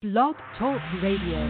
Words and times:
Blog 0.00 0.36
Talk 0.56 0.80
Radio. 1.02 1.40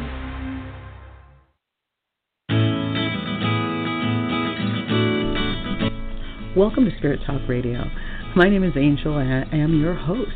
Welcome 6.57 6.87
to 6.87 6.97
Spirit 6.97 7.21
Talk 7.27 7.43
Radio. 7.47 7.85
My 8.35 8.49
name 8.49 8.65
is 8.65 8.73
Angel 8.75 9.19
and 9.19 9.31
I 9.31 9.55
am 9.55 9.79
your 9.79 9.93
host. 9.93 10.31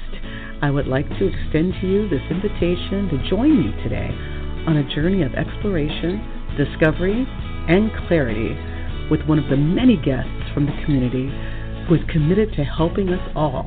I 0.61 0.71
would 0.71 0.87
like 0.87 1.09
to 1.09 1.27
extend 1.27 1.73
to 1.81 1.87
you 1.87 2.07
this 2.11 2.21
invitation 2.29 3.09
to 3.09 3.31
join 3.31 3.57
me 3.57 3.73
today 3.83 4.11
on 4.69 4.77
a 4.77 4.95
journey 4.95 5.23
of 5.23 5.33
exploration, 5.33 6.21
discovery, 6.59 7.25
and 7.71 7.91
clarity 8.09 8.53
with 9.11 9.23
one 9.23 9.39
of 9.39 9.49
the 9.49 9.57
many 9.57 9.97
guests 9.97 10.53
from 10.53 10.67
the 10.67 10.77
community 10.85 11.33
who 11.89 11.95
is 11.95 12.11
committed 12.11 12.53
to 12.57 12.63
helping 12.63 13.09
us 13.09 13.33
all 13.35 13.65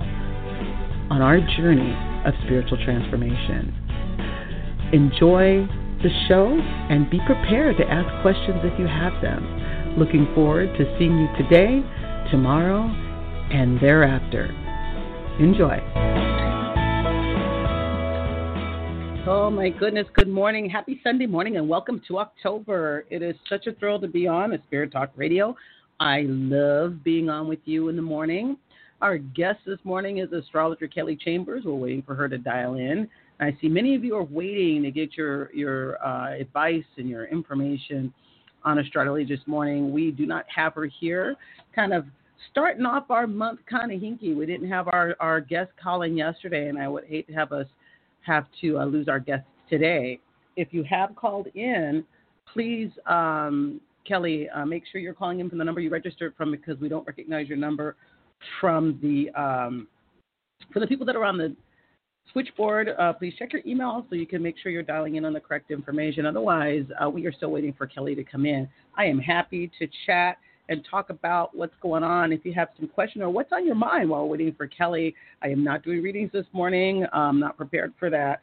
on 1.09 1.23
our 1.23 1.39
journey 1.57 1.97
of 2.27 2.35
spiritual 2.45 2.77
transformation. 2.85 3.84
Enjoy 4.93 5.65
the 6.03 6.09
show 6.27 6.45
and 6.89 7.09
be 7.09 7.19
prepared 7.25 7.75
to 7.77 7.83
ask 7.89 8.21
questions 8.21 8.59
if 8.63 8.79
you 8.79 8.85
have 8.85 9.19
them. 9.19 9.97
Looking 9.97 10.27
forward 10.35 10.77
to 10.77 10.97
seeing 10.99 11.17
you 11.17 11.27
today, 11.37 11.81
tomorrow, 12.29 12.83
and 13.51 13.79
thereafter. 13.81 14.45
Enjoy. 15.39 15.81
Oh 19.27 19.49
my 19.49 19.69
goodness, 19.69 20.05
good 20.13 20.29
morning. 20.29 20.69
Happy 20.69 21.01
Sunday 21.03 21.25
morning 21.25 21.57
and 21.57 21.67
welcome 21.67 21.99
to 22.07 22.19
October. 22.19 23.05
It 23.09 23.23
is 23.23 23.35
such 23.49 23.65
a 23.65 23.73
thrill 23.73 23.99
to 24.01 24.07
be 24.07 24.27
on 24.27 24.53
a 24.53 24.61
Spirit 24.67 24.91
Talk 24.91 25.09
Radio. 25.15 25.55
I 25.99 26.25
love 26.27 27.03
being 27.03 27.27
on 27.27 27.47
with 27.47 27.59
you 27.65 27.89
in 27.89 27.95
the 27.95 28.03
morning. 28.03 28.55
Our 29.01 29.17
guest 29.17 29.59
this 29.65 29.79
morning 29.83 30.19
is 30.19 30.31
astrologer 30.31 30.87
Kelly 30.87 31.15
Chambers. 31.15 31.63
We're 31.65 31.73
waiting 31.73 32.03
for 32.03 32.13
her 32.13 32.29
to 32.29 32.37
dial 32.37 32.75
in. 32.75 33.09
I 33.39 33.55
see 33.61 33.67
many 33.67 33.95
of 33.95 34.03
you 34.03 34.15
are 34.15 34.23
waiting 34.23 34.83
to 34.83 34.91
get 34.91 35.17
your 35.17 35.51
your 35.53 36.03
uh, 36.05 36.33
advice 36.33 36.85
and 36.97 37.09
your 37.09 37.25
information 37.25 38.13
on 38.63 38.79
astrology 38.79 39.25
this 39.25 39.45
morning. 39.45 39.91
We 39.91 40.11
do 40.11 40.25
not 40.25 40.45
have 40.53 40.73
her 40.75 40.85
here. 40.85 41.35
Kind 41.75 41.93
of 41.93 42.05
starting 42.51 42.85
off 42.85 43.11
our 43.11 43.27
month 43.27 43.59
kind 43.69 43.91
of 43.91 43.99
hinky. 43.99 44.35
We 44.35 44.45
didn't 44.45 44.69
have 44.69 44.87
our 44.87 45.15
our 45.19 45.41
guest 45.41 45.71
calling 45.81 46.17
yesterday, 46.17 46.69
and 46.69 46.77
I 46.77 46.87
would 46.87 47.05
hate 47.05 47.27
to 47.27 47.33
have 47.33 47.51
us 47.51 47.67
have 48.21 48.45
to 48.61 48.79
uh, 48.79 48.85
lose 48.85 49.07
our 49.07 49.19
guest 49.19 49.43
today. 49.69 50.19
If 50.55 50.69
you 50.71 50.83
have 50.89 51.15
called 51.15 51.47
in, 51.55 52.03
please, 52.51 52.89
um, 53.05 53.81
Kelly, 54.07 54.47
uh, 54.49 54.65
make 54.65 54.83
sure 54.89 55.01
you're 55.01 55.13
calling 55.13 55.41
in 55.41 55.49
from 55.49 55.57
the 55.57 55.65
number 55.65 55.81
you 55.81 55.89
registered 55.89 56.33
from 56.37 56.51
because 56.51 56.79
we 56.79 56.87
don't 56.87 57.05
recognize 57.05 57.49
your 57.49 57.57
number 57.57 57.97
from 58.61 58.97
the 59.01 59.29
um, 59.39 59.87
for 60.71 60.79
the 60.79 60.87
people 60.87 61.05
that 61.05 61.15
are 61.15 61.25
on 61.25 61.37
the 61.37 61.55
switchboard, 62.31 62.89
uh, 62.99 63.13
please 63.13 63.33
check 63.37 63.53
your 63.53 63.61
email 63.65 64.05
so 64.09 64.15
you 64.15 64.27
can 64.27 64.41
make 64.41 64.55
sure 64.61 64.71
you're 64.71 64.83
dialing 64.83 65.15
in 65.15 65.25
on 65.25 65.33
the 65.33 65.39
correct 65.39 65.71
information. 65.71 66.25
Otherwise, 66.25 66.85
uh, 67.03 67.09
we 67.09 67.25
are 67.25 67.31
still 67.31 67.51
waiting 67.51 67.73
for 67.73 67.87
Kelly 67.87 68.15
to 68.15 68.23
come 68.23 68.45
in. 68.45 68.67
I 68.97 69.05
am 69.05 69.19
happy 69.19 69.71
to 69.79 69.87
chat 70.05 70.37
and 70.69 70.85
talk 70.89 71.09
about 71.09 71.55
what's 71.55 71.75
going 71.81 72.03
on. 72.03 72.31
If 72.31 72.43
you 72.43 72.53
have 72.53 72.69
some 72.77 72.87
question 72.87 73.21
or 73.21 73.29
what's 73.29 73.51
on 73.51 73.65
your 73.65 73.75
mind 73.75 74.09
while 74.09 74.27
waiting 74.27 74.53
for 74.53 74.67
Kelly, 74.67 75.13
I 75.43 75.49
am 75.49 75.63
not 75.63 75.83
doing 75.83 76.01
readings 76.01 76.31
this 76.31 76.45
morning. 76.53 77.05
I'm 77.13 77.39
not 77.39 77.57
prepared 77.57 77.93
for 77.99 78.09
that 78.09 78.41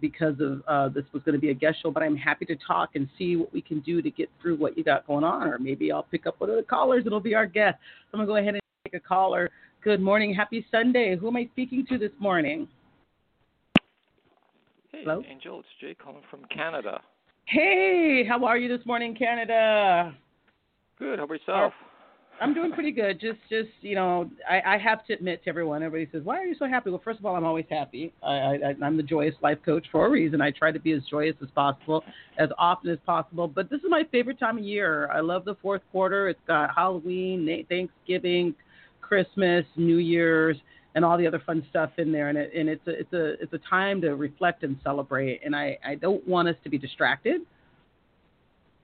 because 0.00 0.34
of 0.40 0.62
uh, 0.66 0.88
this 0.88 1.04
was 1.12 1.22
going 1.22 1.34
to 1.34 1.40
be 1.40 1.50
a 1.50 1.54
guest 1.54 1.78
show, 1.82 1.90
but 1.90 2.02
I'm 2.02 2.16
happy 2.16 2.44
to 2.46 2.56
talk 2.56 2.90
and 2.96 3.08
see 3.16 3.36
what 3.36 3.52
we 3.52 3.62
can 3.62 3.80
do 3.80 4.02
to 4.02 4.10
get 4.10 4.28
through 4.40 4.56
what 4.56 4.76
you 4.76 4.84
got 4.84 5.06
going 5.06 5.24
on. 5.24 5.48
Or 5.48 5.58
maybe 5.58 5.90
I'll 5.92 6.02
pick 6.02 6.26
up 6.26 6.40
one 6.40 6.50
of 6.50 6.56
the 6.56 6.62
callers. 6.62 7.04
It'll 7.06 7.20
be 7.20 7.34
our 7.34 7.46
guest. 7.46 7.78
So 8.10 8.18
I'm 8.18 8.26
going 8.26 8.26
to 8.26 8.32
go 8.32 8.36
ahead 8.36 8.54
and 8.54 8.62
take 8.84 9.00
a 9.00 9.00
caller. 9.00 9.48
Good 9.82 10.00
morning. 10.00 10.34
Happy 10.34 10.66
Sunday. 10.70 11.16
Who 11.16 11.28
am 11.28 11.36
I 11.36 11.48
speaking 11.52 11.86
to 11.86 11.98
this 11.98 12.12
morning? 12.18 12.68
Hey, 15.02 15.08
Hello? 15.10 15.22
Angel, 15.28 15.58
it's 15.58 15.68
Jay 15.80 15.96
calling 16.00 16.22
from 16.30 16.44
Canada. 16.44 17.00
Hey, 17.46 18.24
how 18.28 18.44
are 18.44 18.56
you 18.56 18.68
this 18.68 18.86
morning, 18.86 19.16
Canada? 19.16 20.14
Good. 20.96 21.18
How 21.18 21.24
about 21.24 21.40
yourself? 21.40 21.72
I'm 22.40 22.54
doing 22.54 22.70
pretty 22.74 22.92
good. 22.92 23.20
Just, 23.20 23.40
just 23.50 23.70
you 23.80 23.96
know, 23.96 24.30
I, 24.48 24.74
I 24.74 24.78
have 24.78 25.04
to 25.06 25.14
admit 25.14 25.42
to 25.42 25.48
everyone. 25.50 25.82
Everybody 25.82 26.08
says, 26.12 26.24
"Why 26.24 26.38
are 26.38 26.44
you 26.44 26.54
so 26.56 26.68
happy?" 26.68 26.90
Well, 26.90 27.00
first 27.02 27.18
of 27.18 27.26
all, 27.26 27.34
I'm 27.34 27.42
always 27.42 27.64
happy. 27.68 28.12
I, 28.22 28.32
I, 28.32 28.74
I'm 28.80 28.96
the 28.96 29.02
joyous 29.02 29.34
life 29.42 29.58
coach 29.66 29.84
for 29.90 30.06
a 30.06 30.08
reason. 30.08 30.40
I 30.40 30.52
try 30.52 30.70
to 30.70 30.78
be 30.78 30.92
as 30.92 31.02
joyous 31.10 31.34
as 31.42 31.48
possible, 31.52 32.04
as 32.38 32.50
often 32.56 32.88
as 32.90 32.98
possible. 33.04 33.48
But 33.48 33.70
this 33.70 33.78
is 33.78 33.86
my 33.88 34.04
favorite 34.12 34.38
time 34.38 34.58
of 34.58 34.62
year. 34.62 35.10
I 35.10 35.18
love 35.18 35.44
the 35.44 35.56
fourth 35.56 35.82
quarter. 35.90 36.28
It's 36.28 36.40
got 36.46 36.72
Halloween, 36.72 37.66
Thanksgiving, 37.68 38.54
Christmas, 39.00 39.64
New 39.74 39.96
Year's, 39.96 40.58
and 40.94 41.04
all 41.04 41.16
the 41.16 41.26
other 41.26 41.42
fun 41.44 41.64
stuff 41.70 41.90
in 41.98 42.12
there. 42.12 42.28
And, 42.28 42.38
it, 42.38 42.52
and 42.54 42.68
it's 42.68 42.86
a, 42.86 42.90
it's 42.90 43.12
a, 43.12 43.42
it's 43.42 43.52
a 43.52 43.60
time 43.68 44.00
to 44.02 44.14
reflect 44.14 44.62
and 44.62 44.76
celebrate. 44.84 45.40
And 45.44 45.56
I, 45.56 45.78
I 45.84 45.94
don't 45.94 46.26
want 46.26 46.48
us 46.48 46.56
to 46.64 46.70
be 46.70 46.78
distracted 46.78 47.42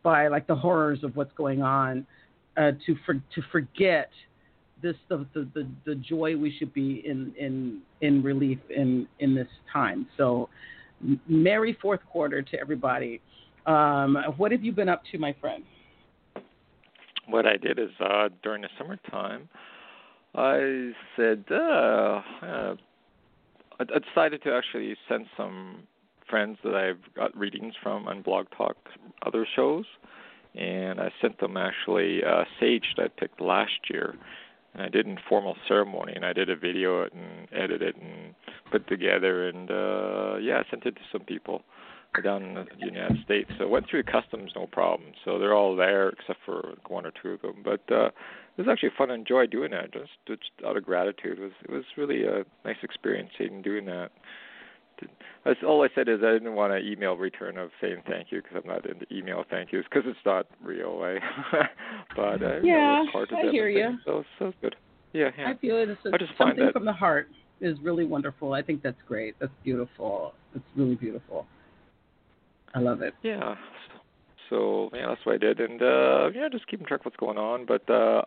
by 0.02 0.28
like 0.28 0.46
the 0.46 0.54
horrors 0.54 1.04
of 1.04 1.16
what's 1.16 1.32
going 1.34 1.62
on 1.62 2.06
uh, 2.56 2.72
to 2.86 2.96
for, 3.04 3.14
to 3.14 3.42
forget 3.52 4.10
this 4.82 4.96
the, 5.08 5.26
the, 5.34 5.48
the, 5.54 5.68
the 5.86 5.94
joy 5.96 6.36
we 6.36 6.54
should 6.56 6.72
be 6.72 7.02
in 7.04 7.34
in 7.38 7.80
in 8.00 8.22
relief 8.22 8.58
in 8.70 9.06
in 9.18 9.34
this 9.34 9.48
time. 9.72 10.06
So, 10.16 10.48
merry 11.28 11.76
fourth 11.80 12.00
quarter 12.10 12.42
to 12.42 12.60
everybody. 12.60 13.20
Um, 13.66 14.16
what 14.36 14.52
have 14.52 14.64
you 14.64 14.72
been 14.72 14.88
up 14.88 15.02
to, 15.12 15.18
my 15.18 15.34
friend? 15.40 15.62
What 17.26 17.46
I 17.46 17.58
did 17.58 17.78
is 17.78 17.90
uh, 18.00 18.30
during 18.42 18.62
the 18.62 18.70
summertime, 18.78 19.48
I 20.34 20.92
said 21.16 21.44
uh, 21.50 22.20
uh, 22.42 22.74
I 23.80 23.84
decided 23.84 24.42
to 24.42 24.52
actually 24.52 24.96
send 25.08 25.26
some 25.36 25.84
friends 26.28 26.58
that 26.64 26.74
I've 26.74 27.14
got 27.14 27.36
readings 27.36 27.74
from 27.82 28.06
on 28.06 28.22
Blog 28.22 28.46
Talk, 28.56 28.76
other 29.24 29.46
shows, 29.56 29.84
and 30.54 31.00
I 31.00 31.10
sent 31.20 31.40
them 31.40 31.56
actually 31.56 32.22
uh, 32.24 32.44
sage 32.60 32.94
that 32.96 33.04
I 33.04 33.20
picked 33.20 33.40
last 33.40 33.88
year. 33.90 34.14
And 34.74 34.82
I 34.82 34.88
did 34.88 35.06
an 35.06 35.18
formal 35.28 35.56
ceremony, 35.66 36.12
and 36.14 36.26
I 36.26 36.34
did 36.34 36.50
a 36.50 36.56
video 36.56 37.02
it 37.02 37.12
and 37.14 37.48
edited 37.52 37.82
it 37.82 37.96
and 37.96 38.34
put 38.70 38.86
together, 38.86 39.48
and 39.48 39.70
uh, 39.70 40.36
yeah, 40.36 40.62
I 40.64 40.70
sent 40.70 40.84
it 40.84 40.94
to 40.96 41.02
some 41.10 41.22
people 41.22 41.62
down 42.22 42.42
in 42.42 42.54
the 42.54 42.66
United 42.78 43.18
States. 43.24 43.50
So 43.58 43.64
I 43.64 43.68
went 43.68 43.88
through 43.88 44.02
customs 44.04 44.52
no 44.56 44.66
problem. 44.66 45.10
So 45.24 45.38
they're 45.38 45.54
all 45.54 45.76
there 45.76 46.08
except 46.10 46.40
for 46.44 46.74
one 46.88 47.06
or 47.06 47.12
two 47.22 47.30
of 47.30 47.42
them. 47.42 47.62
But 47.64 47.80
uh, 47.94 48.06
it 48.06 48.66
was 48.66 48.66
actually 48.70 48.90
fun 48.98 49.10
and 49.10 49.20
enjoy 49.20 49.46
doing 49.46 49.70
that. 49.70 49.92
Just, 49.92 50.10
just 50.26 50.42
out 50.66 50.76
of 50.76 50.84
gratitude, 50.84 51.38
it 51.38 51.42
was 51.42 51.52
it 51.64 51.70
was 51.70 51.84
really 51.96 52.24
a 52.24 52.44
nice 52.64 52.76
experience 52.82 53.30
in 53.38 53.62
doing 53.62 53.84
that. 53.86 54.10
That's 55.44 55.60
all 55.64 55.84
I 55.84 55.88
said 55.94 56.08
is 56.08 56.20
I 56.24 56.32
didn't 56.32 56.54
want 56.54 56.72
an 56.72 56.84
email 56.84 57.16
return 57.16 57.56
of 57.56 57.70
saying 57.80 58.02
thank 58.08 58.32
you 58.32 58.42
because 58.42 58.60
I'm 58.62 58.68
not 58.68 58.84
into 58.84 59.06
email 59.14 59.44
thank 59.48 59.72
yous 59.72 59.84
because 59.88 60.08
it's 60.10 60.18
not 60.26 60.46
real. 60.62 61.00
I, 61.02 61.18
but 62.16 62.42
uh, 62.42 62.60
yeah, 62.62 62.62
you 62.62 62.72
know, 62.72 63.02
it's 63.04 63.12
part 63.12 63.32
of 63.32 63.38
I 63.38 63.50
hear 63.50 63.68
you. 63.68 63.98
So 64.04 64.24
so 64.38 64.46
it's 64.46 64.56
good. 64.60 64.76
Yeah, 65.12 65.30
yeah. 65.38 65.50
I 65.50 65.56
feel 65.56 65.76
it. 65.76 65.88
It's 65.88 66.00
I 66.12 66.18
just 66.18 66.34
find 66.36 66.50
something 66.50 66.64
that- 66.66 66.72
from 66.72 66.84
the 66.84 66.92
heart 66.92 67.28
is 67.60 67.78
really 67.80 68.04
wonderful. 68.04 68.52
I 68.52 68.62
think 68.62 68.82
that's 68.82 69.00
great. 69.06 69.34
That's 69.40 69.52
beautiful. 69.64 70.34
It's 70.54 70.64
really 70.76 70.94
beautiful. 70.94 71.46
I 72.78 72.80
love 72.80 73.02
it. 73.02 73.12
Yeah. 73.22 73.56
So, 74.48 74.88
yeah, 74.94 75.08
that's 75.08 75.20
what 75.26 75.34
I 75.34 75.38
did, 75.38 75.58
and 75.60 75.82
uh 75.82 76.30
yeah, 76.32 76.48
just 76.50 76.66
keeping 76.68 76.86
track 76.86 77.00
of 77.00 77.06
what's 77.06 77.16
going 77.16 77.36
on. 77.36 77.66
But 77.66 77.88
uh 77.90 78.22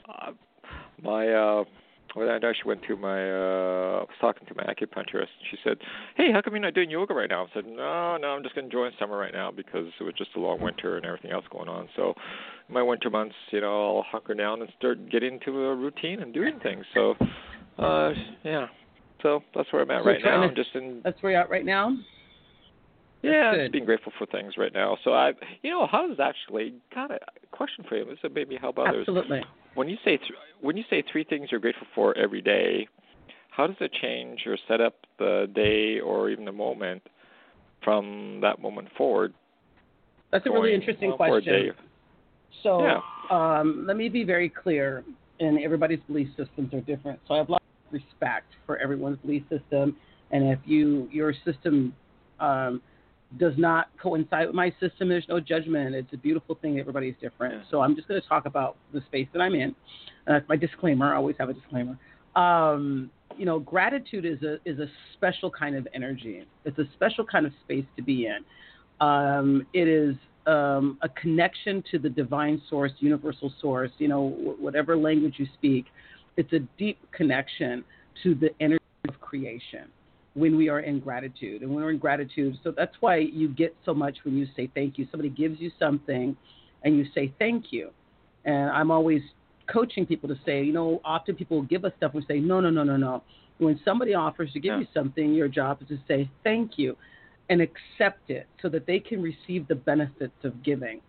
my 1.01 1.27
uh 1.29 1.63
when 2.13 2.27
I 2.27 2.35
actually 2.35 2.53
went 2.65 2.81
to 2.89 2.97
my 2.97 3.31
uh 3.31 4.01
I 4.01 4.03
was 4.03 4.09
talking 4.19 4.45
to 4.47 4.53
my 4.55 4.63
acupuncturist 4.63 5.31
and 5.39 5.47
she 5.49 5.57
said, 5.63 5.77
Hey, 6.17 6.31
how 6.33 6.41
come 6.41 6.53
you're 6.53 6.61
not 6.61 6.73
doing 6.73 6.89
yoga 6.89 7.13
right 7.13 7.29
now? 7.29 7.45
I 7.45 7.47
said, 7.53 7.65
No, 7.65 8.17
no, 8.17 8.27
I'm 8.27 8.43
just 8.43 8.57
enjoying 8.57 8.91
summer 8.99 9.17
right 9.17 9.33
now 9.33 9.51
because 9.51 9.87
it 9.99 10.03
was 10.03 10.13
just 10.17 10.31
a 10.35 10.39
long 10.39 10.59
winter 10.61 10.97
and 10.97 11.05
everything 11.05 11.31
else 11.31 11.45
going 11.49 11.69
on. 11.69 11.87
So 11.95 12.13
in 12.67 12.73
my 12.73 12.83
winter 12.83 13.09
months, 13.09 13.35
you 13.51 13.61
know, 13.61 13.97
I'll 13.97 14.03
hunker 14.03 14.33
down 14.35 14.61
and 14.61 14.69
start 14.77 15.09
getting 15.09 15.35
into 15.35 15.57
a 15.63 15.75
routine 15.75 16.21
and 16.21 16.33
doing 16.33 16.59
things. 16.61 16.83
So 16.93 17.15
uh 17.79 18.09
yeah. 18.43 18.67
So 19.23 19.39
that's 19.55 19.71
where 19.71 19.81
I'm 19.83 19.91
at 19.91 20.03
So 20.03 20.09
right 20.09 20.21
now. 20.21 20.41
to- 20.41 20.47
I'm 20.47 20.55
just 20.55 20.75
in 20.75 20.99
That's 21.05 21.23
where 21.23 21.31
you're 21.31 21.41
at 21.41 21.49
right 21.49 21.65
now. 21.65 21.95
Yeah, 23.23 23.51
good. 23.51 23.63
just 23.63 23.71
being 23.73 23.85
grateful 23.85 24.11
for 24.17 24.25
things 24.25 24.53
right 24.57 24.73
now. 24.73 24.97
So 25.03 25.13
I, 25.13 25.33
you 25.61 25.69
know, 25.69 25.87
how 25.87 26.07
does 26.07 26.19
actually 26.19 26.73
got 26.93 27.11
a 27.11 27.19
question 27.51 27.85
for 27.87 27.97
you? 27.97 28.05
This 28.05 28.17
is 28.23 28.31
maybe 28.33 28.57
help 28.57 28.79
others. 28.79 29.05
Absolutely. 29.07 29.41
When 29.75 29.87
you 29.87 29.97
say 30.03 30.17
th- 30.17 30.31
when 30.59 30.77
you 30.77 30.83
say 30.89 31.03
three 31.11 31.23
things 31.23 31.49
you're 31.51 31.59
grateful 31.59 31.87
for 31.95 32.17
every 32.17 32.41
day, 32.41 32.87
how 33.49 33.67
does 33.67 33.75
it 33.79 33.91
change 34.01 34.41
or 34.45 34.57
set 34.67 34.81
up 34.81 34.95
the 35.19 35.49
day 35.53 35.99
or 35.99 36.29
even 36.29 36.45
the 36.45 36.51
moment 36.51 37.01
from 37.83 38.39
that 38.41 38.61
moment 38.61 38.89
forward? 38.97 39.33
That's 40.31 40.45
a 40.45 40.51
really 40.51 40.73
interesting 40.73 41.11
question. 41.13 41.73
So 42.63 42.81
Yeah. 42.83 43.01
um, 43.29 43.85
let 43.85 43.97
me 43.97 44.09
be 44.09 44.23
very 44.23 44.49
clear, 44.49 45.03
and 45.39 45.59
everybody's 45.59 46.01
belief 46.01 46.29
systems 46.35 46.73
are 46.73 46.81
different. 46.81 47.19
So 47.27 47.33
I 47.33 47.37
have 47.37 47.49
a 47.49 47.53
lot 47.53 47.61
of 47.87 47.93
respect 47.93 48.53
for 48.65 48.77
everyone's 48.77 49.19
belief 49.19 49.43
system, 49.49 49.95
and 50.31 50.47
if 50.49 50.59
you 50.65 51.07
your 51.11 51.33
system 51.45 51.95
um, 52.39 52.81
does 53.37 53.53
not 53.57 53.87
coincide 54.01 54.47
with 54.47 54.55
my 54.55 54.73
system, 54.79 55.07
there's 55.09 55.27
no 55.29 55.39
judgment. 55.39 55.95
It's 55.95 56.11
a 56.13 56.17
beautiful 56.17 56.55
thing. 56.55 56.79
Everybody's 56.79 57.15
different. 57.21 57.63
So 57.71 57.81
I'm 57.81 57.95
just 57.95 58.07
going 58.07 58.21
to 58.21 58.27
talk 58.27 58.45
about 58.45 58.75
the 58.93 59.01
space 59.07 59.27
that 59.33 59.39
I'm 59.39 59.53
in. 59.53 59.75
And 60.25 60.35
that's 60.35 60.47
my 60.49 60.57
disclaimer. 60.57 61.13
I 61.13 61.17
always 61.17 61.35
have 61.39 61.49
a 61.49 61.53
disclaimer. 61.53 61.97
Um, 62.35 63.09
you 63.37 63.45
know, 63.45 63.59
gratitude 63.59 64.25
is 64.25 64.41
a 64.43 64.57
is 64.65 64.79
a 64.79 64.87
special 65.13 65.49
kind 65.49 65.75
of 65.75 65.87
energy. 65.93 66.45
It's 66.65 66.77
a 66.77 66.85
special 66.93 67.25
kind 67.25 67.45
of 67.45 67.53
space 67.63 67.85
to 67.95 68.03
be 68.03 68.27
in. 68.27 68.39
Um, 69.05 69.65
it 69.73 69.87
is 69.87 70.15
um, 70.45 70.97
a 71.01 71.09
connection 71.09 71.83
to 71.91 71.99
the 71.99 72.09
divine 72.09 72.61
source, 72.69 72.91
universal 72.99 73.53
source. 73.61 73.91
You 73.97 74.09
know, 74.09 74.55
whatever 74.59 74.97
language 74.97 75.35
you 75.37 75.47
speak, 75.53 75.85
it's 76.35 76.51
a 76.53 76.59
deep 76.77 76.99
connection 77.11 77.83
to 78.23 78.35
the 78.35 78.49
energy 78.59 78.83
of 79.07 79.19
creation 79.21 79.89
when 80.33 80.55
we 80.55 80.69
are 80.69 80.79
in 80.79 80.99
gratitude. 80.99 81.61
And 81.61 81.73
when 81.73 81.83
we're 81.83 81.91
in 81.91 81.97
gratitude, 81.97 82.57
so 82.63 82.73
that's 82.75 82.95
why 82.99 83.17
you 83.17 83.49
get 83.49 83.75
so 83.85 83.93
much 83.93 84.17
when 84.23 84.37
you 84.37 84.47
say 84.55 84.69
thank 84.73 84.97
you. 84.97 85.07
Somebody 85.11 85.29
gives 85.29 85.59
you 85.59 85.71
something 85.77 86.35
and 86.83 86.97
you 86.97 87.05
say 87.13 87.33
thank 87.37 87.65
you. 87.71 87.91
And 88.45 88.69
I'm 88.69 88.91
always 88.91 89.21
coaching 89.71 90.05
people 90.05 90.29
to 90.29 90.35
say, 90.45 90.63
you 90.63 90.73
know, 90.73 91.01
often 91.03 91.35
people 91.35 91.61
give 91.63 91.85
us 91.85 91.91
stuff 91.97 92.13
and 92.13 92.23
say, 92.27 92.39
no, 92.39 92.59
no, 92.59 92.69
no, 92.69 92.83
no, 92.83 92.97
no. 92.97 93.23
When 93.57 93.79
somebody 93.85 94.13
offers 94.13 94.51
to 94.53 94.59
give 94.59 94.73
yeah. 94.73 94.79
you 94.79 94.87
something, 94.93 95.33
your 95.33 95.47
job 95.47 95.81
is 95.81 95.87
to 95.89 95.99
say 96.07 96.29
thank 96.43 96.77
you 96.77 96.95
and 97.49 97.61
accept 97.61 98.29
it 98.29 98.47
so 98.61 98.69
that 98.69 98.87
they 98.87 98.99
can 98.99 99.21
receive 99.21 99.67
the 99.67 99.75
benefits 99.75 100.33
of 100.43 100.63
giving. 100.63 101.01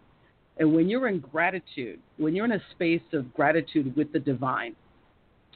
And 0.58 0.74
when 0.74 0.88
you're 0.88 1.08
in 1.08 1.20
gratitude, 1.20 2.00
when 2.19 2.34
you're 2.34 2.44
in 2.44 2.52
a 2.52 2.62
space 2.72 3.00
of 3.12 3.32
gratitude 3.32 3.96
with 3.96 4.12
the 4.12 4.19
divine, 4.19 4.74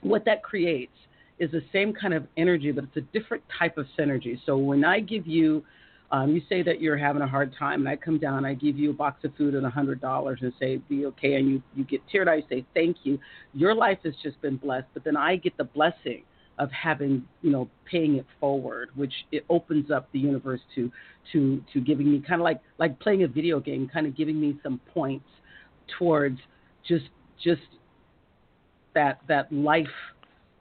what 0.03 0.25
that 0.25 0.43
creates 0.43 0.93
is 1.39 1.51
the 1.51 1.63
same 1.73 1.93
kind 1.93 2.15
of 2.15 2.27
energy, 2.37 2.73
but 2.73 2.85
it's 2.85 2.97
a 2.97 3.19
different 3.19 3.43
type 3.59 3.77
of 3.79 3.87
synergy. 3.99 4.39
So 4.47 4.57
when 4.57 4.85
I 4.85 5.01
give 5.01 5.27
you, 5.27 5.63
um, 6.11 6.35
you 6.35 6.41
say 6.49 6.63
that 6.63 6.81
you're 6.81 6.97
having 6.97 7.23
a 7.23 7.27
hard 7.27 7.55
time, 7.59 7.81
and 7.81 7.89
I 7.89 7.97
come 7.97 8.19
down, 8.19 8.45
I 8.45 8.55
give 8.55 8.79
you 8.79 8.91
a 8.91 8.95
box 8.95 9.25
of 9.25 9.35
food 9.37 9.55
and 9.55 9.67
a 9.67 9.71
hundred 9.71 10.01
dollars, 10.01 10.39
and 10.43 10.53
say 10.59 10.77
be 10.77 11.07
okay, 11.07 11.35
and 11.35 11.49
you 11.49 11.63
you 11.75 11.85
get 11.85 12.01
teared 12.13 12.29
eyed, 12.29 12.45
say 12.49 12.65
thank 12.75 12.99
you. 13.03 13.19
Your 13.55 13.75
life 13.75 13.99
has 14.05 14.15
just 14.23 14.41
been 14.41 14.57
blessed, 14.57 14.87
but 14.95 15.05
then 15.05 15.17
I 15.17 15.37
get 15.37 15.57
the 15.57 15.65
blessing 15.65 16.23
of 16.59 16.71
having 16.71 17.25
you 17.43 17.51
know 17.51 17.69
paying 17.85 18.17
it 18.17 18.27
forward, 18.41 18.91
which 18.95 19.13
it 19.33 19.45
opens 19.51 19.91
up 19.91 20.09
the 20.13 20.19
universe 20.19 20.61
to 20.75 20.91
to 21.33 21.63
to 21.73 21.81
giving 21.81 22.11
me 22.11 22.23
kind 22.27 22.41
of 22.41 22.45
like 22.45 22.61
like 22.79 22.99
playing 23.01 23.25
a 23.25 23.29
video 23.29 23.61
game, 23.61 23.91
kind 23.93 24.07
of 24.07 24.17
giving 24.17 24.41
me 24.41 24.59
some 24.63 24.81
points 24.95 25.29
towards 25.99 26.39
just 26.87 27.07
just 27.43 27.63
that 28.95 29.21
that 29.29 29.53
life 29.53 29.87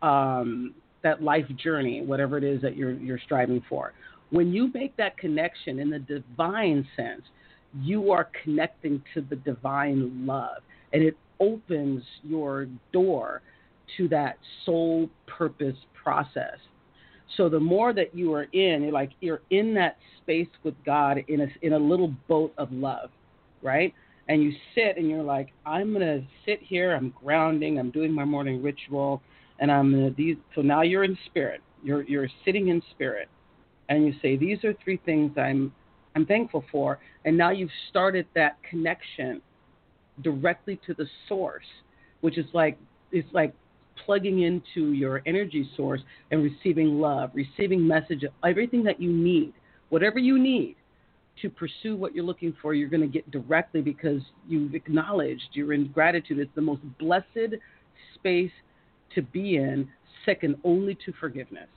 um, 0.05 0.75
that 1.03 1.21
life 1.21 1.45
journey, 1.57 2.01
whatever 2.01 2.37
it 2.37 2.43
is 2.43 2.61
that 2.61 2.77
you're 2.77 2.93
you're 2.93 3.19
striving 3.19 3.63
for. 3.67 3.93
When 4.29 4.53
you 4.53 4.71
make 4.73 4.95
that 4.97 5.17
connection 5.17 5.79
in 5.79 5.89
the 5.89 5.99
divine 5.99 6.87
sense, 6.95 7.21
you 7.81 8.11
are 8.11 8.29
connecting 8.43 9.01
to 9.13 9.21
the 9.21 9.35
divine 9.37 10.25
love, 10.25 10.61
and 10.93 11.03
it 11.03 11.17
opens 11.39 12.03
your 12.23 12.67
door 12.93 13.41
to 13.97 14.07
that 14.09 14.37
soul 14.65 15.09
purpose 15.27 15.75
process. 16.01 16.57
So 17.37 17.49
the 17.49 17.59
more 17.59 17.91
that 17.93 18.15
you 18.15 18.33
are 18.33 18.43
in, 18.53 18.83
you're 18.83 18.91
like 18.91 19.11
you're 19.21 19.41
in 19.49 19.73
that 19.75 19.97
space 20.21 20.47
with 20.63 20.75
God 20.85 21.17
in 21.27 21.41
a 21.41 21.47
in 21.63 21.73
a 21.73 21.79
little 21.79 22.13
boat 22.27 22.53
of 22.57 22.71
love, 22.71 23.09
right? 23.61 23.93
And 24.27 24.41
you 24.41 24.53
sit 24.73 24.97
and 24.97 25.07
you're 25.09 25.23
like, 25.23 25.49
I'm 25.65 25.93
gonna 25.93 26.21
sit 26.45 26.59
here. 26.61 26.95
I'm 26.95 27.13
grounding. 27.23 27.79
I'm 27.79 27.91
doing 27.91 28.11
my 28.11 28.25
morning 28.25 28.61
ritual 28.63 29.21
and 29.59 29.71
I'm 29.71 29.91
gonna 29.91 30.11
these. 30.11 30.37
So 30.55 30.61
now 30.61 30.81
you're 30.81 31.03
in 31.03 31.17
spirit. 31.25 31.61
You're 31.83 32.03
you're 32.03 32.29
sitting 32.43 32.69
in 32.69 32.81
spirit, 32.91 33.29
and 33.89 34.05
you 34.05 34.13
say 34.21 34.35
these 34.37 34.63
are 34.63 34.73
three 34.83 34.99
things 35.05 35.31
I'm 35.37 35.73
I'm 36.15 36.25
thankful 36.25 36.63
for, 36.71 36.99
and 37.25 37.37
now 37.37 37.51
you've 37.51 37.71
started 37.89 38.25
that 38.35 38.57
connection 38.69 39.41
directly 40.21 40.79
to 40.87 40.93
the 40.93 41.05
source, 41.27 41.65
which 42.21 42.37
is 42.37 42.45
like 42.53 42.77
it's 43.11 43.27
like 43.33 43.53
plugging 44.05 44.41
into 44.41 44.91
your 44.91 45.21
energy 45.25 45.69
source 45.75 46.01
and 46.31 46.43
receiving 46.43 46.99
love, 46.99 47.31
receiving 47.33 47.85
message, 47.85 48.23
everything 48.43 48.83
that 48.83 49.01
you 49.01 49.11
need, 49.11 49.53
whatever 49.89 50.19
you 50.19 50.37
need 50.37 50.75
to 51.41 51.49
pursue 51.49 51.95
what 51.95 52.15
you're 52.15 52.23
looking 52.23 52.55
for, 52.61 52.73
you're 52.73 52.89
going 52.89 53.01
to 53.01 53.07
get 53.07 53.29
directly 53.31 53.81
because 53.81 54.21
you've 54.47 54.73
acknowledged 54.73 55.43
you're 55.53 55.73
in 55.73 55.87
gratitude. 55.91 56.39
It's 56.39 56.51
the 56.55 56.61
most 56.61 56.81
blessed 56.99 57.55
space 58.15 58.51
to 59.13 59.21
be 59.21 59.57
in, 59.57 59.87
second 60.25 60.55
only 60.63 60.95
to 61.05 61.13
forgiveness. 61.19 61.67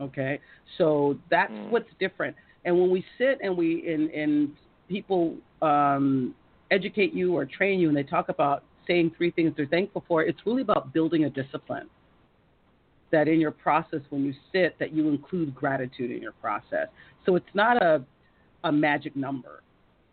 Okay, 0.00 0.40
so 0.78 1.18
that's 1.30 1.52
mm. 1.52 1.70
what's 1.70 1.90
different. 1.98 2.34
And 2.64 2.78
when 2.78 2.90
we 2.90 3.04
sit 3.18 3.38
and 3.42 3.56
we 3.56 3.92
and, 3.92 4.10
and 4.10 4.52
people 4.88 5.36
um, 5.60 6.34
educate 6.70 7.12
you 7.12 7.36
or 7.36 7.44
train 7.44 7.80
you, 7.80 7.88
and 7.88 7.96
they 7.96 8.02
talk 8.02 8.28
about 8.28 8.64
saying 8.86 9.12
three 9.16 9.30
things 9.30 9.52
they're 9.56 9.66
thankful 9.66 10.04
for, 10.08 10.22
it's 10.22 10.40
really 10.46 10.62
about 10.62 10.92
building 10.92 11.24
a 11.24 11.30
discipline. 11.30 11.88
That 13.12 13.28
in 13.28 13.40
your 13.40 13.50
process, 13.50 14.00
when 14.10 14.24
you 14.24 14.32
sit, 14.52 14.78
that 14.78 14.92
you 14.92 15.08
include 15.08 15.54
gratitude 15.54 16.12
in 16.12 16.22
your 16.22 16.32
process. 16.32 16.86
So 17.26 17.36
it's 17.36 17.54
not 17.54 17.82
a 17.82 18.04
a 18.64 18.72
magic 18.72 19.16
number. 19.16 19.62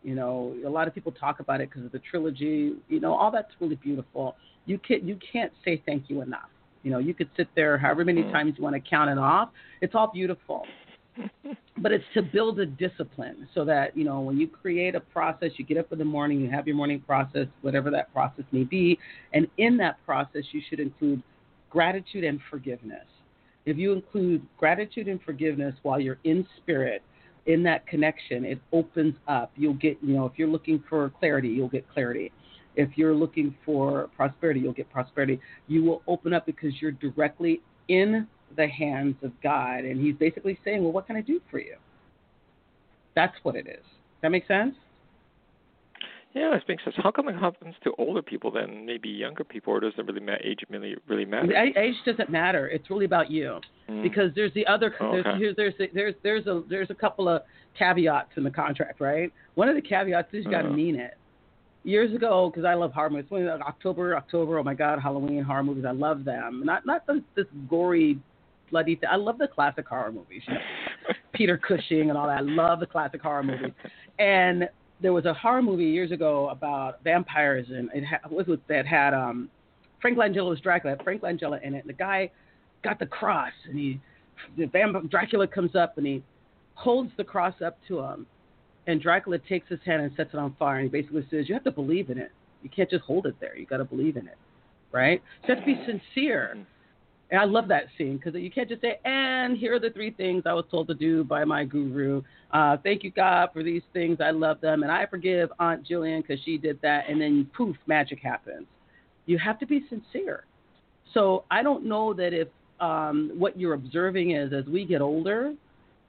You 0.03 0.15
know, 0.15 0.55
a 0.65 0.69
lot 0.69 0.87
of 0.87 0.95
people 0.95 1.11
talk 1.11 1.39
about 1.39 1.61
it 1.61 1.69
because 1.69 1.85
of 1.85 1.91
the 1.91 1.99
trilogy. 1.99 2.73
You 2.87 2.99
know, 2.99 3.13
all 3.13 3.31
that's 3.31 3.51
really 3.59 3.75
beautiful 3.75 4.35
you 4.67 4.77
can't 4.77 5.03
you 5.03 5.17
can't 5.31 5.51
say 5.65 5.81
thank 5.85 6.09
you 6.09 6.21
enough. 6.21 6.49
You 6.83 6.91
know, 6.91 6.99
you 6.99 7.13
could 7.13 7.29
sit 7.35 7.47
there 7.55 7.77
however 7.77 8.05
many 8.05 8.21
mm. 8.21 8.31
times 8.31 8.53
you 8.57 8.63
want 8.63 8.75
to 8.75 8.89
count 8.89 9.09
it 9.09 9.17
off. 9.17 9.49
It's 9.81 9.95
all 9.95 10.11
beautiful. 10.13 10.65
but 11.79 11.91
it's 11.91 12.03
to 12.13 12.21
build 12.21 12.59
a 12.59 12.65
discipline 12.65 13.47
so 13.55 13.65
that, 13.65 13.97
you 13.97 14.03
know, 14.03 14.19
when 14.19 14.37
you 14.37 14.47
create 14.47 14.93
a 14.93 14.99
process, 14.99 15.49
you 15.57 15.65
get 15.65 15.77
up 15.77 15.91
in 15.91 15.97
the 15.97 16.05
morning, 16.05 16.39
you 16.39 16.49
have 16.49 16.67
your 16.67 16.75
morning 16.75 16.99
process, 16.99 17.47
whatever 17.61 17.89
that 17.89 18.13
process 18.13 18.45
may 18.51 18.63
be, 18.63 18.99
and 19.33 19.47
in 19.57 19.77
that 19.77 19.97
process 20.05 20.43
you 20.51 20.61
should 20.69 20.79
include 20.79 21.23
gratitude 21.71 22.23
and 22.23 22.39
forgiveness. 22.51 23.05
If 23.65 23.77
you 23.77 23.93
include 23.93 24.45
gratitude 24.57 25.07
and 25.07 25.21
forgiveness 25.23 25.75
while 25.81 25.99
you're 25.99 26.19
in 26.23 26.47
spirit, 26.57 27.01
in 27.47 27.63
that 27.63 27.87
connection, 27.87 28.45
it 28.45 28.59
opens 28.71 29.15
up. 29.27 29.51
You'll 29.55 29.73
get, 29.73 29.97
you 30.01 30.13
know, 30.13 30.25
if 30.25 30.33
you're 30.35 30.47
looking 30.47 30.83
for 30.89 31.09
clarity, 31.19 31.47
you'll 31.47 31.69
get 31.69 31.89
clarity. 31.89 32.31
If 32.77 32.91
you're 32.95 33.15
looking 33.15 33.55
for 33.65 34.09
prosperity, 34.15 34.59
you'll 34.61 34.71
get 34.71 34.89
prosperity. 34.89 35.41
You 35.67 35.83
will 35.83 36.03
open 36.07 36.31
up 36.31 36.45
because 36.45 36.71
you're 36.79 36.91
directly 36.91 37.61
in 37.89 38.27
the 38.55 38.67
hands 38.67 39.15
of 39.23 39.31
God. 39.41 39.79
And 39.79 39.99
He's 39.99 40.15
basically 40.15 40.57
saying, 40.63 40.83
Well, 40.83 40.93
what 40.93 41.07
can 41.07 41.15
I 41.15 41.21
do 41.21 41.41
for 41.51 41.59
you? 41.59 41.75
That's 43.15 43.35
what 43.41 43.55
it 43.55 43.67
is. 43.67 43.83
That 44.21 44.29
makes 44.29 44.47
sense? 44.47 44.75
Yeah, 46.33 46.53
it 46.53 46.63
makes 46.67 46.83
sense. 46.83 46.95
How 47.01 47.09
come 47.09 47.29
it 47.29 47.35
happens 47.35 47.73
to 47.83 47.93
older 47.97 48.21
people 48.21 48.51
than 48.51 48.85
maybe 48.85 49.09
younger 49.09 49.43
people, 49.43 49.73
or 49.73 49.79
does 49.79 49.93
it 49.97 50.05
really 50.05 50.19
matter? 50.19 50.43
Age 50.43 50.59
really 50.69 50.95
really 51.07 51.25
matter? 51.25 51.51
Age 51.55 51.95
doesn't 52.05 52.29
matter. 52.29 52.67
It's 52.67 52.91
really 52.91 53.05
about 53.05 53.31
you, 53.31 53.59
mm. 53.89 54.03
because 54.03 54.31
there's 54.35 54.53
the 54.53 54.67
other 54.67 54.93
oh, 54.99 55.17
okay. 55.17 55.39
there's 55.39 55.55
there's 55.55 55.89
there's 55.95 56.13
there's 56.21 56.45
a 56.45 56.61
there's 56.69 56.91
a 56.91 56.95
couple 56.95 57.27
of 57.27 57.41
caveats 57.77 58.29
in 58.37 58.43
the 58.43 58.51
contract, 58.51 59.01
right? 59.01 59.33
One 59.55 59.67
of 59.67 59.73
the 59.73 59.81
caveats 59.81 60.31
is 60.33 60.45
you 60.45 60.51
got 60.51 60.61
to 60.61 60.67
uh-huh. 60.67 60.77
mean 60.77 60.95
it 60.95 61.17
years 61.87 62.13
ago 62.13 62.51
because 62.51 62.65
I 62.65 62.73
love 62.73 62.91
horror 62.91 63.09
movies. 63.09 63.25
When, 63.29 63.47
October, 63.47 64.15
October, 64.15 64.59
oh 64.59 64.63
my 64.63 64.73
God, 64.73 64.99
Halloween 64.99 65.43
horror 65.43 65.63
movies. 65.63 65.85
I 65.87 65.91
love 65.91 66.25
them. 66.25 66.61
Not 66.63 66.85
not 66.85 67.07
this, 67.07 67.17
this 67.35 67.45
gory, 67.69 68.19
bloody. 68.69 68.95
Th- 68.95 69.09
I 69.11 69.15
love 69.15 69.37
the 69.37 69.47
classic 69.47 69.87
horror 69.87 70.11
movies. 70.11 70.43
You 70.47 70.55
know, 70.55 70.59
Peter 71.33 71.57
Cushing 71.57 72.09
and 72.09 72.17
all 72.17 72.27
that. 72.27 72.39
I 72.39 72.41
love 72.41 72.79
the 72.79 72.85
classic 72.85 73.21
horror 73.21 73.43
movies. 73.43 73.71
And 74.19 74.69
there 75.01 75.13
was 75.13 75.25
a 75.25 75.33
horror 75.33 75.61
movie 75.61 75.85
years 75.85 76.11
ago 76.11 76.49
about 76.49 77.03
vampires, 77.03 77.67
and 77.69 77.89
it 77.93 78.03
ha- 78.03 78.27
was 78.29 78.47
with, 78.47 78.59
that 78.67 78.85
had 78.85 79.13
um, 79.13 79.49
Frank 80.01 80.17
Langella 80.17 80.49
was 80.49 80.59
Dracula. 80.59 80.95
Had 80.97 81.03
Frank 81.03 81.21
Langella 81.21 81.61
in 81.63 81.73
it. 81.73 81.79
And 81.85 81.89
the 81.89 81.93
guy 81.93 82.29
got 82.83 82.99
the 82.99 83.05
cross, 83.05 83.53
and 83.67 83.77
he 83.77 83.99
the 84.57 84.65
vamp- 84.65 85.09
Dracula 85.09 85.47
comes 85.47 85.75
up 85.75 85.97
and 85.97 86.05
he 86.05 86.23
holds 86.75 87.11
the 87.17 87.23
cross 87.23 87.55
up 87.65 87.77
to 87.87 87.99
him 87.99 88.27
and 88.87 89.01
Dracula 89.01 89.37
takes 89.37 89.67
his 89.69 89.79
hand 89.85 90.01
and 90.01 90.11
sets 90.15 90.31
it 90.33 90.37
on 90.37 90.55
fire, 90.57 90.77
and 90.77 90.85
he 90.85 90.89
basically 90.89 91.27
says, 91.29 91.47
"You 91.47 91.55
have 91.55 91.63
to 91.65 91.71
believe 91.71 92.09
in 92.09 92.17
it. 92.17 92.31
You 92.63 92.69
can't 92.69 92.89
just 92.89 93.03
hold 93.03 93.25
it 93.25 93.35
there. 93.39 93.55
You 93.55 93.65
got 93.65 93.77
to 93.77 93.85
believe 93.85 94.17
in 94.17 94.27
it, 94.27 94.37
right? 94.91 95.21
So 95.41 95.49
you 95.49 95.55
have 95.55 95.65
to 95.65 95.75
be 95.75 95.85
sincere." 95.85 96.57
And 97.29 97.41
I 97.41 97.43
love 97.43 97.67
that 97.67 97.87
scene 97.97 98.17
because 98.17 98.39
you 98.41 98.49
can't 98.49 98.69
just 98.69 98.81
say, 98.81 98.99
"And 99.03 99.57
here 99.57 99.75
are 99.75 99.79
the 99.79 99.89
three 99.89 100.11
things 100.11 100.43
I 100.45 100.53
was 100.53 100.65
told 100.71 100.87
to 100.87 100.93
do 100.93 101.25
by 101.25 101.43
my 101.43 101.65
guru. 101.65 102.21
Uh, 102.51 102.77
thank 102.77 103.03
you, 103.03 103.11
God, 103.11 103.49
for 103.51 103.63
these 103.63 103.83
things. 103.91 104.21
I 104.21 104.31
love 104.31 104.61
them, 104.61 104.83
and 104.83 104.91
I 104.91 105.05
forgive 105.05 105.51
Aunt 105.59 105.85
Jillian 105.85 106.21
because 106.21 106.41
she 106.43 106.57
did 106.57 106.81
that." 106.81 107.09
And 107.09 107.19
then 107.19 107.49
poof, 107.55 107.75
magic 107.85 108.19
happens. 108.19 108.65
You 109.25 109.37
have 109.39 109.59
to 109.59 109.65
be 109.65 109.85
sincere. 109.89 110.45
So 111.13 111.43
I 111.51 111.61
don't 111.63 111.85
know 111.85 112.13
that 112.13 112.33
if 112.33 112.47
um, 112.79 113.31
what 113.35 113.59
you're 113.59 113.73
observing 113.73 114.31
is 114.31 114.53
as 114.53 114.65
we 114.65 114.85
get 114.85 115.01
older, 115.01 115.53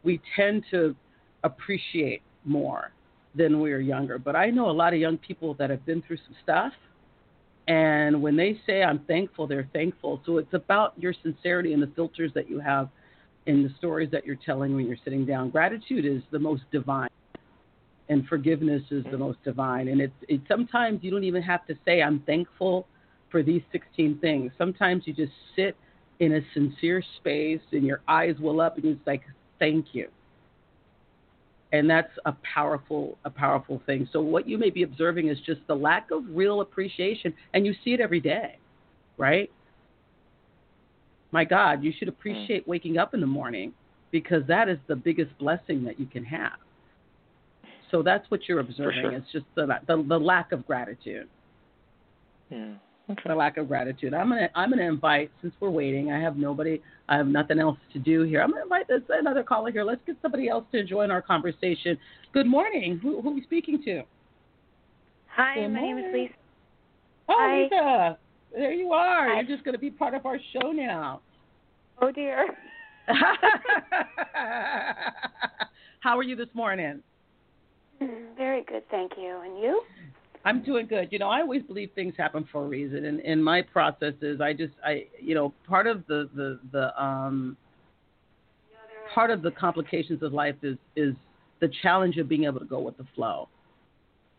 we 0.05 0.21
tend 0.37 0.65
to 0.71 0.95
appreciate 1.43 2.23
more 2.45 2.93
than 3.35 3.61
we 3.61 3.71
were 3.71 3.81
younger. 3.81 4.19
But 4.19 4.37
I 4.37 4.51
know 4.51 4.71
a 4.71 4.73
lot 4.73 4.93
of 4.93 5.01
young 5.01 5.19
people 5.19 5.55
that 5.55 5.71
have 5.71 5.85
been 5.87 6.03
through 6.03 6.19
some 6.19 6.37
stuff. 6.43 6.73
And 7.69 8.23
when 8.23 8.37
they 8.37 8.59
say 8.67 8.83
I'm 8.83 9.01
thankful, 9.01 9.47
they're 9.47 9.69
thankful. 9.73 10.23
So 10.25 10.39
it's 10.39 10.55
about 10.55 10.95
your 10.97 11.15
sincerity 11.23 11.75
and 11.75 11.83
the 11.83 11.91
filters 11.95 12.33
that 12.35 12.49
you 12.49 12.59
have 12.61 12.89
in 13.47 13.63
the 13.63 13.71
stories 13.79 14.11
that 14.11 14.27
you're 14.27 14.39
telling 14.45 14.75
when 14.75 14.87
you're 14.87 14.97
sitting 15.05 15.27
down. 15.27 15.51
Gratitude 15.51 16.05
is 16.05 16.23
the 16.31 16.39
most 16.39 16.63
divine, 16.73 17.11
and 18.09 18.27
forgiveness 18.27 18.83
is 18.91 19.05
the 19.11 19.19
most 19.19 19.43
divine. 19.45 19.89
And 19.89 20.01
it's 20.01 20.15
it, 20.29 20.41
sometimes 20.49 21.01
you 21.03 21.11
don't 21.11 21.25
even 21.25 21.43
have 21.43 21.67
to 21.67 21.75
say 21.85 22.03
I'm 22.03 22.21
thankful 22.21 22.87
for 23.31 23.43
these 23.43 23.63
16 23.73 24.19
things. 24.19 24.53
Sometimes 24.57 25.07
you 25.07 25.13
just 25.13 25.33
sit 25.55 25.77
in 26.21 26.35
a 26.35 26.41
sincere 26.55 27.03
space 27.19 27.61
and 27.73 27.85
your 27.85 28.01
eyes 28.09 28.35
will 28.41 28.61
up 28.61 28.77
and 28.77 28.87
it's 28.87 29.07
like, 29.07 29.23
thank 29.59 29.87
you. 29.93 30.09
And 31.73 31.89
that's 31.89 32.11
a 32.25 32.35
powerful, 32.55 33.19
a 33.25 33.31
powerful 33.31 33.83
thing. 33.85 34.09
So 34.13 34.23
what 34.23 34.49
you 34.49 34.57
may 34.57 34.71
be 34.71 34.85
observing 34.85 35.29
is 35.29 35.39
just 35.45 35.61
the 35.67 35.75
lack 35.75 36.11
of 36.11 36.23
real 36.31 36.63
appreciation, 36.63 37.35
and 37.53 37.67
you 37.67 37.75
see 37.85 37.93
it 37.93 38.01
every 38.01 38.21
day, 38.21 38.57
right? 39.19 39.51
My 41.31 41.45
God, 41.45 41.85
you 41.85 41.93
should 41.99 42.09
appreciate 42.09 42.65
mm. 42.65 42.69
waking 42.69 42.97
up 42.97 43.13
in 43.13 43.21
the 43.21 43.27
morning 43.27 43.75
because 44.11 44.43
that 44.49 44.71
is 44.71 44.79
the 44.87 44.97
biggest 44.97 45.37
blessing 45.39 45.85
that 45.85 46.01
you 46.01 46.07
can 46.07 46.25
have. 46.25 46.53
So 47.91 48.03
that's 48.03 48.31
what 48.31 48.49
you're 48.49 48.61
observing. 48.61 49.03
sure. 49.03 49.13
It's 49.13 49.31
just 49.33 49.47
the, 49.55 49.67
the 49.87 50.05
the 50.09 50.19
lack 50.19 50.53
of 50.53 50.67
gratitude. 50.67 51.29
Yeah. 52.51 52.75
Okay. 53.11 53.23
The 53.27 53.35
lack 53.35 53.57
of 53.57 53.69
gratitude. 53.69 54.13
I'm 54.13 54.29
gonna 54.29 54.51
I'm 54.55 54.69
gonna 54.71 54.83
invite 54.83 55.31
since 55.41 55.55
we're 55.61 55.71
waiting. 55.71 56.13
I 56.13 56.21
have 56.21 56.37
nobody. 56.37 56.83
I 57.09 57.17
have 57.17 57.27
nothing 57.27 57.59
else 57.59 57.79
to 57.95 57.99
do 57.99 58.23
here. 58.23 58.43
I'm 58.43 58.51
gonna 58.51 58.65
invite 58.65 58.87
this 58.87 59.01
another 59.09 59.43
caller 59.43 59.71
here. 59.71 59.83
Let's 59.83 60.03
get 60.07 60.17
somebody 60.21 60.49
else 60.49 60.65
to 60.73 60.85
join 60.85 61.11
our 61.11 61.23
conversation. 61.23 61.97
Good 62.35 62.47
morning. 62.47 63.01
Who 63.03 63.23
who 63.23 63.31
are 63.31 63.35
we 63.35 63.43
speaking 63.43 63.83
to? 63.85 64.03
Hi, 65.35 65.55
Good 65.55 65.69
my 65.69 65.81
name 65.81 65.99
is. 65.99 66.05
Lisa. 66.13 66.35
Oh, 67.31 67.37
Hi. 67.39 67.63
Lisa. 67.63 68.19
There 68.53 68.73
you 68.73 68.93
are. 68.93 69.29
Hi. 69.29 69.41
You're 69.41 69.57
just 69.57 69.65
gonna 69.65 69.79
be 69.79 69.91
part 69.91 70.13
of 70.13 70.27
our 70.27 70.39
show 70.53 70.71
now. 70.71 71.23
Oh 72.03 72.13
dear. 72.13 72.47
How 76.01 76.17
are 76.19 76.23
you 76.23 76.37
this 76.37 76.49
morning? 76.53 77.03
Very 78.37 78.65
good, 78.65 78.83
thank 78.91 79.13
you. 79.17 79.41
And 79.45 79.59
you? 79.59 79.83
I'm 80.49 80.63
doing 80.63 80.87
good. 80.87 81.09
You 81.11 81.19
know, 81.19 81.29
I 81.29 81.43
always 81.43 81.63
believe 81.63 81.91
things 81.95 82.15
happen 82.17 82.49
for 82.51 82.65
a 82.65 82.67
reason, 82.67 83.05
and 83.05 83.21
in 83.21 83.43
my 83.43 83.61
process 83.61 84.15
is 84.23 84.41
I 84.41 84.55
just 84.55 84.73
I 84.83 85.05
you 85.21 85.35
know 85.35 85.53
part 85.69 85.87
of 85.87 86.07
the 86.07 86.31
the 86.35 86.59
the 86.73 87.03
um 87.03 87.55
part 89.15 89.31
of 89.31 89.43
the 89.43 89.51
complications 89.51 90.23
of 90.23 90.33
life 90.33 90.55
is 90.63 90.79
is 90.97 91.13
the 91.61 91.71
challenge 91.83 92.17
of 92.17 92.31
being 92.31 92.45
able 92.45 92.61
to 92.61 92.65
go 92.65 92.81
with 92.81 92.97
the 92.97 93.05
flow, 93.15 93.47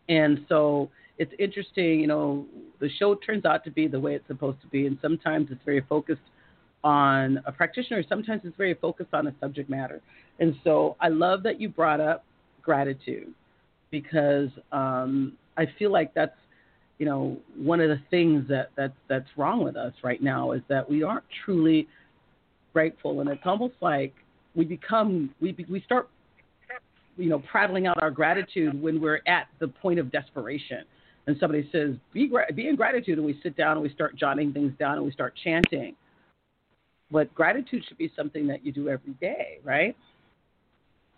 and 0.08 0.44
so 0.48 0.90
it's 1.18 1.32
interesting. 1.38 2.00
You 2.00 2.08
know, 2.08 2.44
the 2.80 2.90
show 2.98 3.14
turns 3.14 3.44
out 3.44 3.62
to 3.62 3.70
be 3.70 3.86
the 3.86 4.00
way 4.00 4.16
it's 4.16 4.26
supposed 4.26 4.60
to 4.62 4.66
be, 4.66 4.88
and 4.88 4.98
sometimes 5.00 5.46
it's 5.52 5.62
very 5.64 5.84
focused 5.88 6.28
on 6.82 7.40
a 7.46 7.52
practitioner. 7.52 8.02
Sometimes 8.08 8.40
it's 8.42 8.56
very 8.56 8.74
focused 8.74 9.14
on 9.14 9.28
a 9.28 9.34
subject 9.38 9.70
matter, 9.70 10.00
and 10.40 10.56
so 10.64 10.96
I 11.00 11.06
love 11.06 11.44
that 11.44 11.60
you 11.60 11.68
brought 11.68 12.00
up 12.00 12.24
gratitude 12.62 13.32
because 13.92 14.48
um, 14.72 15.36
I 15.60 15.66
feel 15.78 15.92
like 15.92 16.14
that's 16.14 16.36
you 16.98 17.04
know 17.06 17.36
one 17.54 17.80
of 17.80 17.90
the 17.90 18.00
things 18.10 18.48
that 18.48 18.70
that 18.76 18.94
that's 19.08 19.28
wrong 19.36 19.62
with 19.62 19.76
us 19.76 19.92
right 20.02 20.22
now 20.22 20.52
is 20.52 20.62
that 20.68 20.88
we 20.88 21.02
aren't 21.02 21.24
truly 21.44 21.86
grateful, 22.72 23.20
and 23.20 23.28
it's 23.28 23.42
almost 23.44 23.74
like 23.82 24.14
we 24.54 24.64
become 24.64 25.34
we 25.40 25.54
we 25.68 25.82
start 25.82 26.08
you 27.18 27.28
know 27.28 27.42
prattling 27.50 27.86
out 27.86 28.02
our 28.02 28.10
gratitude 28.10 28.80
when 28.80 29.00
we're 29.00 29.20
at 29.26 29.48
the 29.58 29.68
point 29.68 29.98
of 29.98 30.10
desperation. 30.10 30.84
And 31.26 31.36
somebody 31.38 31.68
says, 31.70 31.94
"Be 32.14 32.32
be 32.54 32.68
in 32.68 32.76
gratitude," 32.76 33.18
and 33.18 33.26
we 33.26 33.38
sit 33.42 33.54
down 33.54 33.72
and 33.72 33.82
we 33.82 33.90
start 33.90 34.16
jotting 34.16 34.52
things 34.54 34.72
down 34.78 34.96
and 34.96 35.04
we 35.04 35.12
start 35.12 35.34
chanting. 35.44 35.94
But 37.10 37.32
gratitude 37.34 37.84
should 37.86 37.98
be 37.98 38.10
something 38.16 38.46
that 38.46 38.64
you 38.64 38.72
do 38.72 38.88
every 38.88 39.12
day, 39.20 39.58
right? 39.62 39.94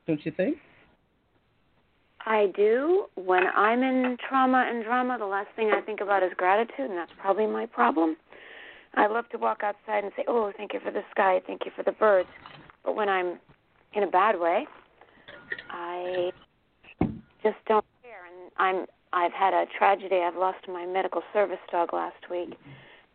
Don't 0.06 0.25
you 0.26 0.32
think? 0.32 0.58
I 2.25 2.52
do. 2.55 3.07
When 3.17 3.45
I'm 3.55 3.83
in 3.83 4.17
trauma 4.29 4.67
and 4.69 4.85
drama, 4.85 5.19
the 5.19 5.26
last 5.26 5.49
thing 5.57 5.71
I 5.73 5.81
think 5.81 6.00
about 6.00 6.23
is 6.23 6.31
gratitude, 6.37 6.91
and 6.91 6.97
that's 6.97 7.12
probably 7.19 7.47
my 7.47 7.67
problem. 7.67 8.17
I 8.95 9.07
love 9.07 9.29
to 9.31 9.38
walk 9.38 9.62
outside 9.62 10.05
and 10.05 10.12
say, 10.17 10.25
"Oh, 10.29 10.52
thank 10.57 10.75
you 10.75 10.81
for 10.81 10.91
the 10.91 11.02
sky, 11.11 11.41
thank 11.47 11.64
you 11.64 11.73
for 11.75 11.83
the 11.83 11.93
birds." 11.93 12.29
But 12.85 12.95
when 12.95 13.09
I'm 13.09 13.41
in 13.95 14.02
a 14.02 14.07
bad 14.07 14.38
way, 14.38 14.67
I 15.71 16.31
just 17.43 17.57
don't 17.67 17.85
care. 18.02 18.21
And 18.26 18.52
I'm 18.57 18.87
I've 19.12 19.33
had 19.33 19.52
a 19.55 19.67
tragedy. 19.67 20.17
I've 20.17 20.37
lost 20.37 20.69
my 20.69 20.87
medical 20.87 21.23
service 21.33 21.59
dog 21.71 21.93
last 21.93 22.31
week, 22.31 22.55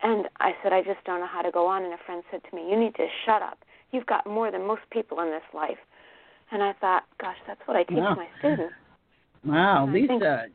and 0.02 0.28
I 0.40 0.56
said 0.62 0.74
I 0.74 0.82
just 0.82 1.04
don't 1.06 1.20
know 1.20 1.28
how 1.28 1.42
to 1.42 1.52
go 1.52 1.68
on. 1.68 1.84
And 1.84 1.94
a 1.94 1.98
friend 2.06 2.24
said 2.32 2.42
to 2.50 2.56
me, 2.56 2.70
"You 2.70 2.78
need 2.78 2.96
to 2.96 3.08
shut 3.26 3.42
up. 3.42 3.60
You've 3.92 4.06
got 4.06 4.26
more 4.26 4.52
than 4.52 4.66
most 4.66 4.84
people 4.90 5.22
in 5.22 5.30
this 5.30 5.48
life." 5.54 5.80
And 6.52 6.64
I 6.64 6.74
thought, 6.74 7.04
"Gosh, 7.20 7.38
that's 7.46 7.62
what 7.66 7.78
I 7.78 7.84
teach 7.84 7.98
Wow. 8.00 8.16
my 8.16 8.28
students." 8.40 8.76
Wow, 9.46 9.88
Lisa, 9.92 10.48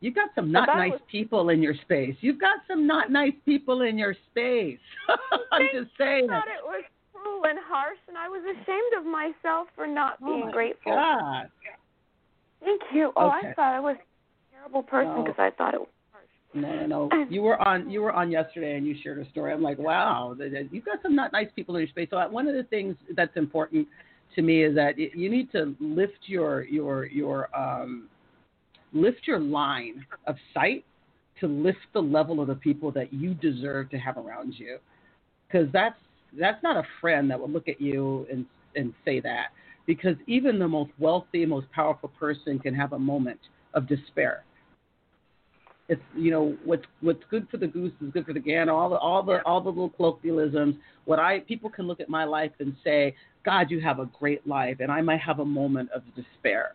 you 0.00 0.12
got 0.12 0.30
some 0.34 0.52
not 0.52 0.68
nice 0.68 0.92
was- 0.92 1.00
people 1.10 1.48
in 1.50 1.62
your 1.62 1.74
space. 1.74 2.16
You've 2.20 2.40
got 2.40 2.58
some 2.68 2.86
not 2.86 3.10
nice 3.10 3.32
people 3.44 3.82
in 3.82 3.98
your 3.98 4.14
space. 4.30 4.78
I'm 5.52 5.68
just 5.72 5.90
saying. 5.98 6.30
I 6.30 6.40
thought 6.40 6.48
it 6.48 6.64
was 6.64 6.84
cruel 7.12 7.42
and 7.46 7.58
harsh, 7.66 7.98
and 8.08 8.16
I 8.16 8.28
was 8.28 8.42
ashamed 8.44 8.92
of 8.98 9.04
myself 9.04 9.68
for 9.74 9.86
not 9.86 10.18
Oh 10.22 10.26
being 10.26 10.46
my 10.46 10.52
grateful. 10.52 10.92
God. 10.92 11.48
Thank 12.60 12.82
you. 12.92 13.12
Oh, 13.16 13.28
Okay. 13.38 13.48
I 13.50 13.54
thought 13.54 13.74
I 13.74 13.80
was 13.80 13.96
a 13.96 14.54
terrible 14.56 14.82
person 14.82 15.14
No. 15.14 15.22
because 15.22 15.38
I 15.38 15.50
thought 15.56 15.74
it 15.74 15.80
was 15.80 15.88
harsh. 16.12 16.24
No, 16.54 16.86
no, 16.86 17.08
no. 17.08 17.26
You 17.30 17.42
were 17.42 17.60
on. 17.66 17.88
You 17.90 18.02
were 18.02 18.12
on 18.12 18.30
yesterday, 18.30 18.76
and 18.76 18.86
you 18.86 18.96
shared 19.02 19.18
a 19.18 19.28
story. 19.30 19.52
I'm 19.52 19.62
like, 19.62 19.78
wow, 19.78 20.34
you've 20.70 20.84
got 20.84 21.00
some 21.02 21.14
not 21.14 21.32
nice 21.32 21.48
people 21.54 21.76
in 21.76 21.80
your 21.82 21.88
space. 21.88 22.08
So 22.10 22.18
uh, 22.18 22.28
one 22.28 22.46
of 22.48 22.54
the 22.54 22.64
things 22.64 22.96
that's 23.16 23.36
important 23.36 23.86
to 24.34 24.42
me 24.42 24.62
is 24.62 24.74
that 24.74 24.98
you 24.98 25.30
need 25.30 25.50
to 25.52 25.74
lift 25.80 26.18
your 26.26 26.64
your 26.64 27.06
your 27.06 27.56
um, 27.58 28.08
lift 28.92 29.26
your 29.26 29.38
line 29.38 30.04
of 30.26 30.36
sight 30.54 30.84
to 31.40 31.46
lift 31.46 31.78
the 31.94 32.00
level 32.00 32.40
of 32.40 32.48
the 32.48 32.54
people 32.54 32.90
that 32.90 33.12
you 33.12 33.34
deserve 33.34 33.90
to 33.90 33.98
have 33.98 34.16
around 34.16 34.54
you, 34.58 34.78
because 35.46 35.68
that's 35.72 35.98
that's 36.38 36.62
not 36.62 36.76
a 36.76 36.82
friend 37.00 37.30
that 37.30 37.38
will 37.38 37.50
look 37.50 37.68
at 37.68 37.80
you 37.80 38.26
and 38.30 38.44
and 38.76 38.92
say 39.04 39.20
that. 39.20 39.48
Because 39.86 40.16
even 40.26 40.58
the 40.58 40.68
most 40.68 40.90
wealthy, 40.98 41.46
most 41.46 41.70
powerful 41.72 42.10
person 42.20 42.58
can 42.58 42.74
have 42.74 42.92
a 42.92 42.98
moment 42.98 43.40
of 43.72 43.88
despair 43.88 44.44
it's 45.88 46.02
you 46.14 46.30
know 46.30 46.56
what's 46.64 46.84
what's 47.00 47.22
good 47.30 47.48
for 47.50 47.56
the 47.56 47.66
goose 47.66 47.92
is 48.02 48.12
good 48.12 48.26
for 48.26 48.34
the 48.34 48.40
gander. 48.40 48.72
All 48.72 48.90
the 48.90 48.96
all 48.96 49.22
the 49.22 49.42
all 49.44 49.60
the 49.60 49.70
little 49.70 49.90
colloquialisms. 49.90 50.76
What 51.06 51.18
I 51.18 51.40
people 51.40 51.70
can 51.70 51.86
look 51.86 52.00
at 52.00 52.08
my 52.08 52.24
life 52.24 52.52
and 52.60 52.76
say, 52.84 53.14
God, 53.44 53.70
you 53.70 53.80
have 53.80 53.98
a 53.98 54.06
great 54.18 54.46
life, 54.46 54.76
and 54.80 54.92
I 54.92 55.00
might 55.00 55.20
have 55.20 55.38
a 55.38 55.44
moment 55.44 55.90
of 55.92 56.02
despair. 56.14 56.74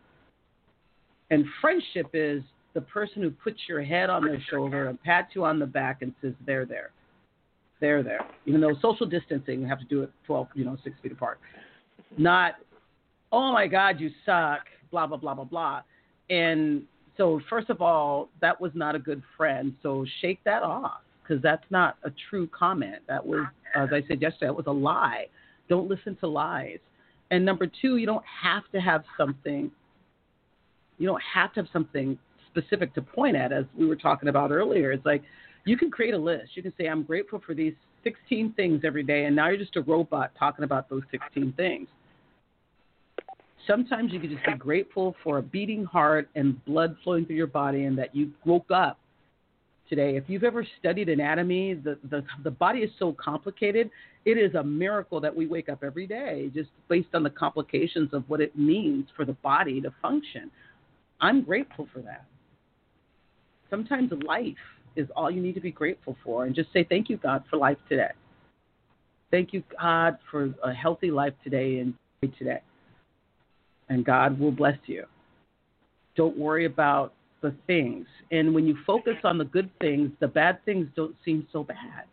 And 1.29 1.45
friendship 1.61 2.07
is 2.13 2.41
the 2.73 2.81
person 2.81 3.21
who 3.21 3.29
puts 3.29 3.59
your 3.67 3.83
head 3.83 4.09
on 4.09 4.25
their 4.25 4.41
shoulder 4.49 4.89
and 4.89 5.01
pats 5.03 5.29
you 5.35 5.45
on 5.45 5.59
the 5.59 5.65
back 5.67 6.01
and 6.01 6.13
says, 6.21 6.33
"They're 6.45 6.65
there, 6.65 6.89
they're 7.79 8.01
there." 8.01 8.25
Even 8.47 8.61
though 8.61 8.73
social 8.81 9.05
distancing, 9.05 9.61
we 9.61 9.69
have 9.69 9.79
to 9.79 9.85
do 9.85 10.01
it 10.01 10.11
twelve, 10.25 10.47
you 10.55 10.65
know, 10.65 10.75
six 10.83 10.95
feet 11.03 11.11
apart. 11.11 11.39
Not, 12.17 12.55
oh 13.31 13.51
my 13.51 13.67
God, 13.67 13.99
you 13.99 14.09
suck, 14.25 14.61
blah 14.89 15.05
blah 15.05 15.17
blah 15.17 15.35
blah 15.35 15.43
blah. 15.43 15.81
And 16.31 16.83
so 17.17 17.39
first 17.49 17.69
of 17.69 17.81
all, 17.81 18.29
that 18.41 18.59
was 18.59 18.71
not 18.73 18.95
a 18.95 18.99
good 18.99 19.21
friend. 19.37 19.73
So 19.83 20.05
shake 20.21 20.39
that 20.45 20.63
off 20.63 21.01
because 21.21 21.41
that's 21.41 21.65
not 21.69 21.97
a 22.03 22.11
true 22.29 22.47
comment. 22.47 23.01
That 23.07 23.25
was, 23.25 23.45
as 23.75 23.89
I 23.91 24.01
said 24.07 24.21
yesterday, 24.21 24.47
that 24.47 24.55
was 24.55 24.67
a 24.67 24.71
lie. 24.71 25.27
Don't 25.69 25.89
listen 25.89 26.15
to 26.17 26.27
lies. 26.27 26.79
And 27.31 27.45
number 27.45 27.67
two, 27.81 27.97
you 27.97 28.05
don't 28.05 28.25
have 28.41 28.63
to 28.73 28.81
have 28.81 29.03
something. 29.17 29.71
You 30.97 31.07
don't 31.07 31.21
have 31.33 31.53
to 31.53 31.61
have 31.61 31.69
something 31.71 32.17
specific 32.49 32.93
to 32.95 33.01
point 33.01 33.35
at, 33.35 33.51
as 33.51 33.65
we 33.77 33.87
were 33.87 33.95
talking 33.95 34.29
about 34.29 34.51
earlier. 34.51 34.91
It's 34.91 35.05
like 35.05 35.23
you 35.65 35.77
can 35.77 35.89
create 35.89 36.13
a 36.13 36.17
list. 36.17 36.55
You 36.55 36.61
can 36.61 36.73
say, 36.77 36.87
"I'm 36.87 37.03
grateful 37.03 37.39
for 37.39 37.53
these 37.53 37.73
16 38.03 38.53
things 38.53 38.81
every 38.83 39.03
day," 39.03 39.25
and 39.25 39.35
now 39.35 39.47
you're 39.47 39.57
just 39.57 39.75
a 39.77 39.81
robot 39.81 40.31
talking 40.37 40.63
about 40.63 40.89
those 40.89 41.03
16 41.09 41.53
things 41.53 41.87
sometimes 43.67 44.11
you 44.11 44.19
can 44.19 44.29
just 44.29 44.45
be 44.45 44.53
grateful 44.53 45.15
for 45.23 45.37
a 45.37 45.41
beating 45.41 45.85
heart 45.85 46.29
and 46.35 46.63
blood 46.65 46.95
flowing 47.03 47.25
through 47.25 47.35
your 47.35 47.47
body 47.47 47.85
and 47.85 47.97
that 47.97 48.15
you 48.15 48.31
woke 48.45 48.71
up 48.71 48.99
today. 49.89 50.15
If 50.15 50.25
you've 50.27 50.43
ever 50.43 50.65
studied 50.79 51.09
anatomy, 51.09 51.75
the, 51.75 51.97
the, 52.09 52.23
the 52.43 52.51
body 52.51 52.79
is 52.79 52.91
so 52.99 53.15
complicated. 53.23 53.89
It 54.25 54.37
is 54.37 54.55
a 54.55 54.63
miracle 54.63 55.19
that 55.21 55.35
we 55.35 55.45
wake 55.45 55.69
up 55.69 55.83
every 55.83 56.07
day 56.07 56.49
just 56.53 56.69
based 56.89 57.09
on 57.13 57.23
the 57.23 57.29
complications 57.29 58.13
of 58.13 58.23
what 58.29 58.41
it 58.41 58.57
means 58.57 59.07
for 59.15 59.25
the 59.25 59.33
body 59.33 59.81
to 59.81 59.93
function. 60.01 60.49
I'm 61.21 61.43
grateful 61.43 61.87
for 61.93 61.99
that. 62.01 62.25
Sometimes 63.69 64.11
life 64.25 64.55
is 64.95 65.07
all 65.15 65.31
you 65.31 65.41
need 65.41 65.55
to 65.55 65.61
be 65.61 65.71
grateful 65.71 66.15
for 66.23 66.45
and 66.45 66.55
just 66.55 66.71
say, 66.71 66.85
Thank 66.87 67.09
you, 67.09 67.17
God, 67.17 67.43
for 67.49 67.57
life 67.57 67.77
today. 67.89 68.11
Thank 69.31 69.51
you, 69.51 69.63
God, 69.79 70.17
for 70.29 70.53
a 70.63 70.71
healthy 70.71 71.09
life 71.09 71.33
today 71.43 71.79
and 71.79 71.93
today 72.37 72.61
and 73.93 74.05
God 74.05 74.39
will 74.39 74.51
bless 74.51 74.77
you. 74.85 75.05
Don't 76.15 76.37
worry 76.37 76.65
about 76.65 77.13
the 77.41 77.53
things. 77.67 78.05
And 78.31 78.53
when 78.53 78.65
you 78.65 78.75
focus 78.85 79.17
on 79.23 79.37
the 79.37 79.45
good 79.45 79.69
things, 79.79 80.11
the 80.19 80.27
bad 80.27 80.63
things 80.65 80.87
don't 80.95 81.15
seem 81.23 81.47
so 81.51 81.63
bad 81.63 82.05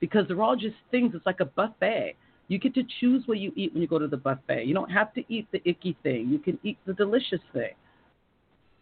because 0.00 0.26
they're 0.28 0.42
all 0.42 0.56
just 0.56 0.76
things. 0.90 1.12
It's 1.14 1.26
like 1.26 1.40
a 1.40 1.44
buffet. 1.44 2.16
You 2.48 2.58
get 2.58 2.74
to 2.74 2.82
choose 3.00 3.22
what 3.26 3.38
you 3.38 3.52
eat 3.56 3.72
when 3.72 3.82
you 3.82 3.88
go 3.88 3.98
to 3.98 4.08
the 4.08 4.16
buffet. 4.16 4.64
You 4.64 4.74
don't 4.74 4.90
have 4.90 5.14
to 5.14 5.22
eat 5.28 5.46
the 5.52 5.60
icky 5.64 5.96
thing, 6.02 6.28
you 6.28 6.38
can 6.38 6.58
eat 6.62 6.78
the 6.86 6.92
delicious 6.94 7.40
thing. 7.52 7.72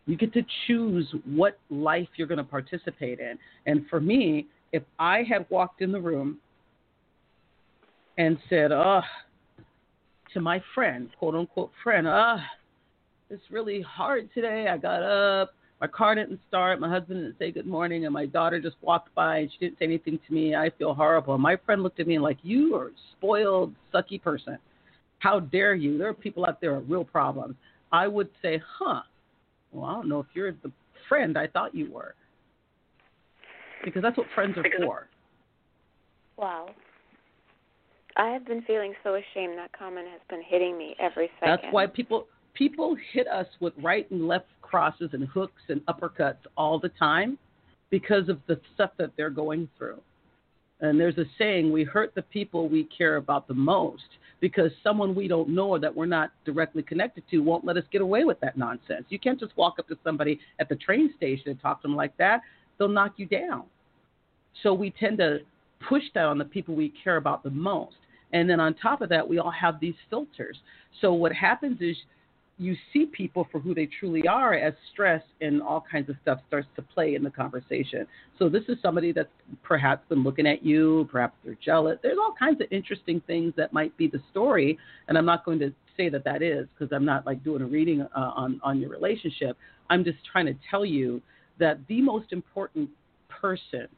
You 0.07 0.17
get 0.17 0.33
to 0.33 0.43
choose 0.67 1.07
what 1.25 1.59
life 1.69 2.09
you're 2.17 2.27
going 2.27 2.39
to 2.39 2.45
participate 2.45 3.21
in. 3.21 3.39
And 3.67 3.87
for 3.89 4.01
me, 4.01 4.47
if 4.73 4.83
I 4.99 5.23
had 5.23 5.47
walked 5.51 5.83
in 5.83 5.93
the 5.93 6.01
room 6.01 6.39
and 8.19 8.39
said, 8.49 8.73
"Oh, 8.73 9.03
to 10.35 10.41
my 10.41 10.63
friend, 10.75 11.11
quote 11.19 11.35
unquote 11.35 11.71
friend, 11.83 12.07
ah, 12.09 12.37
oh, 12.39 12.43
it's 13.31 13.43
really 13.51 13.81
hard 13.81 14.29
today. 14.35 14.69
I 14.69 14.77
got 14.77 15.03
up, 15.03 15.55
my 15.81 15.87
car 15.87 16.15
didn't 16.15 16.41
start, 16.49 16.81
my 16.81 16.89
husband 16.89 17.21
didn't 17.21 17.39
say 17.39 17.51
good 17.51 17.67
morning, 17.67 18.05
and 18.05 18.13
my 18.13 18.27
daughter 18.27 18.61
just 18.61 18.77
walked 18.83 19.15
by 19.15 19.39
and 19.39 19.51
she 19.51 19.59
didn't 19.59 19.79
say 19.79 19.85
anything 19.87 20.19
to 20.27 20.35
me. 20.35 20.55
I 20.55 20.71
feel 20.71 20.95
horrible." 20.95 21.35
And 21.35 21.43
my 21.43 21.57
friend 21.57 21.83
looked 21.83 22.01
at 22.01 22.07
me 22.07 22.17
and 22.17 22.25
like, 22.25 22.39
"You 22.43 22.75
are 22.77 22.89
a 22.89 22.91
spoiled, 23.13 23.75
sucky 23.93 24.21
person. 24.21 24.59
How 25.21 25.41
dare 25.41 25.75
you? 25.75 25.99
There 25.99 26.09
are 26.09 26.15
people 26.15 26.45
out 26.47 26.61
there 26.61 26.75
with 26.75 26.91
real 26.91 27.05
problems." 27.05 27.57
I 27.93 28.09
would 28.09 28.31
say, 28.43 28.59
"Huh." 28.59 29.03
Well, 29.73 29.85
I 29.85 29.95
don't 29.95 30.09
know 30.09 30.21
if 30.21 30.27
you're 30.35 30.53
the 30.53 30.73
friend 31.09 31.39
I 31.39 31.47
thought 31.47 31.75
you 31.75 31.91
were. 31.91 32.15
Because 33.85 34.03
that's 34.03 34.17
what 34.17 34.27
friends 34.35 34.59
are 34.59 34.65
for. 34.85 35.09
Wow. 36.37 36.75
I 38.17 38.29
have 38.29 38.47
been 38.47 38.63
feeling 38.63 38.95
so 39.03 39.15
ashamed. 39.15 39.57
That 39.59 39.73
comment 39.73 40.09
has 40.11 40.21
been 40.29 40.43
hitting 40.43 40.77
me 40.77 40.95
every 40.99 41.31
second. 41.41 41.59
That's 41.63 41.73
why 41.73 41.87
people 41.87 42.27
people 42.55 42.97
hit 43.13 43.29
us 43.29 43.47
with 43.61 43.73
right 43.83 44.11
and 44.11 44.27
left 44.27 44.47
crosses 44.63 45.11
and 45.13 45.27
hooks 45.29 45.63
and 45.69 45.81
uppercuts 45.87 46.39
all 46.57 46.79
the 46.79 46.89
time 46.91 47.39
because 47.91 48.29
of 48.29 48.39
the 48.47 48.61
stuff 48.75 48.91
that 48.99 49.11
they're 49.17 49.31
going 49.31 49.69
through. 49.79 50.01
And 50.81 50.99
there's 50.99 51.19
a 51.19 51.25
saying, 51.37 51.71
we 51.71 51.85
hurt 51.85 52.15
the 52.15 52.23
people 52.23 52.69
we 52.69 52.85
care 52.85 53.17
about 53.17 53.47
the 53.47 53.55
most 53.55 54.03
because 54.41 54.71
someone 54.83 55.15
we 55.15 55.29
don't 55.29 55.51
know 55.51 55.69
or 55.69 55.79
that 55.79 55.95
we're 55.95 56.07
not 56.07 56.31
directly 56.47 56.83
connected 56.83 57.23
to 57.31 57.39
won't 57.41 57.67
let 57.67 57.77
us 57.77 57.85
get 57.93 58.01
away 58.01 58.25
with 58.25 58.41
that 58.41 58.57
nonsense. 58.57 59.05
You 59.11 59.19
can't 59.19 59.39
just 59.39 59.55
walk 59.57 59.79
up 59.79 59.89
to 59.89 59.99
somebody 60.03 60.41
at 60.59 60.71
the 60.71 60.77
train 60.77 61.13
station 61.17 61.51
and 61.51 61.61
talk 61.61 61.83
to 61.83 61.89
them 61.89 61.97
like 61.97 62.17
that. 62.17 62.41
They'll 62.79 62.89
knock 62.89 63.15
you 63.17 63.27
down. 63.27 63.65
So 64.63 64.73
we 64.73 64.91
tend 64.91 65.19
to 65.19 65.41
push 65.89 66.03
that 66.15 66.25
on 66.25 66.39
the 66.39 66.45
people 66.45 66.75
we 66.75 66.93
care 67.03 67.17
about 67.17 67.43
the 67.43 67.51
most. 67.51 67.97
And 68.33 68.49
then 68.49 68.61
on 68.61 68.75
top 68.75 69.01
of 69.01 69.09
that, 69.09 69.27
we 69.27 69.39
all 69.39 69.51
have 69.51 69.81
these 69.81 69.95
filters. 70.09 70.57
So 71.01 71.13
what 71.13 71.33
happens 71.33 71.79
is 71.81 71.97
you 72.59 72.77
see 72.93 73.07
people 73.07 73.49
for 73.51 73.59
who 73.59 73.75
they 73.75 73.89
truly 73.99 74.29
are 74.29 74.53
as 74.53 74.75
stress 74.93 75.23
and 75.41 75.63
all 75.63 75.83
kinds 75.91 76.11
of 76.11 76.17
stuff 76.21 76.41
starts 76.47 76.69
to 76.77 76.83
play 76.83 77.15
in 77.15 77.25
the 77.25 77.31
conversation. 77.31 78.07
So 78.39 78.51
this 78.51 78.65
is 78.69 78.77
somebody 78.83 79.13
that's 79.13 79.31
perhaps 79.63 80.07
been 80.11 80.23
looking 80.23 80.47
at 80.47 80.63
you, 80.63 81.09
perhaps 81.11 81.35
they're 81.43 81.57
jealous. 81.65 81.99
There's 82.03 82.19
all 82.19 82.35
kinds 82.39 82.61
of 82.61 82.67
interesting 82.71 83.23
things 83.27 83.55
that 83.57 83.73
might 83.73 83.97
be 83.97 84.09
the 84.09 84.21
story, 84.31 84.79
and 85.09 85.17
I'm 85.17 85.25
not 85.25 85.47
going 85.47 85.59
to 85.61 85.73
say 85.97 86.11
that 86.11 86.23
that 86.25 86.43
is 86.43 86.67
because 86.79 86.93
I'm 86.95 87.05
not 87.05 87.25
like 87.25 87.43
doing 87.43 87.63
a 87.63 87.67
reading 87.67 88.03
uh, 88.03 88.09
on 88.15 88.61
on 88.63 88.79
your 88.79 88.91
relationship. 88.91 89.57
I'm 89.89 90.05
just 90.05 90.19
trying 90.31 90.47
to 90.47 90.55
tell 90.71 90.85
you 90.85 91.23
that 91.59 91.79
the 91.89 92.03
most 92.03 92.31
important 92.31 92.91
person 93.29 93.89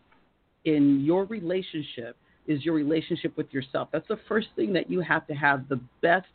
in 0.64 1.04
your 1.04 1.25
relationship 1.25 2.16
is 2.47 2.64
your 2.64 2.75
relationship 2.75 3.37
with 3.37 3.52
yourself. 3.52 3.88
That's 3.92 4.09
the 4.09 4.19
first 4.28 4.49
thing 4.57 4.73
that 4.73 4.90
you 4.90 5.00
have 5.00 5.26
to 5.28 5.35
have 5.35 5.69
the 5.69 5.81
best 6.00 6.26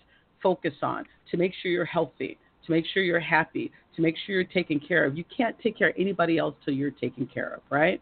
focus 0.41 0.73
on 0.81 1.05
to 1.31 1.37
make 1.37 1.53
sure 1.61 1.71
you're 1.71 1.85
healthy, 1.85 2.37
to 2.65 2.71
make 2.71 2.85
sure 2.93 3.03
you're 3.03 3.19
happy, 3.19 3.71
to 3.95 4.01
make 4.01 4.15
sure 4.25 4.35
you're 4.35 4.43
taken 4.45 4.79
care 4.79 5.05
of. 5.05 5.17
You 5.17 5.25
can't 5.35 5.55
take 5.59 5.77
care 5.77 5.89
of 5.89 5.95
anybody 5.97 6.37
else 6.37 6.55
till 6.63 6.73
you're 6.73 6.91
taken 6.91 7.27
care 7.27 7.53
of, 7.53 7.61
right? 7.69 8.01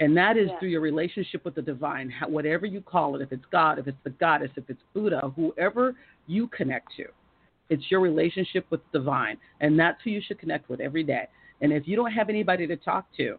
And 0.00 0.16
that 0.16 0.36
is 0.36 0.48
yeah. 0.48 0.58
through 0.58 0.68
your 0.68 0.80
relationship 0.80 1.44
with 1.44 1.54
the 1.54 1.62
divine, 1.62 2.12
whatever 2.28 2.66
you 2.66 2.80
call 2.80 3.16
it, 3.16 3.22
if 3.22 3.32
it's 3.32 3.44
God, 3.50 3.78
if 3.78 3.88
it's 3.88 3.98
the 4.04 4.10
goddess, 4.10 4.50
if 4.56 4.64
it's 4.68 4.80
Buddha, 4.94 5.32
whoever 5.34 5.96
you 6.26 6.46
connect 6.48 6.94
to. 6.96 7.06
It's 7.68 7.82
your 7.90 8.00
relationship 8.00 8.64
with 8.70 8.80
the 8.92 9.00
divine. 9.00 9.38
And 9.60 9.78
that's 9.78 9.98
who 10.04 10.10
you 10.10 10.22
should 10.26 10.38
connect 10.38 10.68
with 10.68 10.80
every 10.80 11.02
day. 11.02 11.26
And 11.60 11.72
if 11.72 11.88
you 11.88 11.96
don't 11.96 12.12
have 12.12 12.28
anybody 12.28 12.66
to 12.66 12.76
talk 12.76 13.06
to, 13.16 13.38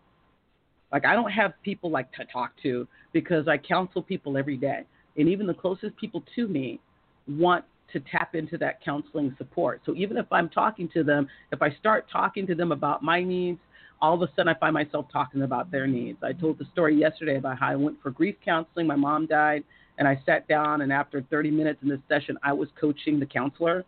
like 0.91 1.05
I 1.05 1.13
don't 1.13 1.31
have 1.31 1.53
people 1.63 1.91
like 1.91 2.12
to 2.13 2.25
talk 2.25 2.51
to 2.63 2.88
because 3.13 3.48
I 3.48 3.58
counsel 3.58 4.01
people 4.01 4.38
every 4.38 4.58
day. 4.58 4.84
And 5.17 5.27
even 5.27 5.48
the 5.48 5.53
closest 5.53 5.96
people 5.98 6.24
to 6.36 6.48
me 6.48 6.79
want 7.27 7.65
to 7.93 8.00
tap 8.00 8.36
into 8.36 8.58
that 8.58 8.84
counseling 8.84 9.36
support. 9.38 9.81
So 9.86 9.96
even 9.96 10.17
if 10.17 10.25
I'm 10.31 10.50
talking 10.50 10.89
to 10.93 11.03
them, 11.03 11.27
if 11.51 11.62
I 11.62 11.72
start 11.79 12.05
talking 12.12 12.46
to 12.48 12.55
them 12.55 12.72
about 12.72 13.03
my 13.03 13.24
needs, 13.24 13.60
all 14.01 14.13
of 14.13 14.22
a 14.22 14.31
sudden 14.36 14.47
I 14.47 14.58
find 14.58 14.73
myself 14.73 15.08
talking 15.12 15.41
about 15.41 15.71
their 15.71 15.88
needs. 15.88 16.19
I 16.23 16.34
told 16.34 16.58
the 16.58 16.65
story 16.71 16.95
yesterday 16.95 17.38
about 17.38 17.60
how 17.60 17.67
I 17.69 17.75
went 17.75 18.02
for 18.02 18.12
grief 18.12 18.36
counseling. 18.43 18.88
My 18.88 18.95
mom 18.95 19.25
died, 19.25 19.63
and 19.97 20.08
I 20.08 20.21
sat 20.25 20.47
down, 20.47 20.82
and 20.82 20.93
after 20.93 21.21
30 21.30 21.52
minutes 21.52 21.80
in 21.82 21.89
this 21.89 21.99
session, 22.08 22.38
I 22.43 22.54
was 22.54 22.69
coaching 22.80 23.19
the 23.19 23.25
counselor. 23.25 23.84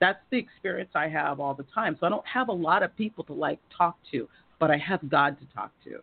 That's 0.00 0.18
the 0.30 0.38
experience 0.38 0.90
I 0.94 1.08
have 1.08 1.38
all 1.40 1.54
the 1.54 1.66
time. 1.74 1.96
So 2.00 2.06
I 2.06 2.10
don't 2.10 2.26
have 2.26 2.48
a 2.48 2.52
lot 2.52 2.82
of 2.82 2.94
people 2.96 3.24
to 3.24 3.32
like 3.32 3.60
talk 3.76 3.96
to, 4.12 4.28
but 4.58 4.70
I 4.70 4.78
have 4.78 5.08
God 5.08 5.38
to 5.38 5.46
talk 5.54 5.70
to. 5.84 6.00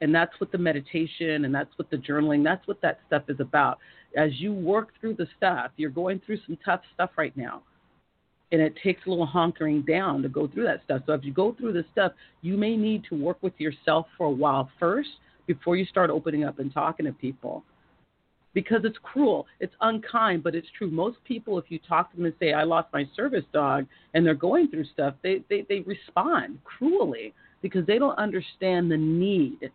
And 0.00 0.14
that's 0.14 0.32
what 0.38 0.50
the 0.50 0.58
meditation 0.58 1.44
and 1.44 1.54
that's 1.54 1.70
what 1.76 1.90
the 1.90 1.96
journaling, 1.96 2.42
that's 2.42 2.66
what 2.66 2.80
that 2.82 3.00
stuff 3.06 3.24
is 3.28 3.38
about. 3.40 3.78
As 4.16 4.30
you 4.40 4.52
work 4.52 4.92
through 5.00 5.14
the 5.14 5.26
stuff, 5.36 5.70
you're 5.76 5.90
going 5.90 6.20
through 6.24 6.38
some 6.46 6.58
tough 6.64 6.80
stuff 6.94 7.10
right 7.16 7.36
now. 7.36 7.62
And 8.52 8.60
it 8.60 8.74
takes 8.82 9.06
a 9.06 9.10
little 9.10 9.26
honkering 9.26 9.86
down 9.86 10.22
to 10.22 10.28
go 10.28 10.48
through 10.48 10.64
that 10.64 10.82
stuff. 10.84 11.02
So 11.06 11.12
if 11.12 11.24
you 11.24 11.32
go 11.32 11.54
through 11.54 11.72
this 11.72 11.84
stuff, 11.92 12.12
you 12.42 12.56
may 12.56 12.76
need 12.76 13.04
to 13.10 13.14
work 13.14 13.38
with 13.42 13.52
yourself 13.58 14.06
for 14.18 14.26
a 14.26 14.30
while 14.30 14.68
first 14.80 15.10
before 15.46 15.76
you 15.76 15.84
start 15.84 16.10
opening 16.10 16.44
up 16.44 16.58
and 16.58 16.72
talking 16.72 17.06
to 17.06 17.12
people. 17.12 17.62
Because 18.52 18.80
it's 18.82 18.98
cruel, 19.04 19.46
it's 19.60 19.74
unkind, 19.80 20.42
but 20.42 20.56
it's 20.56 20.66
true. 20.76 20.90
Most 20.90 21.18
people, 21.24 21.56
if 21.56 21.66
you 21.68 21.78
talk 21.78 22.10
to 22.10 22.16
them 22.16 22.24
and 22.24 22.34
say, 22.40 22.52
I 22.52 22.64
lost 22.64 22.88
my 22.92 23.08
service 23.14 23.44
dog, 23.52 23.86
and 24.14 24.26
they're 24.26 24.34
going 24.34 24.66
through 24.68 24.86
stuff, 24.86 25.14
they, 25.22 25.44
they, 25.48 25.64
they 25.68 25.80
respond 25.80 26.58
cruelly 26.64 27.32
because 27.62 27.86
they 27.86 27.98
don't 27.98 28.18
understand 28.18 28.90
the 28.90 28.96
need 28.96 29.70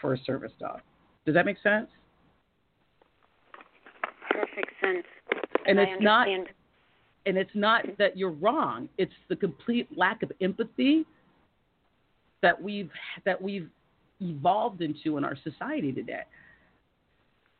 for 0.00 0.14
a 0.14 0.18
service 0.24 0.52
dog. 0.58 0.80
Does 1.24 1.34
that 1.34 1.46
make 1.46 1.56
sense? 1.62 1.88
Perfect 4.30 4.70
sense. 4.80 5.06
And, 5.66 5.78
and 5.78 5.88
it's 5.88 6.02
not 6.02 6.28
and 7.26 7.36
it's 7.36 7.50
not 7.54 7.84
that 7.98 8.16
you're 8.16 8.30
wrong. 8.30 8.88
It's 8.98 9.12
the 9.28 9.36
complete 9.36 9.88
lack 9.96 10.22
of 10.22 10.30
empathy 10.40 11.04
that 12.42 12.60
we've 12.60 12.90
that 13.24 13.40
we've 13.40 13.68
evolved 14.20 14.80
into 14.80 15.18
in 15.18 15.24
our 15.24 15.36
society 15.42 15.92
today. 15.92 16.22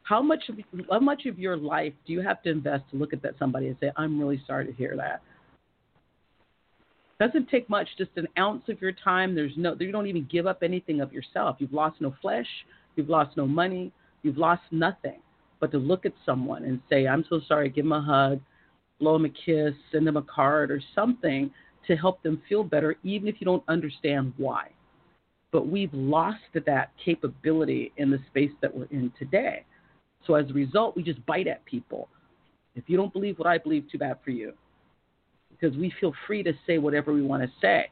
How 0.05 0.23
much 0.23 0.45
of 0.49 0.57
how 0.91 1.01
much 1.01 1.27
of 1.27 1.39
your 1.39 1.57
life 1.57 1.93
do 2.07 2.13
you 2.13 2.21
have 2.21 2.43
to 2.43 2.51
invest 2.51 2.85
to 2.93 2.97
look 2.97 3.13
at 3.13 3.23
that 3.23 3.35
somebody 3.39 3.67
and 3.67 3.77
say, 3.81 3.91
"I'm 3.97 4.21
really 4.21 4.41
sorry 4.47 4.67
to 4.67 4.73
hear 4.73 4.97
that"? 4.97 5.21
Doesn't 7.19 7.49
take 7.49 7.69
much, 7.71 7.89
just 7.97 8.11
an 8.17 8.29
ounce 8.39 8.65
of 8.69 8.81
your 8.81 8.93
time. 8.93 9.35
There's 9.35 9.53
no, 9.57 9.75
you 9.79 9.91
don't 9.91 10.07
even 10.07 10.29
give 10.31 10.47
up 10.47 10.63
anything 10.63 11.01
of 11.01 11.13
yourself. 11.13 11.57
You've 11.59 11.73
lost 11.73 12.01
no 12.01 12.15
flesh, 12.21 12.47
you've 12.95 13.09
lost 13.09 13.37
no 13.37 13.47
money, 13.47 13.91
you've 14.23 14.37
lost 14.37 14.63
nothing. 14.71 15.21
But 15.59 15.73
to 15.73 15.79
look 15.79 16.05
at 16.05 16.13
someone 16.27 16.65
and 16.65 16.81
say, 16.91 17.07
I'm 17.07 17.25
so 17.31 17.41
sorry, 17.49 17.71
give 17.71 17.87
them 17.87 17.93
a 17.93 18.03
hug, 18.03 18.41
blow 19.01 19.15
them 19.15 19.25
a 19.25 19.31
kiss, 19.31 19.75
send 19.91 20.07
them 20.07 20.19
a 20.19 20.23
card 20.23 20.71
or 20.71 20.83
something 20.95 21.51
to 21.87 21.97
help 21.97 22.23
them 22.23 22.43
feel 22.49 22.63
better, 22.63 22.97
even 23.03 23.29
if 23.29 23.37
you 23.41 23.47
don't 23.47 23.65
understand 23.69 24.35
why. 24.37 24.69
But 25.53 25.69
we've 25.69 25.95
lost 25.95 26.43
that 26.55 26.91
capability 27.03 27.93
in 27.97 28.11
the 28.11 28.19
space 28.29 28.51
that 28.61 28.77
we're 28.77 28.89
in 28.91 29.11
today. 29.19 29.65
So 30.27 30.35
as 30.35 30.51
a 30.51 30.53
result, 30.53 30.97
we 30.97 31.03
just 31.03 31.25
bite 31.25 31.47
at 31.47 31.65
people. 31.65 32.09
If 32.75 32.85
you 32.89 32.99
don't 32.99 33.13
believe 33.13 33.39
what 33.39 33.49
I 33.49 33.57
believe, 33.57 33.85
too 33.91 33.97
bad 33.97 34.19
for 34.23 34.33
you 34.33 34.53
because 35.59 35.77
we 35.77 35.93
feel 36.01 36.13
free 36.27 36.43
to 36.43 36.53
say 36.67 36.79
whatever 36.79 37.13
we 37.13 37.23
want 37.23 37.43
to 37.43 37.49
say. 37.61 37.87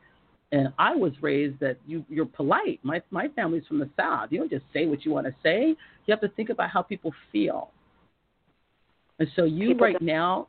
And 0.53 0.73
I 0.79 0.95
was 0.95 1.13
raised 1.21 1.59
that 1.61 1.79
you 1.87 2.05
you're 2.09 2.27
polite. 2.27 2.81
My 2.83 3.03
my 3.11 3.29
family's 3.29 3.67
from 3.67 3.79
the 3.79 3.91
South. 3.97 4.29
You 4.31 4.39
don't 4.39 4.51
just 4.51 4.65
say 4.73 4.87
what 4.87 5.05
you 5.05 5.11
want 5.11 5.27
to 5.27 5.35
say. 5.43 5.69
You 6.07 6.13
have 6.13 6.21
to 6.21 6.29
think 6.29 6.51
about 6.51 6.71
how 6.71 6.83
people 6.83 7.13
feel. 7.33 7.71
And 9.19 9.29
so 9.37 9.45
you 9.45 9.69
people 9.69 9.87
right 9.87 10.03
now, 10.03 10.49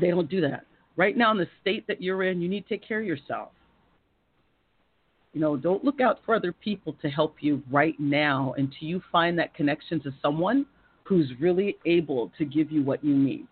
they 0.00 0.08
don't 0.08 0.30
do 0.30 0.40
that. 0.42 0.66
Right 0.96 1.16
now 1.16 1.30
in 1.30 1.38
the 1.38 1.48
state 1.60 1.86
that 1.86 2.02
you're 2.02 2.24
in, 2.24 2.40
you 2.40 2.48
need 2.48 2.62
to 2.62 2.68
take 2.68 2.86
care 2.86 3.00
of 3.00 3.06
yourself. 3.06 3.50
You 5.32 5.40
know, 5.40 5.56
don't 5.56 5.84
look 5.84 6.00
out 6.00 6.20
for 6.24 6.34
other 6.34 6.52
people 6.52 6.96
to 7.02 7.08
help 7.08 7.36
you 7.40 7.62
right 7.70 7.94
now 7.98 8.54
until 8.56 8.88
you 8.88 9.02
find 9.12 9.38
that 9.38 9.54
connection 9.54 10.00
to 10.02 10.12
someone 10.20 10.66
who's 11.04 11.32
really 11.40 11.76
able 11.86 12.32
to 12.38 12.44
give 12.44 12.70
you 12.70 12.82
what 12.82 13.04
you 13.04 13.14
need 13.14 13.46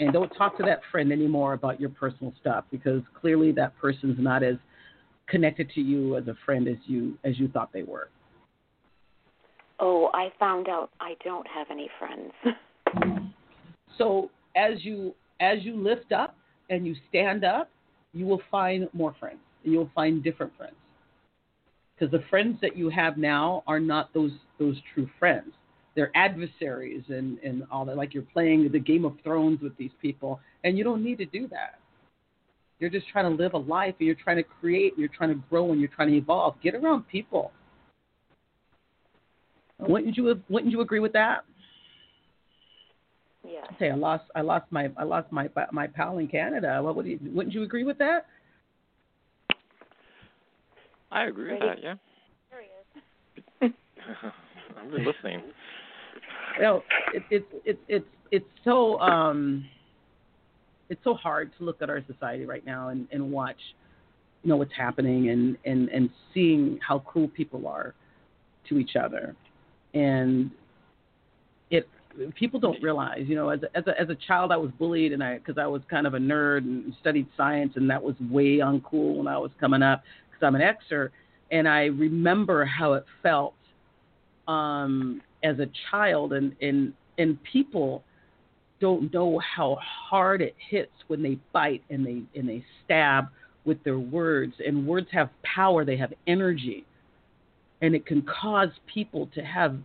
and 0.00 0.12
don't 0.12 0.30
talk 0.30 0.56
to 0.58 0.62
that 0.64 0.80
friend 0.90 1.12
anymore 1.12 1.54
about 1.54 1.80
your 1.80 1.90
personal 1.90 2.32
stuff 2.40 2.64
because 2.70 3.02
clearly 3.20 3.52
that 3.52 3.76
person's 3.78 4.16
not 4.18 4.42
as 4.42 4.56
connected 5.28 5.70
to 5.74 5.80
you 5.80 6.16
as 6.16 6.26
a 6.28 6.36
friend 6.44 6.68
as 6.68 6.76
you 6.86 7.18
as 7.24 7.38
you 7.38 7.48
thought 7.48 7.72
they 7.72 7.82
were. 7.82 8.08
Oh, 9.80 10.10
I 10.12 10.32
found 10.38 10.68
out 10.68 10.90
I 11.00 11.14
don't 11.24 11.46
have 11.46 11.66
any 11.70 11.88
friends. 11.98 12.32
so 13.98 14.30
as 14.56 14.84
you 14.84 15.14
as 15.40 15.58
you 15.62 15.76
lift 15.76 16.12
up 16.12 16.36
and 16.70 16.86
you 16.86 16.94
stand 17.08 17.44
up, 17.44 17.70
you 18.12 18.26
will 18.26 18.42
find 18.50 18.88
more 18.92 19.14
friends. 19.18 19.38
You'll 19.62 19.90
find 19.94 20.22
different 20.22 20.52
friends. 20.56 20.74
Because 21.94 22.12
the 22.12 22.24
friends 22.30 22.58
that 22.62 22.76
you 22.76 22.88
have 22.90 23.16
now 23.16 23.62
are 23.66 23.80
not 23.80 24.12
those 24.14 24.32
those 24.58 24.76
true 24.94 25.08
friends 25.18 25.52
their 25.98 26.16
adversaries 26.16 27.02
and, 27.08 27.40
and 27.40 27.64
all 27.72 27.84
that. 27.84 27.96
Like 27.96 28.14
you're 28.14 28.22
playing 28.22 28.70
the 28.70 28.78
Game 28.78 29.04
of 29.04 29.14
Thrones 29.24 29.60
with 29.60 29.76
these 29.76 29.90
people, 30.00 30.38
and 30.62 30.78
you 30.78 30.84
don't 30.84 31.02
need 31.02 31.18
to 31.18 31.26
do 31.26 31.48
that. 31.48 31.80
You're 32.78 32.88
just 32.88 33.08
trying 33.08 33.24
to 33.24 33.42
live 33.42 33.54
a 33.54 33.58
life, 33.58 33.96
and 33.98 34.06
you're 34.06 34.14
trying 34.14 34.36
to 34.36 34.44
create, 34.44 34.92
and 34.92 35.00
you're 35.00 35.10
trying 35.12 35.30
to 35.30 35.42
grow, 35.50 35.72
and 35.72 35.80
you're 35.80 35.90
trying 35.90 36.10
to 36.10 36.16
evolve. 36.16 36.54
Get 36.62 36.76
around 36.76 37.08
people. 37.08 37.50
Wouldn't 39.80 40.16
you 40.16 40.40
wouldn't 40.48 40.70
you 40.70 40.82
agree 40.82 41.00
with 41.00 41.12
that? 41.14 41.44
Yeah. 43.44 43.64
Say 43.80 43.90
I 43.90 43.94
lost 43.96 44.24
I 44.36 44.42
lost 44.42 44.66
my 44.70 44.90
I 44.96 45.02
lost 45.02 45.32
my 45.32 45.48
my 45.72 45.88
pal 45.88 46.18
in 46.18 46.28
Canada. 46.28 46.80
What 46.80 46.94
would 46.94 47.06
you 47.06 47.18
wouldn't 47.34 47.54
you 47.56 47.64
agree 47.64 47.82
with 47.82 47.98
that? 47.98 48.26
I 51.10 51.24
agree 51.24 51.54
with 51.54 51.60
that. 51.60 51.82
Yeah. 51.82 51.94
There 52.50 52.60
he 53.60 53.66
is. 53.66 53.72
I'm 54.80 54.90
been 54.90 55.04
listening. 55.04 55.42
Well, 56.60 56.82
it, 57.14 57.22
it, 57.30 57.46
it, 57.64 57.78
it's 57.88 58.06
it's 58.30 58.46
so 58.64 58.98
um, 59.00 59.64
it's 60.88 61.00
so 61.04 61.14
hard 61.14 61.50
to 61.58 61.64
look 61.64 61.82
at 61.82 61.90
our 61.90 62.02
society 62.06 62.46
right 62.46 62.64
now 62.64 62.88
and, 62.88 63.06
and 63.12 63.30
watch, 63.30 63.58
you 64.42 64.50
know, 64.50 64.56
what's 64.56 64.72
happening 64.76 65.30
and, 65.30 65.56
and, 65.64 65.88
and 65.90 66.10
seeing 66.32 66.78
how 66.86 66.98
cruel 67.00 67.28
people 67.28 67.66
are 67.66 67.94
to 68.68 68.78
each 68.78 68.96
other, 68.96 69.34
and 69.94 70.50
it 71.70 71.88
people 72.34 72.58
don't 72.58 72.82
realize, 72.82 73.24
you 73.26 73.36
know, 73.36 73.50
as 73.50 73.60
a, 73.62 73.76
as 73.76 73.86
a, 73.86 74.00
as 74.00 74.08
a 74.08 74.16
child 74.26 74.50
I 74.50 74.56
was 74.56 74.70
bullied 74.78 75.12
and 75.12 75.22
I 75.22 75.38
because 75.38 75.58
I 75.58 75.66
was 75.66 75.82
kind 75.90 76.06
of 76.06 76.14
a 76.14 76.18
nerd 76.18 76.58
and 76.58 76.92
studied 77.00 77.26
science 77.36 77.74
and 77.76 77.88
that 77.90 78.02
was 78.02 78.14
way 78.30 78.58
uncool 78.58 79.16
when 79.16 79.28
I 79.28 79.38
was 79.38 79.50
coming 79.60 79.82
up 79.82 80.02
because 80.30 80.46
I'm 80.46 80.54
an 80.54 80.62
Xer, 80.90 81.10
and 81.50 81.68
I 81.68 81.84
remember 81.84 82.64
how 82.64 82.94
it 82.94 83.04
felt 83.22 83.54
um, 84.48 85.20
as 85.42 85.58
a 85.58 85.66
child 85.90 86.32
and 86.32 86.54
and 86.60 86.92
and 87.18 87.38
people 87.44 88.02
don't 88.80 89.12
know 89.12 89.40
how 89.40 89.76
hard 89.80 90.40
it 90.40 90.54
hits 90.70 90.92
when 91.08 91.22
they 91.22 91.38
bite 91.52 91.82
and 91.90 92.06
they 92.06 92.22
and 92.38 92.48
they 92.48 92.64
stab 92.84 93.28
with 93.68 93.82
their 93.84 93.98
words. 93.98 94.54
And 94.66 94.86
words 94.86 95.08
have 95.12 95.30
power. 95.42 95.84
They 95.84 95.96
have 95.96 96.12
energy. 96.26 96.84
And 97.82 97.94
it 97.94 98.06
can 98.06 98.22
cause 98.22 98.70
people 98.92 99.28
to 99.34 99.42
have 99.42 99.76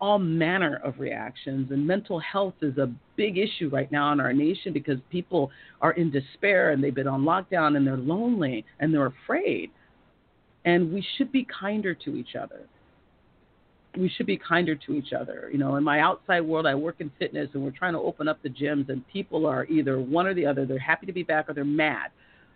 all 0.00 0.18
manner 0.18 0.80
of 0.84 1.00
reactions. 1.00 1.70
And 1.70 1.84
mental 1.86 2.20
health 2.20 2.54
is 2.62 2.76
a 2.78 2.92
big 3.16 3.38
issue 3.38 3.70
right 3.70 3.90
now 3.90 4.12
in 4.12 4.20
our 4.20 4.32
nation 4.32 4.72
because 4.72 4.98
people 5.10 5.50
are 5.80 5.92
in 5.92 6.10
despair 6.10 6.70
and 6.70 6.84
they've 6.84 6.94
been 6.94 7.08
on 7.08 7.22
lockdown 7.22 7.76
and 7.76 7.86
they're 7.86 7.96
lonely 7.96 8.64
and 8.78 8.92
they're 8.92 9.06
afraid. 9.06 9.70
And 10.64 10.92
we 10.92 11.04
should 11.16 11.32
be 11.32 11.46
kinder 11.60 11.94
to 11.94 12.16
each 12.16 12.36
other 12.40 12.60
we 13.96 14.08
should 14.08 14.26
be 14.26 14.36
kinder 14.36 14.74
to 14.74 14.92
each 14.94 15.12
other. 15.12 15.48
You 15.52 15.58
know, 15.58 15.76
in 15.76 15.84
my 15.84 16.00
outside 16.00 16.40
world, 16.40 16.66
I 16.66 16.74
work 16.74 16.96
in 17.00 17.10
fitness, 17.18 17.48
and 17.54 17.62
we're 17.62 17.70
trying 17.70 17.92
to 17.94 18.00
open 18.00 18.28
up 18.28 18.42
the 18.42 18.48
gyms, 18.48 18.88
and 18.88 19.06
people 19.08 19.46
are 19.46 19.66
either 19.66 20.00
one 20.00 20.26
or 20.26 20.34
the 20.34 20.46
other. 20.46 20.66
They're 20.66 20.78
happy 20.78 21.06
to 21.06 21.12
be 21.12 21.22
back, 21.22 21.48
or 21.48 21.54
they're 21.54 21.64
mad. 21.64 22.10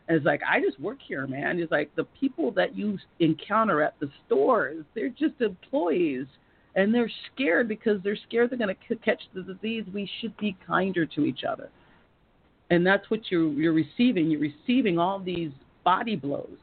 And 0.09 0.17
it's 0.17 0.27
like 0.27 0.41
I 0.49 0.61
just 0.61 0.81
work 0.81 0.99
here, 1.07 1.27
man. 1.27 1.59
It's 1.59 1.71
like 1.71 1.95
the 1.95 2.05
people 2.19 2.51
that 2.53 2.77
you 2.77 2.99
encounter 3.21 3.83
at 3.83 3.95
the 4.01 4.11
stores, 4.27 4.85
they're 4.95 5.11
just 5.11 5.41
employees, 5.41 6.27
and 6.75 6.95
they're 6.95 7.11
scared 7.33 7.69
because 7.69 8.03
they're 8.03 8.19
scared 8.27 8.51
they're 8.51 8.59
going 8.59 8.75
to 8.89 8.97
catch 8.97 9.23
the 9.35 9.43
disease. 9.43 9.85
We 9.93 10.11
should 10.21 10.37
be 10.39 10.57
kinder 10.67 11.07
to 11.07 11.25
each 11.25 11.45
other, 11.45 11.69
and 12.71 12.87
that's 12.87 13.11
what 13.11 13.21
you're 13.31 13.53
you're 13.53 13.73
receiving. 13.73 14.31
You're 14.31 14.41
receiving 14.41 14.99
all 14.99 15.19
these 15.19 15.51
body 15.85 16.17
blows 16.17 16.59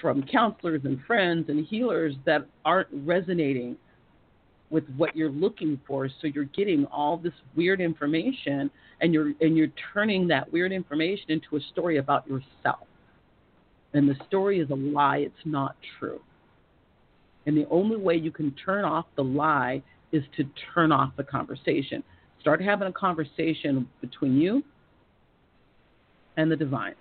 from 0.00 0.22
counselors 0.22 0.82
and 0.84 1.00
friends 1.06 1.48
and 1.48 1.66
healers 1.66 2.14
that 2.24 2.46
aren't 2.64 2.88
resonating 2.92 3.76
with 4.70 4.84
what 4.96 5.16
you're 5.16 5.30
looking 5.30 5.80
for. 5.86 6.08
So 6.08 6.26
you're 6.26 6.44
getting 6.44 6.86
all 6.86 7.16
this 7.16 7.32
weird 7.56 7.80
information 7.80 8.70
and 9.00 9.14
you're 9.14 9.32
and 9.40 9.56
you're 9.56 9.72
turning 9.92 10.28
that 10.28 10.52
weird 10.52 10.72
information 10.72 11.26
into 11.28 11.56
a 11.56 11.60
story 11.72 11.98
about 11.98 12.26
yourself. 12.26 12.86
And 13.94 14.08
the 14.08 14.16
story 14.26 14.60
is 14.60 14.70
a 14.70 14.74
lie. 14.74 15.18
It's 15.18 15.34
not 15.44 15.76
true. 15.98 16.20
And 17.46 17.56
the 17.56 17.66
only 17.70 17.96
way 17.96 18.14
you 18.16 18.30
can 18.30 18.54
turn 18.64 18.84
off 18.84 19.06
the 19.16 19.24
lie 19.24 19.82
is 20.12 20.22
to 20.36 20.44
turn 20.74 20.92
off 20.92 21.12
the 21.16 21.24
conversation. 21.24 22.02
Start 22.40 22.60
having 22.60 22.88
a 22.88 22.92
conversation 22.92 23.88
between 24.00 24.36
you 24.38 24.62
and 26.36 26.50
the 26.50 26.56
divine. 26.56 26.94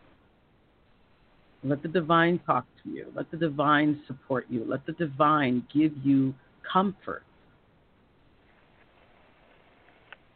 Let 1.64 1.82
the 1.82 1.90
divine 1.90 2.40
talk 2.46 2.66
to 2.84 2.90
you. 2.90 3.12
Let 3.14 3.30
the 3.30 3.38
divine 3.38 4.02
support 4.08 4.46
you. 4.50 4.66
Let 4.66 4.86
the 4.86 4.94
divine 4.94 5.68
give 5.74 5.92
you 6.04 6.34
comfort 6.72 7.24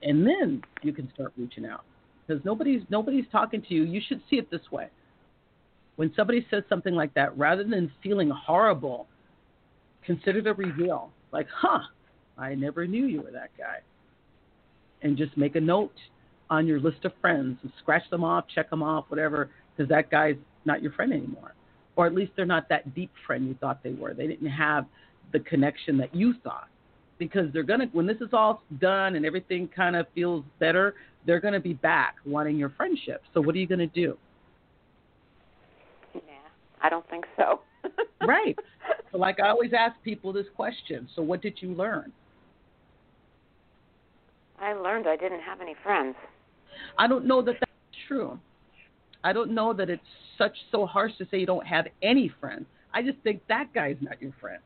and 0.03 0.25
then 0.25 0.61
you 0.81 0.93
can 0.93 1.11
start 1.13 1.33
reaching 1.37 1.65
out 1.65 1.83
because 2.25 2.43
nobody's 2.45 2.81
nobody's 2.89 3.25
talking 3.31 3.61
to 3.61 3.73
you. 3.73 3.83
You 3.83 4.01
should 4.07 4.21
see 4.29 4.37
it 4.37 4.49
this 4.51 4.71
way: 4.71 4.87
when 5.95 6.11
somebody 6.15 6.45
says 6.49 6.63
something 6.69 6.93
like 6.93 7.13
that, 7.13 7.37
rather 7.37 7.63
than 7.63 7.91
feeling 8.01 8.29
horrible, 8.29 9.07
consider 10.05 10.41
the 10.41 10.53
reveal. 10.53 11.11
Like, 11.31 11.47
huh, 11.53 11.79
I 12.37 12.55
never 12.55 12.87
knew 12.87 13.05
you 13.05 13.21
were 13.21 13.31
that 13.31 13.51
guy. 13.57 13.77
And 15.01 15.17
just 15.17 15.35
make 15.37 15.55
a 15.55 15.61
note 15.61 15.93
on 16.49 16.67
your 16.67 16.79
list 16.79 17.05
of 17.05 17.13
friends, 17.21 17.57
and 17.63 17.71
scratch 17.79 18.03
them 18.09 18.23
off, 18.23 18.45
check 18.53 18.69
them 18.69 18.83
off, 18.83 19.05
whatever, 19.07 19.49
because 19.75 19.87
that 19.89 20.11
guy's 20.11 20.35
not 20.65 20.81
your 20.81 20.91
friend 20.91 21.13
anymore, 21.13 21.53
or 21.95 22.05
at 22.05 22.13
least 22.13 22.33
they're 22.35 22.45
not 22.45 22.67
that 22.67 22.93
deep 22.93 23.11
friend 23.25 23.47
you 23.47 23.55
thought 23.61 23.81
they 23.83 23.93
were. 23.93 24.13
They 24.13 24.27
didn't 24.27 24.49
have 24.49 24.85
the 25.31 25.39
connection 25.39 25.97
that 25.97 26.13
you 26.13 26.33
thought 26.43 26.67
because 27.21 27.53
they're 27.53 27.61
gonna 27.61 27.85
when 27.91 28.07
this 28.07 28.17
is 28.19 28.29
all 28.33 28.63
done 28.79 29.15
and 29.15 29.27
everything 29.27 29.69
kind 29.75 29.95
of 29.95 30.07
feels 30.15 30.43
better, 30.59 30.95
they're 31.27 31.39
gonna 31.39 31.59
be 31.59 31.73
back 31.73 32.15
wanting 32.25 32.57
your 32.57 32.71
friendship. 32.71 33.21
So 33.31 33.39
what 33.39 33.53
are 33.53 33.59
you 33.59 33.67
gonna 33.67 33.85
do? 33.85 34.17
Yeah, 36.15 36.21
I 36.81 36.89
don't 36.89 37.07
think 37.11 37.25
so. 37.37 37.61
right. 38.27 38.57
So 39.11 39.19
like 39.19 39.39
I 39.39 39.49
always 39.49 39.71
ask 39.71 39.95
people 40.01 40.33
this 40.33 40.47
question. 40.55 41.07
So 41.15 41.21
what 41.21 41.43
did 41.43 41.59
you 41.61 41.75
learn? 41.75 42.11
I 44.59 44.73
learned 44.73 45.05
I 45.07 45.15
didn't 45.15 45.41
have 45.41 45.61
any 45.61 45.75
friends. 45.83 46.15
I 46.97 47.05
don't 47.05 47.27
know 47.27 47.43
that 47.43 47.53
that's 47.59 47.97
true. 48.07 48.39
I 49.23 49.31
don't 49.31 49.51
know 49.51 49.73
that 49.73 49.91
it's 49.91 50.01
such 50.39 50.57
so 50.71 50.87
harsh 50.87 51.11
to 51.19 51.27
say 51.29 51.37
you 51.37 51.45
don't 51.45 51.67
have 51.67 51.85
any 52.01 52.31
friends. 52.39 52.65
I 52.95 53.03
just 53.03 53.19
think 53.19 53.43
that 53.47 53.71
guy's 53.75 53.97
not 54.01 54.19
your 54.19 54.33
friend. 54.41 54.59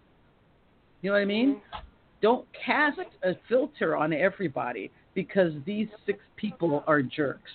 You 1.01 1.09
know 1.09 1.15
what 1.15 1.21
I 1.21 1.25
mean? 1.25 1.55
Mm-hmm. 1.55 1.94
Don't 2.21 2.45
cast 2.65 2.99
a 3.23 3.33
filter 3.47 3.95
on 3.95 4.13
everybody 4.13 4.91
because 5.13 5.51
these 5.65 5.87
six 6.05 6.19
people 6.35 6.83
are 6.87 7.01
jerks. 7.01 7.51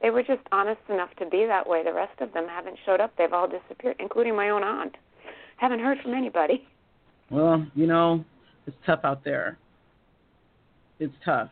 They 0.00 0.10
were 0.10 0.22
just 0.22 0.42
honest 0.52 0.80
enough 0.88 1.10
to 1.18 1.28
be 1.28 1.44
that 1.46 1.68
way. 1.68 1.82
The 1.82 1.92
rest 1.92 2.20
of 2.20 2.32
them 2.32 2.46
haven't 2.48 2.78
showed 2.86 3.00
up. 3.00 3.12
They've 3.18 3.32
all 3.32 3.48
disappeared, 3.48 3.96
including 3.98 4.36
my 4.36 4.50
own 4.50 4.62
aunt. 4.62 4.96
Haven't 5.56 5.80
heard 5.80 5.98
from 6.02 6.14
anybody. 6.14 6.66
Well, 7.30 7.66
you 7.74 7.86
know, 7.86 8.24
it's 8.66 8.76
tough 8.86 9.00
out 9.02 9.24
there. 9.24 9.58
It's 11.00 11.14
tough. 11.24 11.50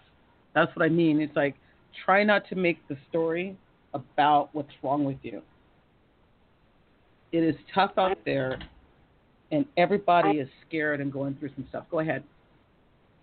That's 0.54 0.74
what 0.76 0.84
I 0.84 0.88
mean. 0.88 1.20
It's 1.20 1.34
like 1.36 1.56
try 2.04 2.22
not 2.24 2.48
to 2.48 2.54
make 2.54 2.86
the 2.88 2.96
story 3.08 3.56
about 3.94 4.50
what's 4.52 4.70
wrong 4.82 5.04
with 5.04 5.18
you. 5.22 5.42
It 7.32 7.42
is 7.42 7.56
tough 7.74 7.92
out 7.98 8.18
there 8.24 8.58
and 9.50 9.64
everybody 9.76 10.38
is 10.38 10.48
scared 10.66 11.00
and 11.00 11.12
going 11.12 11.36
through 11.36 11.50
some 11.54 11.66
stuff. 11.68 11.84
Go 11.90 12.00
ahead. 12.00 12.22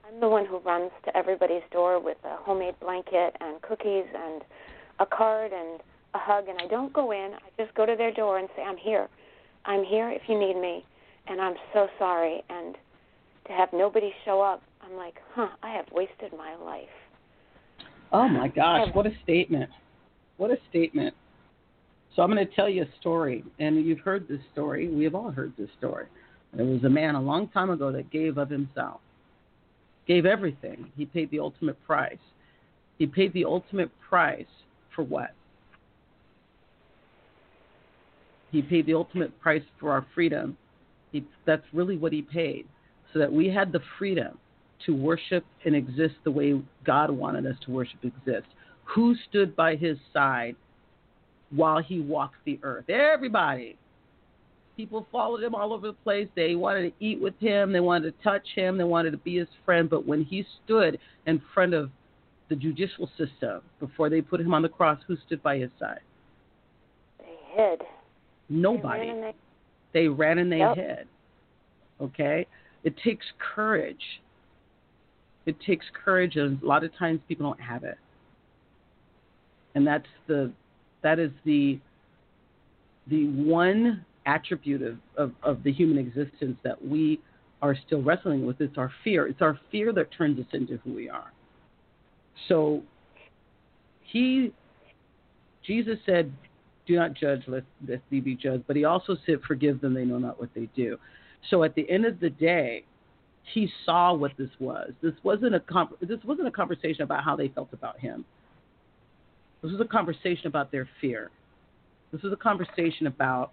I'm 0.07 0.19
the 0.19 0.29
one 0.29 0.45
who 0.45 0.59
runs 0.59 0.91
to 1.05 1.17
everybody's 1.17 1.63
door 1.71 1.99
with 1.99 2.17
a 2.23 2.37
homemade 2.37 2.79
blanket 2.79 3.35
and 3.39 3.61
cookies 3.61 4.05
and 4.13 4.41
a 4.99 5.05
card 5.05 5.51
and 5.51 5.81
a 6.13 6.19
hug, 6.19 6.47
and 6.47 6.59
I 6.61 6.67
don't 6.67 6.93
go 6.93 7.11
in. 7.11 7.31
I 7.33 7.61
just 7.61 7.75
go 7.75 7.85
to 7.85 7.95
their 7.97 8.11
door 8.11 8.37
and 8.37 8.47
say, 8.55 8.61
I'm 8.61 8.77
here. 8.77 9.07
I'm 9.65 9.83
here 9.83 10.09
if 10.11 10.21
you 10.27 10.37
need 10.39 10.59
me, 10.59 10.85
and 11.27 11.41
I'm 11.41 11.55
so 11.73 11.87
sorry. 11.97 12.43
And 12.49 12.75
to 13.47 13.53
have 13.53 13.69
nobody 13.73 14.13
show 14.23 14.41
up, 14.41 14.61
I'm 14.81 14.95
like, 14.95 15.15
huh, 15.33 15.49
I 15.63 15.71
have 15.71 15.85
wasted 15.91 16.31
my 16.37 16.55
life. 16.55 16.87
Oh 18.11 18.27
my 18.27 18.47
gosh, 18.47 18.89
what 18.93 19.07
a 19.07 19.11
statement. 19.23 19.69
What 20.37 20.51
a 20.51 20.57
statement. 20.69 21.15
So 22.15 22.21
I'm 22.21 22.31
going 22.31 22.45
to 22.45 22.55
tell 22.55 22.69
you 22.69 22.83
a 22.83 22.99
story, 22.99 23.43
and 23.59 23.83
you've 23.83 23.99
heard 23.99 24.27
this 24.27 24.39
story. 24.51 24.87
We 24.87 25.03
have 25.03 25.15
all 25.15 25.31
heard 25.31 25.53
this 25.57 25.69
story. 25.77 26.05
There 26.53 26.65
was 26.65 26.83
a 26.83 26.89
man 26.89 27.15
a 27.15 27.21
long 27.21 27.47
time 27.47 27.71
ago 27.71 27.91
that 27.91 28.11
gave 28.11 28.37
of 28.37 28.49
himself, 28.49 29.01
gave 30.07 30.25
everything. 30.25 30.91
He 30.95 31.05
paid 31.05 31.31
the 31.31 31.39
ultimate 31.39 31.83
price. 31.85 32.19
He 32.99 33.07
paid 33.07 33.33
the 33.33 33.45
ultimate 33.45 33.89
price 34.07 34.45
for 34.95 35.03
what? 35.03 35.33
He 38.51 38.61
paid 38.61 38.85
the 38.85 38.93
ultimate 38.93 39.39
price 39.41 39.63
for 39.79 39.91
our 39.91 40.05
freedom. 40.13 40.55
He, 41.11 41.25
that's 41.47 41.65
really 41.73 41.97
what 41.97 42.13
he 42.13 42.21
paid, 42.21 42.67
so 43.11 43.17
that 43.17 43.33
we 43.33 43.47
had 43.47 43.71
the 43.71 43.81
freedom 43.97 44.37
to 44.85 44.95
worship 44.95 45.43
and 45.65 45.75
exist 45.75 46.15
the 46.23 46.31
way 46.31 46.61
God 46.85 47.09
wanted 47.09 47.47
us 47.47 47.55
to 47.65 47.71
worship 47.71 47.97
and 48.03 48.11
exist. 48.15 48.47
Who 48.93 49.15
stood 49.27 49.55
by 49.55 49.75
his 49.75 49.97
side 50.13 50.55
while 51.55 51.81
he 51.81 51.99
walked 51.99 52.35
the 52.45 52.59
earth. 52.63 52.89
Everybody. 52.89 53.77
People 54.75 55.05
followed 55.11 55.43
him 55.43 55.53
all 55.53 55.71
over 55.71 55.87
the 55.87 55.93
place. 55.93 56.27
They 56.35 56.55
wanted 56.55 56.89
to 56.89 57.05
eat 57.05 57.21
with 57.21 57.35
him. 57.39 57.71
They 57.71 57.79
wanted 57.79 58.17
to 58.17 58.23
touch 58.23 58.47
him. 58.55 58.77
They 58.77 58.83
wanted 58.83 59.11
to 59.11 59.17
be 59.17 59.37
his 59.37 59.47
friend. 59.65 59.87
But 59.87 60.07
when 60.07 60.23
he 60.23 60.45
stood 60.65 60.97
in 61.27 61.41
front 61.53 61.75
of 61.75 61.91
the 62.49 62.55
judicial 62.55 63.07
system 63.17 63.61
before 63.79 64.09
they 64.09 64.21
put 64.21 64.41
him 64.41 64.53
on 64.53 64.63
the 64.63 64.69
cross, 64.69 64.99
who 65.07 65.15
stood 65.27 65.43
by 65.43 65.59
his 65.59 65.69
side? 65.79 65.99
They 67.19 67.35
hid. 67.61 67.81
Nobody. 68.49 69.01
They 69.01 69.07
ran 69.07 69.17
and 69.19 69.23
they, 69.23 69.35
they, 69.93 70.07
ran 70.07 70.37
and 70.39 70.51
they 70.51 70.57
yep. 70.57 70.75
hid. 70.75 71.07
Okay? 72.01 72.47
It 72.83 72.95
takes 73.03 73.25
courage. 73.55 74.21
It 75.45 75.55
takes 75.65 75.85
courage, 76.03 76.35
and 76.35 76.61
a 76.63 76.65
lot 76.65 76.83
of 76.83 76.95
times 76.97 77.19
people 77.27 77.45
don't 77.45 77.61
have 77.61 77.83
it. 77.83 77.97
And 79.75 79.85
that's 79.85 80.07
the 80.27 80.51
that 81.03 81.19
is 81.19 81.31
the 81.45 81.79
the 83.07 83.27
one 83.27 84.05
attribute 84.25 84.81
of, 84.81 84.97
of, 85.17 85.31
of 85.43 85.63
the 85.63 85.71
human 85.71 85.97
existence 85.97 86.57
that 86.63 86.83
we 86.85 87.19
are 87.61 87.75
still 87.85 88.01
wrestling 88.01 88.45
with. 88.45 88.61
It's 88.61 88.77
our 88.77 88.91
fear. 89.03 89.27
It's 89.27 89.41
our 89.41 89.59
fear 89.71 89.91
that 89.93 90.09
turns 90.17 90.39
us 90.39 90.45
into 90.53 90.77
who 90.77 90.93
we 90.93 91.09
are. 91.09 91.33
So 92.47 92.81
he 94.03 94.53
Jesus 95.65 95.97
said, 96.05 96.31
Do 96.87 96.95
not 96.95 97.13
judge, 97.13 97.43
lest, 97.47 97.65
lest 97.87 98.01
thee 98.09 98.19
be 98.19 98.35
judged. 98.35 98.65
But 98.67 98.75
he 98.75 98.85
also 98.85 99.17
said, 99.25 99.39
Forgive 99.47 99.81
them, 99.81 99.93
they 99.93 100.05
know 100.05 100.17
not 100.17 100.39
what 100.39 100.49
they 100.53 100.67
do. 100.75 100.97
So 101.49 101.63
at 101.63 101.75
the 101.75 101.89
end 101.89 102.05
of 102.05 102.19
the 102.19 102.29
day, 102.29 102.85
he 103.53 103.69
saw 103.85 104.13
what 104.13 104.31
this 104.37 104.49
was. 104.59 104.91
This 105.01 105.13
wasn't 105.23 105.55
a 105.55 105.61
this 106.01 106.19
wasn't 106.23 106.47
a 106.47 106.51
conversation 106.51 107.01
about 107.03 107.23
how 107.23 107.35
they 107.35 107.49
felt 107.49 107.69
about 107.73 107.99
him. 107.99 108.23
This 109.63 109.71
was 109.71 109.81
a 109.81 109.85
conversation 109.85 110.47
about 110.47 110.71
their 110.71 110.87
fear. 110.99 111.31
This 112.11 112.21
was 112.21 112.33
a 112.33 112.37
conversation 112.37 113.07
about 113.07 113.51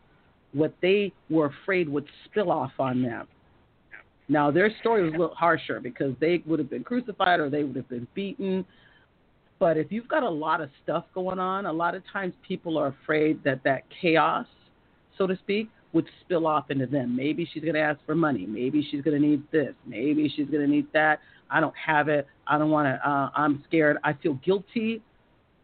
what 0.53 0.75
they 0.83 1.13
were 1.31 1.47
afraid 1.47 1.89
would 1.89 2.07
spill 2.25 2.51
off 2.51 2.73
on 2.81 3.01
them. 3.01 3.29
Now 4.29 4.51
their 4.51 4.71
story 4.81 5.05
was 5.05 5.15
a 5.15 5.17
little 5.17 5.35
harsher 5.35 5.81
because 5.81 6.15
they 6.21 6.43
would 6.47 6.59
have 6.59 6.69
been 6.69 6.83
crucified 6.83 7.39
or 7.39 7.49
they 7.49 7.63
would 7.63 7.77
have 7.77 7.89
been 7.89 8.09
beaten. 8.15 8.67
But 9.61 9.77
if 9.77 9.93
you've 9.93 10.09
got 10.09 10.25
a 10.25 10.29
lot 10.29 10.61
of 10.61 10.69
stuff 10.83 11.05
going 11.15 11.39
on, 11.39 11.67
a 11.67 11.73
lot 11.73 11.95
of 11.95 12.03
times 12.13 12.35
people 12.47 12.77
are 12.77 12.89
afraid 12.89 13.43
that 13.45 13.63
that 13.65 13.83
chaos, 14.01 14.47
so 15.17 15.29
to 15.29 15.37
speak, 15.37 15.69
would 15.93 16.07
spill 16.23 16.47
off 16.47 16.71
into 16.71 16.87
them. 16.87 17.15
Maybe 17.15 17.49
she's 17.53 17.63
going 17.63 17.75
to 17.75 17.81
ask 17.81 18.01
for 18.07 18.15
money. 18.15 18.47
Maybe 18.47 18.87
she's 18.91 19.03
going 19.03 19.21
to 19.21 19.27
need 19.27 19.43
this. 19.53 19.75
Maybe 19.87 20.33
she's 20.35 20.47
going 20.47 20.63
to 20.63 20.71
need 20.71 20.87
that. 20.93 21.21
I 21.51 21.61
don't 21.61 21.75
have 21.77 22.09
it. 22.09 22.27
I 22.47 22.59
don't 22.59 22.71
want 22.71 22.87
to. 22.87 23.09
Uh, 23.09 23.31
I'm 23.35 23.63
scared. 23.69 23.99
I 24.03 24.13
feel 24.15 24.35
guilty 24.35 25.03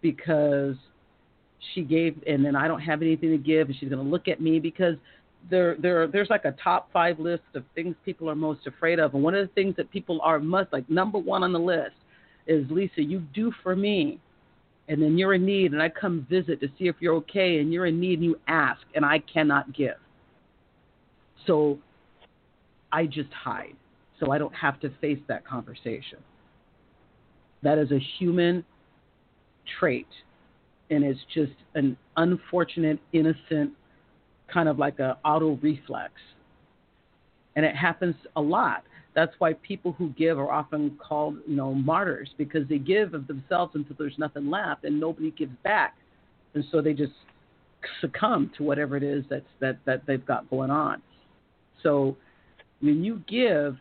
because 0.03 0.77
she 1.75 1.83
gave, 1.83 2.23
and 2.27 2.45
then 2.45 2.55
I 2.55 2.69
don't 2.69 2.81
have 2.81 3.03
anything 3.03 3.31
to 3.31 3.39
give, 3.39 3.69
and 3.69 3.77
she's 3.79 3.89
going 3.89 4.05
to 4.05 4.11
look 4.11 4.29
at 4.29 4.41
me 4.41 4.61
because 4.61 4.95
there, 5.51 5.77
there, 5.77 6.07
there's 6.07 6.31
like 6.31 6.45
a 6.45 6.53
top 6.63 6.91
five 6.93 7.19
list 7.19 7.43
of 7.55 7.65
things 7.75 7.95
people 8.05 8.29
are 8.29 8.35
most 8.35 8.67
afraid 8.67 8.99
of, 8.99 9.15
and 9.15 9.23
one 9.23 9.35
of 9.35 9.47
the 9.47 9.53
things 9.55 9.75
that 9.77 9.91
people 9.91 10.21
are 10.23 10.39
must 10.39 10.73
like 10.73 10.89
number 10.91 11.19
one 11.19 11.43
on 11.43 11.53
the 11.53 11.59
list 11.59 11.95
is 12.47 12.65
Lisa, 12.71 13.03
you 13.03 13.21
do 13.35 13.53
for 13.63 13.75
me 13.75 14.21
and 14.89 15.03
then 15.03 15.19
you're 15.19 15.35
in 15.35 15.45
need 15.45 15.73
and 15.73 15.83
I 15.83 15.89
come 15.89 16.27
visit 16.31 16.61
to 16.61 16.69
see 16.79 16.87
if 16.87 16.97
you're 17.01 17.17
okay 17.17 17.59
and 17.59 17.73
you're 17.73 17.87
in 17.87 18.01
need 18.01 18.21
and 18.21 18.25
you 18.25 18.39
ask 18.47 18.81
and 18.95 19.05
I 19.05 19.19
cannot 19.33 19.73
give. 19.73 19.97
So 21.47 21.79
I 22.93 23.07
just 23.07 23.33
hide 23.33 23.75
so 24.21 24.31
I 24.31 24.39
don't 24.39 24.55
have 24.55 24.81
to 24.81 24.91
face 25.01 25.19
that 25.29 25.47
conversation. 25.47 26.19
That 27.63 27.79
is 27.79 27.91
a 27.91 27.99
human 28.19 28.65
trait 29.79 30.07
and 30.91 31.05
it's 31.05 31.21
just 31.35 31.53
an 31.75 31.97
unfortunate, 32.17 32.99
innocent 33.13 33.73
kind 34.53 34.69
of 34.69 34.79
like 34.79 34.99
a 34.99 35.19
auto 35.25 35.59
reflex. 35.63 36.13
And 37.57 37.65
it 37.65 37.75
happens 37.75 38.15
a 38.37 38.41
lot. 38.41 38.85
That's 39.15 39.33
why 39.39 39.55
people 39.55 39.93
who 39.93 40.11
give 40.11 40.39
are 40.39 40.51
often 40.51 40.99
called, 40.99 41.39
you 41.47 41.57
know, 41.57 41.73
martyrs 41.73 42.29
because 42.37 42.69
they 42.69 42.79
give 42.79 43.15
of 43.15 43.27
themselves 43.27 43.73
until 43.75 43.97
there's 43.99 44.19
nothing 44.19 44.51
left 44.51 44.85
and 44.85 45.01
nobody 45.01 45.31
gives 45.31 45.55
back. 45.65 45.97
And 46.55 46.65
so 46.71 46.81
they 46.81 46.93
just 46.93 47.13
succumb 48.01 48.51
to 48.57 48.63
whatever 48.63 48.97
it 48.97 49.03
is 49.03 49.25
that's 49.29 49.47
that, 49.61 49.79
that 49.87 50.03
they've 50.07 50.25
got 50.25 50.49
going 50.51 50.71
on. 50.71 51.03
So 51.83 52.17
when 52.81 53.03
you 53.03 53.23
give, 53.27 53.77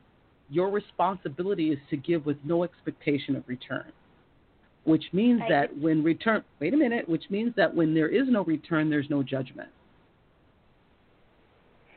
your 0.49 0.69
responsibility 0.69 1.71
is 1.71 1.79
to 1.89 1.97
give 1.97 2.25
with 2.25 2.37
no 2.43 2.63
expectation 2.63 3.35
of 3.35 3.43
return. 3.47 3.91
Which 4.85 5.05
means 5.13 5.41
that 5.49 5.75
when 5.77 6.03
return 6.03 6.43
wait 6.61 6.73
a 6.73 6.77
minute, 6.77 7.09
which 7.09 7.23
means 7.29 7.53
that 7.57 7.73
when 7.73 7.93
there 7.95 8.07
is 8.07 8.27
no 8.29 8.43
return, 8.43 8.89
there's 8.89 9.09
no 9.09 9.23
judgment. 9.23 9.69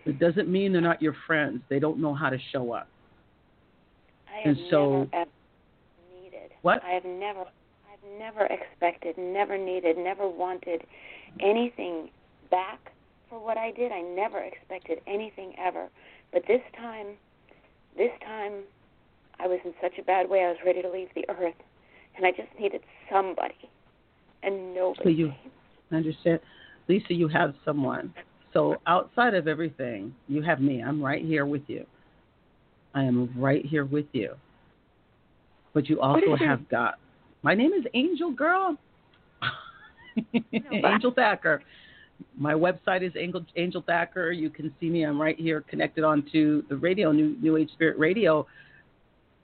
It 0.06 0.18
doesn't 0.18 0.48
mean 0.48 0.72
they're 0.72 0.80
not 0.80 1.02
your 1.02 1.14
friends. 1.26 1.60
They 1.68 1.78
don't 1.78 2.00
know 2.00 2.14
how 2.14 2.30
to 2.30 2.38
show 2.50 2.72
up. 2.72 2.88
I 4.26 4.38
have 4.38 4.56
and 4.56 4.66
so 4.70 5.08
needed. 6.22 6.50
What? 6.62 6.82
I 6.82 6.92
have 6.92 7.04
never 7.04 7.42
I've 7.42 8.18
never 8.18 8.46
expected, 8.46 9.18
never 9.18 9.58
needed, 9.58 9.98
never 9.98 10.26
wanted 10.26 10.82
anything 11.40 12.08
back 12.50 12.92
for 13.28 13.38
what 13.38 13.58
I 13.58 13.70
did. 13.70 13.92
I 13.92 14.00
never 14.00 14.38
expected 14.38 15.00
anything 15.06 15.52
ever. 15.58 15.88
But 16.32 16.42
this 16.48 16.62
time 16.74 17.08
this 17.98 18.12
time 18.24 18.62
I 19.38 19.46
was 19.46 19.60
in 19.62 19.74
such 19.82 19.98
a 19.98 20.02
bad 20.02 20.30
way 20.30 20.44
I 20.44 20.48
was 20.48 20.58
ready 20.64 20.80
to 20.80 20.90
leave 20.90 21.08
the 21.14 21.28
earth 21.28 21.54
and 22.18 22.26
I 22.26 22.30
just 22.32 22.48
needed 22.60 22.82
somebody. 23.10 23.54
And 24.42 24.74
nobody 24.74 25.00
So 25.02 25.08
you 25.08 25.32
understand 25.90 26.40
Lisa, 26.88 27.14
you 27.14 27.28
have 27.28 27.54
someone. 27.64 28.12
So 28.52 28.76
outside 28.86 29.34
of 29.34 29.48
everything, 29.48 30.14
you 30.26 30.42
have 30.42 30.60
me. 30.60 30.82
I'm 30.82 31.02
right 31.02 31.24
here 31.24 31.46
with 31.46 31.62
you. 31.66 31.86
I 32.94 33.04
am 33.04 33.32
right 33.36 33.64
here 33.64 33.84
with 33.84 34.06
you. 34.12 34.34
But 35.74 35.88
you 35.88 36.00
also 36.00 36.34
have 36.36 36.68
God. 36.68 36.94
My 37.42 37.54
name 37.54 37.72
is 37.72 37.84
Angel 37.94 38.32
Girl. 38.32 38.76
Angel 40.72 41.12
Thacker. 41.14 41.62
My 42.36 42.54
website 42.54 43.02
is 43.02 43.12
Angel, 43.16 43.44
Angel 43.56 43.82
Thacker. 43.82 44.32
You 44.32 44.50
can 44.50 44.74
see 44.80 44.88
me. 44.88 45.04
I'm 45.04 45.20
right 45.20 45.38
here 45.38 45.60
connected 45.68 46.02
onto 46.02 46.66
the 46.68 46.76
radio, 46.76 47.12
New, 47.12 47.36
New 47.40 47.56
Age 47.56 47.70
Spirit 47.72 47.98
Radio. 47.98 48.46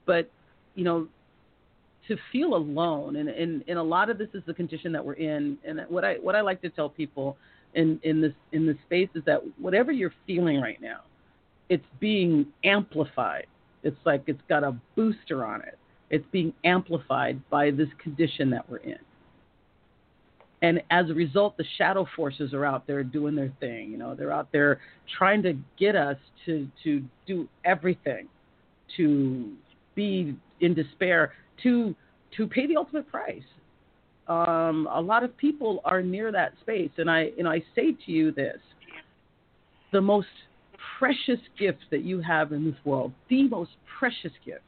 But, 0.05 0.29
you 0.73 0.83
know, 0.83 1.07
to 2.07 2.17
feel 2.31 2.55
alone, 2.55 3.15
and, 3.17 3.29
and, 3.29 3.63
and 3.67 3.77
a 3.77 3.83
lot 3.83 4.09
of 4.09 4.17
this 4.17 4.29
is 4.33 4.43
the 4.45 4.53
condition 4.53 4.91
that 4.91 5.03
we're 5.03 5.13
in. 5.13 5.57
And 5.65 5.81
what 5.89 6.05
I 6.05 6.15
what 6.15 6.35
I 6.35 6.41
like 6.41 6.61
to 6.61 6.69
tell 6.69 6.89
people 6.89 7.37
in, 7.73 7.99
in 8.03 8.21
this 8.21 8.33
in 8.51 8.65
this 8.65 8.77
space 8.85 9.09
is 9.15 9.23
that 9.25 9.41
whatever 9.59 9.91
you're 9.91 10.13
feeling 10.27 10.61
right 10.61 10.81
now, 10.81 11.01
it's 11.69 11.85
being 11.99 12.45
amplified. 12.63 13.47
It's 13.83 13.97
like 14.05 14.23
it's 14.27 14.41
got 14.49 14.63
a 14.63 14.75
booster 14.95 15.45
on 15.45 15.61
it. 15.61 15.77
It's 16.09 16.25
being 16.31 16.53
amplified 16.63 17.47
by 17.49 17.71
this 17.71 17.89
condition 18.01 18.49
that 18.51 18.69
we're 18.69 18.77
in. 18.77 18.99
And 20.61 20.81
as 20.89 21.09
a 21.09 21.13
result, 21.13 21.57
the 21.57 21.65
shadow 21.77 22.07
forces 22.15 22.53
are 22.53 22.65
out 22.65 22.87
there 22.87 23.03
doing 23.03 23.35
their 23.35 23.53
thing. 23.59 23.91
You 23.91 23.97
know, 23.97 24.15
they're 24.15 24.31
out 24.31 24.51
there 24.51 24.79
trying 25.17 25.43
to 25.43 25.57
get 25.77 25.95
us 25.95 26.17
to 26.45 26.67
to 26.83 27.03
do 27.27 27.47
everything, 27.63 28.27
to 28.97 29.51
be 29.95 30.35
in 30.61 30.73
despair, 30.73 31.33
to 31.63 31.95
to 32.37 32.47
pay 32.47 32.67
the 32.67 32.75
ultimate 32.75 33.09
price. 33.09 33.43
Um, 34.27 34.87
a 34.91 34.99
lot 34.99 35.23
of 35.23 35.35
people 35.37 35.81
are 35.85 36.01
near 36.01 36.31
that 36.31 36.53
space, 36.61 36.91
and 36.97 37.09
I 37.09 37.31
and 37.37 37.47
I 37.47 37.63
say 37.75 37.93
to 38.05 38.11
you 38.11 38.31
this: 38.31 38.57
the 39.91 40.01
most 40.01 40.27
precious 40.99 41.39
gift 41.57 41.79
that 41.91 42.03
you 42.03 42.21
have 42.21 42.51
in 42.51 42.65
this 42.65 42.75
world, 42.85 43.11
the 43.29 43.47
most 43.47 43.71
precious 43.99 44.31
gift, 44.45 44.63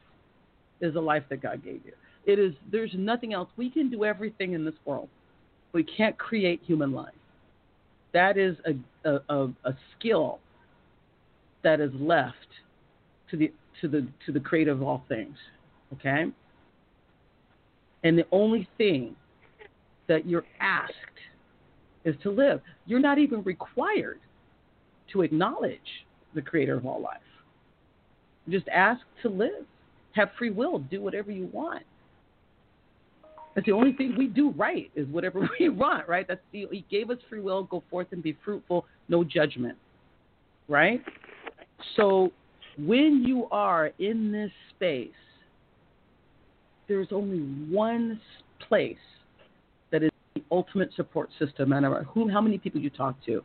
is 0.80 0.94
the 0.94 1.00
life 1.00 1.24
that 1.30 1.42
God 1.42 1.64
gave 1.64 1.80
you. 1.84 1.92
It 2.26 2.38
is 2.38 2.54
there's 2.70 2.92
nothing 2.96 3.32
else. 3.32 3.48
We 3.56 3.70
can 3.70 3.90
do 3.90 4.04
everything 4.04 4.52
in 4.52 4.64
this 4.64 4.74
world. 4.84 5.08
We 5.72 5.82
can't 5.82 6.16
create 6.18 6.60
human 6.64 6.92
life. 6.92 7.14
That 8.12 8.38
is 8.38 8.56
a 8.64 9.08
a, 9.08 9.20
a, 9.28 9.44
a 9.64 9.76
skill 9.98 10.38
that 11.62 11.80
is 11.80 11.90
left 11.94 12.36
to 13.30 13.36
the 13.36 13.52
to 13.80 13.88
the 13.88 14.06
to 14.26 14.32
the 14.32 14.40
creator 14.40 14.72
of 14.72 14.82
all 14.82 15.04
things. 15.08 15.36
Okay? 15.94 16.26
And 18.04 18.18
the 18.18 18.26
only 18.30 18.68
thing 18.78 19.16
that 20.08 20.26
you're 20.26 20.44
asked 20.60 20.92
is 22.04 22.14
to 22.22 22.30
live. 22.30 22.60
You're 22.86 23.00
not 23.00 23.18
even 23.18 23.42
required 23.42 24.20
to 25.12 25.22
acknowledge 25.22 25.80
the 26.34 26.42
creator 26.42 26.76
of 26.76 26.86
all 26.86 27.00
life. 27.00 27.18
Just 28.48 28.68
ask 28.68 29.00
to 29.22 29.28
live. 29.28 29.64
Have 30.12 30.30
free 30.38 30.50
will. 30.50 30.78
Do 30.78 31.00
whatever 31.00 31.30
you 31.30 31.48
want. 31.52 31.82
That's 33.54 33.66
the 33.66 33.72
only 33.72 33.92
thing 33.92 34.14
we 34.16 34.28
do 34.28 34.50
right 34.50 34.90
is 34.94 35.06
whatever 35.08 35.40
we 35.60 35.68
want, 35.68 36.08
right? 36.08 36.26
That's 36.26 36.40
the, 36.52 36.66
he 36.70 36.84
gave 36.90 37.10
us 37.10 37.18
free 37.28 37.40
will. 37.40 37.64
Go 37.64 37.82
forth 37.90 38.08
and 38.12 38.22
be 38.22 38.36
fruitful. 38.44 38.86
No 39.08 39.24
judgment, 39.24 39.76
right? 40.68 41.02
So 41.96 42.30
when 42.78 43.24
you 43.26 43.48
are 43.50 43.90
in 43.98 44.32
this 44.32 44.50
space, 44.74 45.10
there's 46.88 47.08
only 47.12 47.40
one 47.70 48.20
place 48.66 48.96
that 49.90 50.02
is 50.02 50.10
the 50.34 50.42
ultimate 50.50 50.90
support 50.96 51.28
system, 51.38 51.70
no 51.70 51.80
matter 51.80 52.02
who, 52.04 52.28
how 52.28 52.40
many 52.40 52.58
people 52.58 52.80
you 52.80 52.90
talk 52.90 53.14
to, 53.26 53.44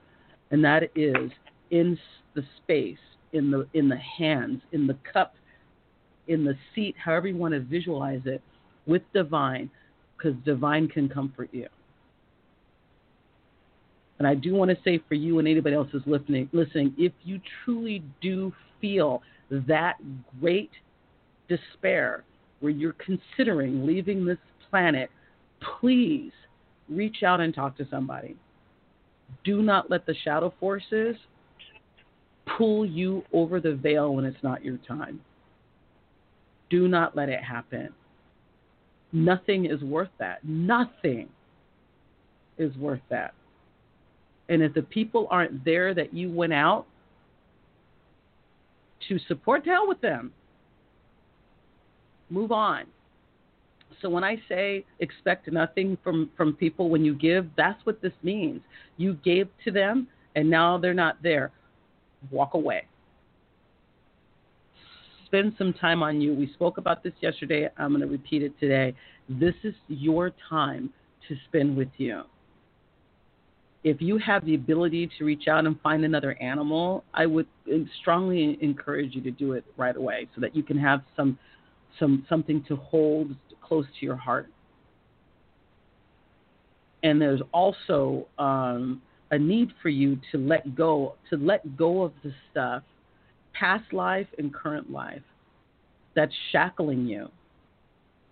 and 0.52 0.64
that 0.64 0.84
is 0.96 1.32
in 1.72 1.98
the 2.36 2.44
space, 2.58 2.98
in 3.34 3.52
the 3.52 3.68
in 3.74 3.90
the 3.90 3.98
hands, 3.98 4.62
in 4.72 4.88
the 4.88 4.98
cup, 5.12 5.36
in 6.28 6.44
the 6.46 6.56
seat, 6.74 6.96
however 6.98 7.28
you 7.28 7.36
want 7.36 7.54
to 7.54 7.60
visualize 7.60 8.22
it, 8.26 8.42
with 8.88 9.02
divine, 9.14 9.70
because 10.18 10.34
divine 10.46 10.88
can 10.88 11.10
comfort 11.10 11.50
you. 11.52 11.68
And 14.20 14.28
I 14.28 14.36
do 14.36 14.54
want 14.54 14.72
to 14.72 14.78
say 14.86 15.02
for 15.08 15.16
you 15.16 15.40
and 15.40 15.48
anybody 15.48 15.76
else 15.76 15.90
who's 15.92 16.04
listening, 16.06 16.50
listening, 16.54 16.94
if 16.98 17.12
you 17.24 17.42
truly 17.66 18.04
do 18.22 18.54
feel 18.80 19.22
that 19.50 19.96
great 20.40 20.70
despair 21.50 22.24
where 22.64 22.72
you're 22.72 22.94
considering 22.94 23.86
leaving 23.86 24.24
this 24.24 24.38
planet, 24.70 25.10
please 25.82 26.32
reach 26.88 27.22
out 27.22 27.42
and 27.42 27.54
talk 27.54 27.76
to 27.76 27.86
somebody. 27.92 28.38
Do 29.44 29.62
not 29.62 29.92
let 29.92 30.06
the 30.06 30.16
shadow 30.24 30.54
forces 30.62 31.18
pull 32.58 32.86
you 32.86 33.24
over 33.34 33.60
the 33.60 33.76
veil 33.76 34.16
when 34.16 34.24
it's 34.24 34.42
not 34.44 34.64
your 34.64 34.78
time. 34.78 35.20
Do 36.70 36.88
not 36.88 37.18
let 37.18 37.28
it 37.28 37.44
happen. 37.44 37.90
Nothing 39.12 39.66
is 39.66 39.82
worth 39.82 40.10
that. 40.20 40.44
Nothing 40.46 41.28
is 42.58 42.74
worth 42.78 43.02
that. 43.10 43.34
And 44.48 44.62
if 44.62 44.74
the 44.74 44.84
people 44.84 45.28
aren't 45.30 45.66
there 45.66 45.94
that 45.94 46.14
you 46.14 46.32
went 46.32 46.54
out 46.54 46.86
to 49.10 49.20
support, 49.28 49.66
hell 49.66 49.86
with 49.86 50.00
them. 50.00 50.32
Move 52.34 52.52
on. 52.52 52.86
So 54.02 54.10
when 54.10 54.24
I 54.24 54.42
say 54.50 54.84
expect 55.00 55.50
nothing 55.52 56.00
from, 56.04 56.32
from 56.36 56.54
people 56.54 56.90
when 56.90 57.06
you 57.06 57.14
give, 57.14 57.48
that's 57.56 57.86
what 57.86 58.02
this 58.02 58.12
means. 58.24 58.62
You 58.98 59.14
gave 59.24 59.48
to 59.66 59.72
them 59.72 60.08
and 60.36 60.50
now 60.50 60.80
they're 60.80 60.96
not 60.96 61.22
there. 61.22 61.52
Walk 62.32 62.56
away. 62.56 62.88
Spend 65.28 65.54
some 65.60 65.74
time 65.74 66.02
on 66.02 66.22
you. 66.22 66.34
We 66.34 66.52
spoke 66.54 66.80
about 66.80 67.04
this 67.04 67.14
yesterday. 67.22 67.70
I'm 67.78 67.90
going 67.90 68.02
to 68.02 68.08
repeat 68.08 68.42
it 68.42 68.60
today. 68.60 68.96
This 69.30 69.56
is 69.64 69.76
your 69.88 70.32
time 70.50 70.92
to 71.28 71.36
spend 71.48 71.78
with 71.78 71.90
you 71.98 72.24
if 73.84 74.02
you 74.02 74.18
have 74.18 74.46
the 74.46 74.56
ability 74.56 75.10
to 75.18 75.26
reach 75.26 75.48
out 75.48 75.66
and 75.66 75.80
find 75.82 76.06
another 76.06 76.42
animal, 76.42 77.04
I 77.14 77.26
would 77.26 77.48
strongly 78.00 78.58
encourage 78.62 79.14
you 79.14 79.22
to 79.22 79.32
do 79.32 79.54
it 79.54 79.66
right 79.78 79.96
away 79.96 80.28
so 80.34 80.42
that 80.42 80.56
you 80.56 80.64
can 80.64 80.78
have 80.78 81.02
some 81.16 81.38
some 82.00 82.26
something 82.30 82.64
to 82.68 82.76
hold 82.76 83.36
close 83.62 83.86
to 84.00 84.06
your 84.06 84.16
heart. 84.16 84.48
And 87.04 87.22
there's 87.22 87.42
also 87.54 88.28
um, 88.40 89.02
a 89.32 89.38
need 89.38 89.70
for 89.82 89.90
you 89.90 90.20
to 90.32 90.38
let 90.38 90.76
go 90.76 91.16
to 91.30 91.38
let 91.38 91.78
go 91.78 92.04
of 92.04 92.14
the 92.24 92.32
stuff, 92.52 92.84
past 93.54 93.92
life 93.94 94.28
and 94.38 94.54
current 94.54 94.92
life, 94.92 95.22
that's 96.16 96.34
shackling 96.52 97.06
you. 97.06 97.30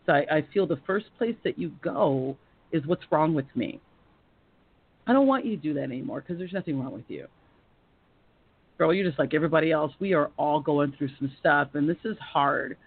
So 0.06 0.14
I, 0.14 0.38
I 0.38 0.48
feel 0.54 0.66
the 0.66 0.80
first 0.88 1.08
place 1.18 1.36
that 1.44 1.60
you 1.60 1.72
go 1.84 2.38
is 2.72 2.86
what's 2.86 3.04
wrong 3.12 3.34
with 3.34 3.48
me 3.56 3.82
I 5.08 5.14
don't 5.14 5.28
want 5.28 5.46
you 5.46 5.56
to 5.56 5.62
do 5.62 5.74
that 5.74 5.84
anymore 5.84 6.22
because 6.22 6.38
there's 6.38 6.54
nothing 6.54 6.80
wrong 6.80 6.94
with 6.94 7.06
you. 7.08 7.28
Girl, 8.78 8.94
you're 8.94 9.06
just 9.06 9.20
like 9.20 9.34
everybody 9.34 9.72
else. 9.72 9.92
We 10.00 10.14
are 10.14 10.32
all 10.38 10.60
going 10.60 10.94
through 10.98 11.10
some 11.20 11.32
stuff, 11.40 11.70
and 11.74 11.88
this 11.88 11.98
is 12.04 12.18
hard. 12.20 12.78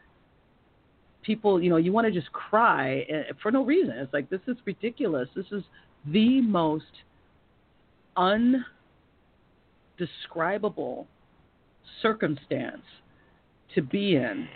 People, 1.25 1.63
you 1.63 1.71
know, 1.71 1.77
you 1.77 1.93
want 1.93 2.07
to 2.07 2.13
just 2.13 2.33
cry 2.33 3.07
eh, 3.09 3.33
for 3.43 3.51
no 3.51 3.65
reason. 3.65 3.95
It's 3.97 4.13
like, 4.13 4.31
this 4.31 4.43
is 4.47 4.57
ridiculous. 4.65 5.29
This 5.35 5.47
is 5.51 5.65
the 6.07 6.41
most 6.43 6.85
undescribable 8.17 11.09
circumstance 12.03 12.83
to 13.75 13.83
be 13.83 14.15
in 14.17 14.49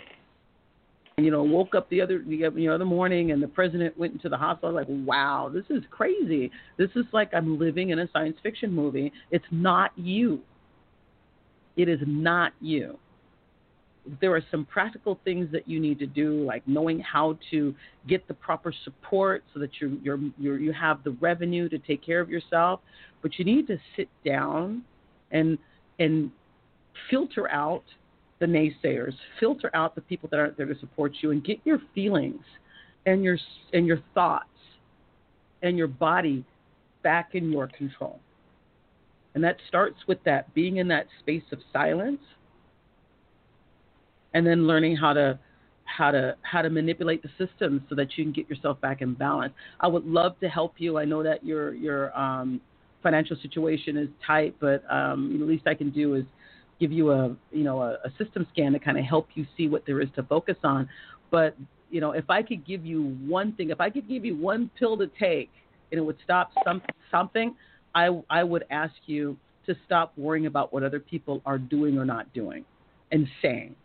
you 1.23 1.31
know, 1.31 1.43
woke 1.43 1.75
up 1.75 1.89
the 1.89 2.01
other 2.01 2.21
you 2.21 2.39
know 2.39 2.51
the 2.51 2.67
other 2.67 2.85
morning 2.85 3.31
and 3.31 3.41
the 3.41 3.47
president 3.47 3.97
went 3.97 4.13
into 4.13 4.29
the 4.29 4.37
hospital. 4.37 4.73
Like, 4.73 4.87
wow, 4.89 5.51
this 5.53 5.65
is 5.69 5.83
crazy. 5.89 6.51
This 6.77 6.89
is 6.95 7.05
like 7.11 7.33
I'm 7.33 7.59
living 7.59 7.89
in 7.89 7.99
a 7.99 8.09
science 8.11 8.37
fiction 8.41 8.73
movie. 8.73 9.11
It's 9.31 9.45
not 9.51 9.91
you. 9.95 10.41
It 11.77 11.89
is 11.89 11.99
not 12.05 12.53
you. 12.61 12.97
There 14.21 14.35
are 14.35 14.41
some 14.49 14.65
practical 14.65 15.19
things 15.23 15.51
that 15.51 15.67
you 15.67 15.79
need 15.79 15.99
to 15.99 16.07
do, 16.07 16.43
like 16.43 16.67
knowing 16.67 16.99
how 16.99 17.37
to 17.51 17.75
get 18.07 18.27
the 18.27 18.33
proper 18.33 18.73
support 18.83 19.43
so 19.53 19.59
that 19.59 19.69
you 19.79 19.99
you're, 20.03 20.19
you're 20.37 20.59
you 20.59 20.71
have 20.73 21.03
the 21.03 21.11
revenue 21.21 21.69
to 21.69 21.77
take 21.79 22.03
care 22.03 22.19
of 22.19 22.29
yourself. 22.29 22.79
But 23.21 23.37
you 23.37 23.45
need 23.45 23.67
to 23.67 23.77
sit 23.95 24.09
down 24.25 24.83
and 25.31 25.57
and 25.99 26.31
filter 27.09 27.49
out 27.49 27.83
the 28.39 28.45
naysayers, 28.45 29.13
filter 29.39 29.69
out 29.73 29.95
the 29.95 30.01
people 30.01 30.29
that 30.31 30.39
aren't 30.39 30.57
there 30.57 30.65
to 30.65 30.79
support 30.79 31.13
you, 31.21 31.31
and 31.31 31.43
get 31.43 31.59
your 31.65 31.79
feelings 31.93 32.43
and 33.05 33.23
your 33.23 33.37
and 33.73 33.85
your 33.85 34.01
thoughts 34.13 34.45
and 35.61 35.77
your 35.77 35.87
body 35.87 36.45
back 37.03 37.35
in 37.35 37.51
your 37.51 37.67
control. 37.67 38.19
And 39.35 39.43
that 39.43 39.57
starts 39.67 39.97
with 40.07 40.23
that 40.23 40.53
being 40.53 40.77
in 40.77 40.87
that 40.87 41.07
space 41.19 41.43
of 41.51 41.59
silence 41.71 42.21
and 44.33 44.45
then 44.45 44.67
learning 44.67 44.95
how 44.95 45.13
to 45.13 45.39
how 45.85 46.11
to 46.11 46.35
how 46.41 46.61
to 46.61 46.69
manipulate 46.69 47.23
the 47.23 47.29
system 47.37 47.83
so 47.89 47.95
that 47.95 48.17
you 48.17 48.23
can 48.23 48.31
get 48.31 48.49
yourself 48.49 48.79
back 48.81 49.01
in 49.01 49.13
balance. 49.13 49.53
I 49.79 49.87
would 49.87 50.05
love 50.05 50.39
to 50.39 50.49
help 50.49 50.75
you. 50.77 50.97
I 50.97 51.05
know 51.05 51.23
that 51.23 51.43
your 51.43 51.73
your 51.73 52.17
um, 52.17 52.61
financial 53.01 53.35
situation 53.41 53.97
is 53.97 54.09
tight, 54.25 54.55
but 54.59 54.83
um, 54.89 55.37
the 55.39 55.45
least 55.45 55.67
I 55.67 55.73
can 55.73 55.89
do 55.89 56.15
is 56.15 56.25
give 56.79 56.91
you 56.91 57.11
a 57.11 57.35
you 57.51 57.63
know 57.63 57.81
a, 57.81 57.93
a 58.05 58.09
system 58.23 58.45
scan 58.53 58.73
to 58.73 58.79
kind 58.79 58.97
of 58.97 59.05
help 59.05 59.27
you 59.33 59.45
see 59.57 59.67
what 59.67 59.85
there 59.85 60.01
is 60.01 60.09
to 60.15 60.23
focus 60.23 60.57
on. 60.63 60.87
But 61.31 61.55
you 61.89 62.01
know, 62.01 62.11
if 62.11 62.29
I 62.29 62.43
could 62.43 62.65
give 62.65 62.85
you 62.85 63.17
one 63.25 63.53
thing, 63.53 63.71
if 63.71 63.81
I 63.81 63.89
could 63.89 64.07
give 64.07 64.23
you 64.23 64.37
one 64.37 64.69
pill 64.77 64.97
to 64.97 65.07
take 65.19 65.49
and 65.91 65.99
it 65.99 66.03
would 66.03 66.17
stop 66.23 66.51
some 66.63 66.81
something, 67.11 67.55
I 67.95 68.21
I 68.29 68.43
would 68.43 68.65
ask 68.69 68.93
you 69.05 69.37
to 69.65 69.75
stop 69.85 70.13
worrying 70.17 70.45
about 70.45 70.71
what 70.73 70.83
other 70.83 70.99
people 70.99 71.41
are 71.45 71.57
doing 71.57 71.97
or 71.97 72.05
not 72.05 72.31
doing 72.33 72.65
and 73.11 73.27
saying. 73.41 73.75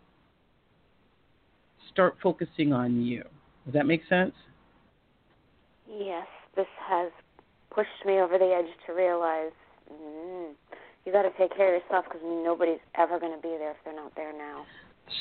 Start 1.95 2.17
focusing 2.21 2.73
on 2.73 3.01
you. 3.01 3.23
Does 3.63 3.73
that 3.73 3.85
make 3.85 4.01
sense? 4.09 4.33
Yes, 5.87 6.27
this 6.57 6.65
has 6.89 7.09
pushed 7.73 8.05
me 8.05 8.19
over 8.19 8.37
the 8.37 8.53
edge 8.53 8.69
to 8.85 8.93
realize 8.93 9.53
mm, 9.89 10.51
you 11.05 11.13
got 11.13 11.21
to 11.21 11.31
take 11.37 11.55
care 11.55 11.73
of 11.73 11.81
yourself 11.81 12.03
because 12.03 12.21
nobody's 12.21 12.79
ever 12.97 13.17
going 13.17 13.33
to 13.33 13.41
be 13.41 13.55
there 13.57 13.71
if 13.71 13.77
they're 13.85 13.95
not 13.95 14.13
there 14.17 14.37
now. 14.37 14.65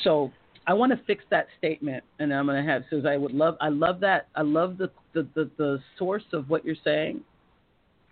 So 0.02 0.32
I 0.66 0.72
want 0.72 0.90
to 0.90 1.00
fix 1.06 1.22
that 1.30 1.46
statement, 1.58 2.02
and 2.18 2.34
I'm 2.34 2.46
going 2.46 2.64
to 2.64 2.68
have 2.68 2.82
Susan. 2.90 3.06
I 3.06 3.18
would 3.18 3.30
love, 3.32 3.56
I 3.60 3.68
love 3.68 4.00
that, 4.00 4.26
I 4.34 4.42
love 4.42 4.76
the, 4.76 4.90
the 5.12 5.28
the 5.36 5.50
the 5.58 5.78
source 5.96 6.24
of 6.32 6.50
what 6.50 6.64
you're 6.64 6.74
saying, 6.82 7.20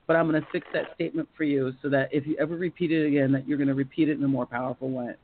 but 0.06 0.14
I'm 0.14 0.30
going 0.30 0.40
to 0.40 0.48
fix 0.52 0.68
that 0.72 0.94
statement 0.94 1.28
for 1.36 1.42
you 1.42 1.72
so 1.82 1.88
that 1.88 2.10
if 2.12 2.28
you 2.28 2.36
ever 2.38 2.54
repeat 2.54 2.92
it 2.92 3.08
again, 3.08 3.32
that 3.32 3.48
you're 3.48 3.58
going 3.58 3.68
to 3.68 3.74
repeat 3.74 4.08
it 4.08 4.18
in 4.18 4.24
a 4.24 4.28
more 4.28 4.46
powerful 4.46 4.90
way. 4.90 5.14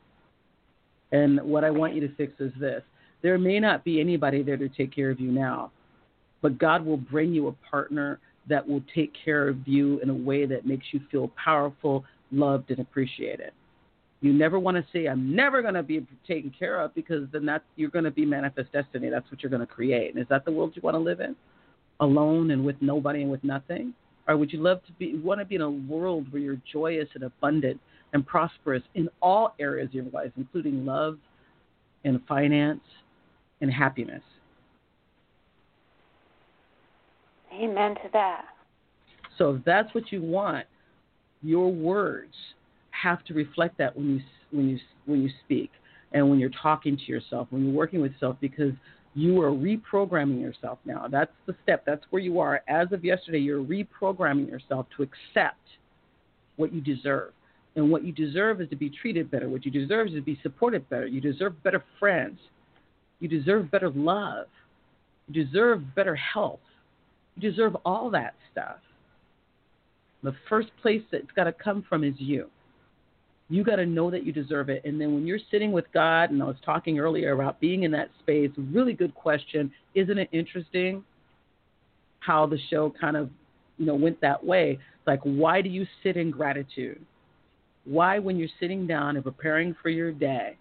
And 1.12 1.40
what 1.42 1.64
I 1.64 1.70
want 1.70 1.94
you 1.94 2.00
to 2.08 2.14
fix 2.16 2.32
is 2.40 2.52
this: 2.58 2.82
there 3.22 3.38
may 3.38 3.58
not 3.58 3.84
be 3.84 4.00
anybody 4.00 4.42
there 4.42 4.56
to 4.56 4.68
take 4.68 4.94
care 4.94 5.10
of 5.10 5.20
you 5.20 5.30
now, 5.30 5.70
but 6.40 6.58
God 6.58 6.84
will 6.84 6.96
bring 6.96 7.32
you 7.32 7.48
a 7.48 7.52
partner 7.70 8.20
that 8.48 8.66
will 8.66 8.82
take 8.94 9.12
care 9.24 9.48
of 9.48 9.56
you 9.66 9.98
in 10.00 10.10
a 10.10 10.14
way 10.14 10.46
that 10.46 10.66
makes 10.66 10.86
you 10.92 11.00
feel 11.10 11.30
powerful, 11.42 12.04
loved 12.32 12.70
and 12.70 12.78
appreciated. 12.78 13.52
You 14.20 14.32
never 14.32 14.58
want 14.58 14.76
to 14.76 14.84
say, 14.92 15.06
I'm 15.06 15.34
never 15.34 15.62
going 15.62 15.74
to 15.74 15.82
be 15.82 16.04
taken 16.26 16.52
care 16.56 16.80
of 16.80 16.94
because 16.94 17.28
then 17.32 17.46
that's, 17.46 17.64
you're 17.76 17.90
going 17.90 18.04
to 18.04 18.10
be 18.10 18.24
manifest 18.24 18.72
destiny. 18.72 19.10
That's 19.10 19.30
what 19.30 19.42
you're 19.42 19.50
going 19.50 19.60
to 19.60 19.66
create. 19.66 20.14
And 20.14 20.20
is 20.20 20.28
that 20.28 20.44
the 20.44 20.50
world 20.50 20.72
you 20.74 20.82
want 20.82 20.94
to 20.94 21.00
live 21.00 21.20
in? 21.20 21.36
Alone 22.00 22.50
and 22.50 22.64
with 22.64 22.76
nobody 22.80 23.22
and 23.22 23.30
with 23.30 23.44
nothing? 23.44 23.94
Or 24.26 24.36
would 24.36 24.52
you 24.52 24.60
love 24.60 24.84
to 24.86 24.92
be, 24.92 25.16
want 25.16 25.40
to 25.40 25.44
be 25.44 25.54
in 25.54 25.62
a 25.62 25.70
world 25.70 26.32
where 26.32 26.42
you're 26.42 26.60
joyous 26.72 27.08
and 27.14 27.24
abundant 27.24 27.80
and 28.12 28.26
prosperous 28.26 28.82
in 28.94 29.08
all 29.22 29.54
areas 29.60 29.88
of 29.88 29.94
your 29.94 30.04
life, 30.12 30.32
including 30.36 30.84
love 30.84 31.18
and 32.04 32.20
finance 32.26 32.80
and 33.60 33.72
happiness? 33.72 34.22
Amen 37.52 37.94
to 37.96 38.10
that. 38.12 38.44
So 39.36 39.54
if 39.54 39.64
that's 39.64 39.92
what 39.94 40.12
you 40.12 40.22
want, 40.22 40.66
your 41.42 41.72
words 41.72 42.34
have 42.90 43.24
to 43.24 43.34
reflect 43.34 43.78
that 43.78 43.96
when 43.96 44.16
you 44.16 44.20
when 44.50 44.68
you 44.68 44.78
when 45.06 45.22
you 45.22 45.30
speak 45.44 45.70
and 46.12 46.28
when 46.28 46.38
you're 46.38 46.50
talking 46.62 46.96
to 46.96 47.04
yourself, 47.04 47.48
when 47.50 47.64
you're 47.64 47.74
working 47.74 48.00
with 48.00 48.12
yourself, 48.12 48.36
because 48.40 48.72
you 49.14 49.40
are 49.40 49.50
reprogramming 49.50 50.40
yourself 50.40 50.78
now. 50.84 51.06
That's 51.10 51.32
the 51.46 51.54
step. 51.62 51.84
That's 51.84 52.04
where 52.10 52.22
you 52.22 52.38
are. 52.38 52.62
As 52.68 52.92
of 52.92 53.04
yesterday, 53.04 53.38
you're 53.38 53.64
reprogramming 53.64 54.48
yourself 54.48 54.86
to 54.96 55.02
accept 55.02 55.60
what 56.56 56.72
you 56.72 56.80
deserve. 56.80 57.32
And 57.76 57.90
what 57.90 58.04
you 58.04 58.12
deserve 58.12 58.60
is 58.60 58.68
to 58.70 58.76
be 58.76 58.90
treated 58.90 59.30
better. 59.30 59.48
What 59.48 59.64
you 59.64 59.70
deserve 59.70 60.08
is 60.08 60.14
to 60.14 60.20
be 60.20 60.38
supported 60.42 60.88
better. 60.88 61.06
You 61.06 61.20
deserve 61.20 61.62
better 61.62 61.84
friends. 61.98 62.38
You 63.20 63.28
deserve 63.28 63.70
better 63.70 63.90
love. 63.90 64.46
You 65.28 65.44
deserve 65.44 65.94
better 65.94 66.14
health. 66.14 66.60
You 67.36 67.50
deserve 67.50 67.76
all 67.84 68.10
that 68.10 68.34
stuff. 68.52 68.78
The 70.22 70.34
first 70.48 70.68
place 70.82 71.02
that's 71.12 71.30
got 71.36 71.44
to 71.44 71.52
come 71.52 71.84
from 71.88 72.04
is 72.04 72.14
you. 72.18 72.48
You 73.50 73.64
got 73.64 73.76
to 73.76 73.86
know 73.86 74.10
that 74.10 74.26
you 74.26 74.32
deserve 74.32 74.68
it. 74.68 74.84
And 74.84 75.00
then 75.00 75.14
when 75.14 75.26
you're 75.26 75.38
sitting 75.50 75.72
with 75.72 75.86
God, 75.94 76.30
and 76.30 76.42
I 76.42 76.46
was 76.46 76.56
talking 76.64 76.98
earlier 76.98 77.32
about 77.32 77.60
being 77.60 77.84
in 77.84 77.90
that 77.92 78.10
space, 78.20 78.50
really 78.72 78.92
good 78.92 79.14
question. 79.14 79.72
Isn't 79.94 80.18
it 80.18 80.28
interesting 80.32 81.02
how 82.20 82.46
the 82.46 82.58
show 82.68 82.92
kind 83.00 83.16
of, 83.16 83.30
you 83.78 83.86
know, 83.86 83.94
went 83.94 84.20
that 84.20 84.44
way? 84.44 84.78
Like, 85.06 85.20
why 85.22 85.62
do 85.62 85.70
you 85.70 85.86
sit 86.02 86.16
in 86.16 86.30
gratitude? 86.30 87.00
Why, 87.84 88.18
when 88.18 88.36
you're 88.36 88.50
sitting 88.60 88.86
down 88.86 89.16
and 89.16 89.24
preparing 89.24 89.74
for 89.80 89.88
your 89.88 90.12
day, 90.12 90.58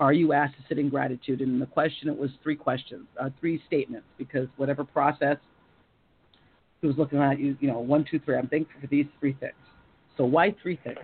are 0.00 0.12
you 0.12 0.32
asked 0.32 0.56
to 0.56 0.62
sit 0.68 0.78
in 0.78 0.88
gratitude? 0.88 1.40
And 1.40 1.60
the 1.60 1.66
question, 1.66 2.08
it 2.08 2.16
was 2.16 2.30
three 2.42 2.56
questions, 2.56 3.06
uh, 3.20 3.30
three 3.40 3.62
statements, 3.66 4.06
because 4.18 4.48
whatever 4.56 4.84
process 4.84 5.36
he 6.80 6.86
was 6.86 6.96
looking 6.96 7.18
at, 7.18 7.38
you, 7.38 7.56
you 7.60 7.68
know, 7.68 7.78
one, 7.78 8.04
two, 8.10 8.18
three, 8.18 8.36
I'm 8.36 8.48
thankful 8.48 8.80
for 8.80 8.86
these 8.88 9.06
three 9.20 9.34
things. 9.40 9.54
So 10.16 10.24
why 10.24 10.54
three 10.62 10.78
things? 10.82 10.98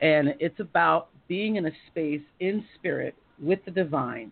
And 0.00 0.34
it's 0.38 0.60
about 0.60 1.08
being 1.26 1.56
in 1.56 1.66
a 1.66 1.72
space 1.90 2.20
in 2.40 2.64
spirit 2.78 3.14
with 3.42 3.64
the 3.64 3.70
divine 3.70 4.30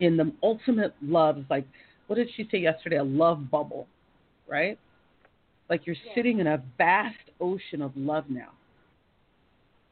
in 0.00 0.16
the 0.16 0.32
ultimate 0.42 0.94
love. 1.02 1.44
Like, 1.50 1.66
what 2.06 2.16
did 2.16 2.28
she 2.36 2.48
say 2.50 2.58
yesterday? 2.58 2.96
A 2.96 3.04
love 3.04 3.50
bubble, 3.50 3.88
right? 4.46 4.78
Like 5.68 5.86
you're 5.86 5.96
yeah. 6.06 6.14
sitting 6.14 6.38
in 6.38 6.46
a 6.46 6.62
vast 6.78 7.16
ocean 7.40 7.82
of 7.82 7.92
love 7.96 8.24
now 8.28 8.52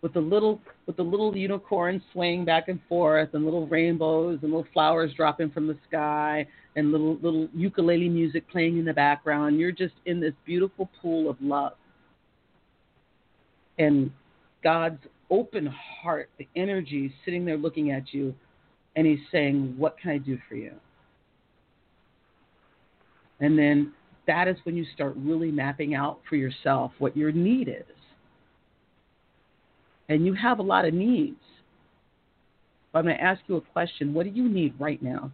with 0.07 0.15
the 0.15 0.21
little 0.21 0.61
with 0.87 0.97
the 0.97 1.03
little 1.03 1.37
unicorn 1.37 2.01
swaying 2.13 2.45
back 2.45 2.69
and 2.69 2.79
forth 2.89 3.31
and 3.33 3.45
little 3.45 3.67
rainbows 3.67 4.39
and 4.43 4.53
little 4.53 4.67
flowers 4.73 5.13
dropping 5.17 5.51
from 5.51 5.67
the 5.67 5.77
sky 5.89 6.47
and 6.77 6.93
little 6.93 7.17
little 7.17 7.49
ukulele 7.53 8.09
music 8.09 8.49
playing 8.49 8.79
in 8.79 8.85
the 8.85 8.93
background. 8.93 9.59
You're 9.59 9.73
just 9.73 9.95
in 10.05 10.21
this 10.21 10.33
beautiful 10.45 10.89
pool 11.03 11.29
of 11.29 11.37
love. 11.41 11.73
And 13.81 14.13
god's 14.63 15.01
open 15.29 15.67
heart 15.67 16.31
the 16.39 16.47
energy 16.55 17.13
sitting 17.25 17.45
there 17.45 17.57
looking 17.57 17.91
at 17.91 18.15
you 18.15 18.33
and 18.95 19.09
he's 19.09 19.19
saying 19.33 19.75
what 19.77 19.99
can 19.99 20.13
i 20.13 20.19
do 20.19 20.39
for 20.49 20.55
you? 20.55 20.75
And 23.41 23.59
then 23.59 23.93
that 24.29 24.47
is 24.47 24.57
when 24.63 24.77
you 24.77 24.87
start 24.95 25.15
really 25.17 25.51
mapping 25.51 25.97
out 25.97 26.21
for 26.29 26.37
yourself 26.37 26.93
what 27.01 27.17
your 27.17 27.33
need 27.33 27.67
is 27.67 27.96
and 30.09 30.27
you 30.27 30.35
have 30.35 30.59
a 30.59 30.63
lot 30.63 30.85
of 30.85 30.95
needs. 30.95 31.37
But 32.93 33.01
I'm 33.01 33.05
going 33.07 33.17
to 33.17 33.23
ask 33.23 33.41
you 33.47 33.57
a 33.57 33.61
question. 33.61 34.15
What 34.15 34.25
do 34.25 34.31
you 34.31 34.49
need 34.49 34.75
right 34.79 35.03
now? 35.03 35.31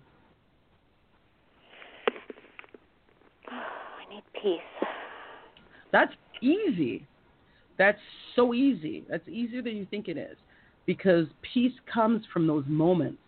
Oh, 3.51 3.55
I 3.55 4.15
need 4.15 4.25
peace. 4.41 4.89
That's 5.93 6.13
easy. 6.41 7.07
That's 7.79 7.99
so 8.35 8.55
easy. 8.55 9.05
That's 9.09 9.27
easier 9.29 9.63
than 9.63 9.77
you 9.77 9.87
think 9.91 10.09
it 10.09 10.17
is. 10.17 10.37
Because 10.87 11.27
peace 11.55 11.73
comes 11.93 12.23
from 12.33 12.47
those 12.47 12.65
moments 12.67 13.23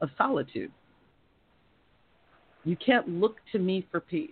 of 0.00 0.08
solitude. 0.16 0.72
You 2.64 2.76
can't 2.76 3.08
look 3.08 3.36
to 3.52 3.58
me 3.58 3.86
for 3.90 4.00
peace. 4.00 4.30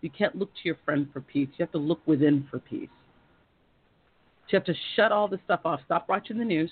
You 0.00 0.10
can't 0.10 0.36
look 0.36 0.52
to 0.54 0.60
your 0.64 0.78
friend 0.84 1.08
for 1.12 1.20
peace. 1.20 1.48
You 1.56 1.64
have 1.64 1.72
to 1.72 1.78
look 1.78 2.00
within 2.06 2.46
for 2.50 2.58
peace. 2.58 2.88
So 4.46 4.52
you 4.52 4.58
have 4.58 4.64
to 4.66 4.74
shut 4.94 5.12
all 5.12 5.28
this 5.28 5.40
stuff 5.44 5.60
off. 5.64 5.80
Stop 5.86 6.08
watching 6.08 6.38
the 6.38 6.44
news. 6.44 6.70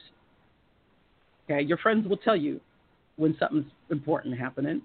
Okay, 1.50 1.62
your 1.62 1.78
friends 1.78 2.08
will 2.08 2.16
tell 2.16 2.36
you 2.36 2.60
when 3.16 3.36
something's 3.38 3.70
important 3.90 4.38
happening. 4.38 4.80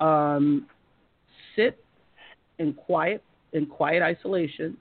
Um, 0.00 0.66
sit 1.54 1.82
in 2.58 2.74
quiet 2.74 3.22
in 3.52 3.66
quiet 3.66 4.02
isolation. 4.02 4.76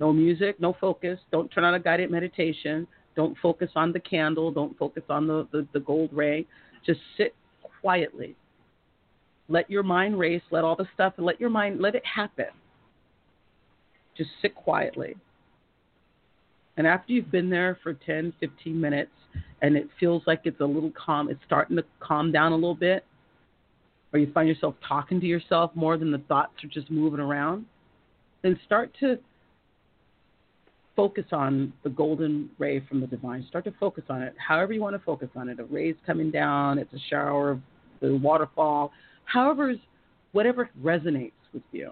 No 0.00 0.12
music, 0.12 0.58
no 0.60 0.74
focus. 0.80 1.18
Don't 1.30 1.48
turn 1.50 1.64
on 1.64 1.74
a 1.74 1.78
guided 1.78 2.10
meditation. 2.10 2.86
Don't 3.14 3.36
focus 3.42 3.70
on 3.76 3.92
the 3.92 4.00
candle. 4.00 4.50
Don't 4.50 4.76
focus 4.78 5.02
on 5.10 5.26
the, 5.26 5.46
the, 5.52 5.66
the 5.74 5.80
gold 5.80 6.10
ray. 6.12 6.46
Just 6.86 7.00
sit 7.16 7.34
quietly. 7.82 8.34
Let 9.48 9.70
your 9.70 9.82
mind 9.82 10.18
race. 10.18 10.42
Let 10.50 10.64
all 10.64 10.76
the 10.76 10.88
stuff. 10.94 11.14
Let 11.18 11.40
your 11.40 11.50
mind. 11.50 11.80
Let 11.80 11.94
it 11.94 12.04
happen. 12.06 12.46
Just 14.16 14.30
sit 14.40 14.54
quietly. 14.54 15.16
And 16.80 16.86
after 16.86 17.12
you've 17.12 17.30
been 17.30 17.50
there 17.50 17.78
for 17.82 17.92
10, 17.92 18.32
15 18.40 18.80
minutes 18.80 19.10
and 19.60 19.76
it 19.76 19.86
feels 20.00 20.22
like 20.26 20.40
it's 20.44 20.62
a 20.62 20.64
little 20.64 20.90
calm, 20.92 21.28
it's 21.28 21.42
starting 21.44 21.76
to 21.76 21.84
calm 22.00 22.32
down 22.32 22.52
a 22.52 22.54
little 22.54 22.74
bit, 22.74 23.04
or 24.14 24.18
you 24.18 24.32
find 24.32 24.48
yourself 24.48 24.76
talking 24.88 25.20
to 25.20 25.26
yourself 25.26 25.72
more 25.74 25.98
than 25.98 26.10
the 26.10 26.22
thoughts 26.26 26.52
are 26.64 26.68
just 26.68 26.90
moving 26.90 27.20
around, 27.20 27.66
then 28.40 28.58
start 28.64 28.96
to 29.00 29.18
focus 30.96 31.26
on 31.32 31.74
the 31.82 31.90
golden 31.90 32.48
ray 32.56 32.80
from 32.88 33.02
the 33.02 33.06
divine. 33.06 33.44
Start 33.46 33.66
to 33.66 33.74
focus 33.78 34.04
on 34.08 34.22
it, 34.22 34.34
however 34.38 34.72
you 34.72 34.80
want 34.80 34.96
to 34.96 35.04
focus 35.04 35.28
on 35.36 35.50
it. 35.50 35.60
A 35.60 35.64
ray's 35.64 35.96
coming 36.06 36.30
down, 36.30 36.78
it's 36.78 36.94
a 36.94 37.00
shower, 37.10 37.60
the 38.00 38.16
waterfall, 38.16 38.90
however, 39.26 39.74
whatever 40.32 40.70
resonates 40.82 41.32
with 41.52 41.62
you. 41.72 41.90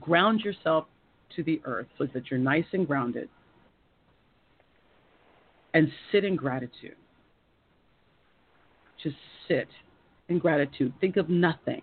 Ground 0.00 0.42
yourself 0.42 0.84
to 1.34 1.42
the 1.42 1.62
earth 1.64 1.86
so 1.96 2.06
that 2.12 2.30
you're 2.30 2.38
nice 2.38 2.66
and 2.74 2.86
grounded 2.86 3.30
and 5.74 5.90
sit 6.12 6.24
in 6.24 6.36
gratitude. 6.36 6.96
Just 9.02 9.16
sit 9.46 9.68
in 10.28 10.38
gratitude. 10.38 10.92
Think 11.00 11.16
of 11.16 11.28
nothing. 11.28 11.82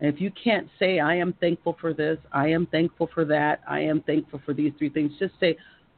And 0.00 0.12
if 0.12 0.20
you 0.20 0.30
can't 0.32 0.68
say, 0.78 1.00
I 1.00 1.14
am 1.16 1.32
thankful 1.40 1.76
for 1.80 1.94
this, 1.94 2.18
I 2.32 2.48
am 2.48 2.66
thankful 2.66 3.08
for 3.14 3.24
that, 3.26 3.60
I 3.68 3.80
am 3.80 4.02
thankful 4.02 4.40
for 4.44 4.52
these 4.52 4.72
three 4.78 4.90
things, 4.90 5.12
just 5.18 5.34
say, 5.38 5.56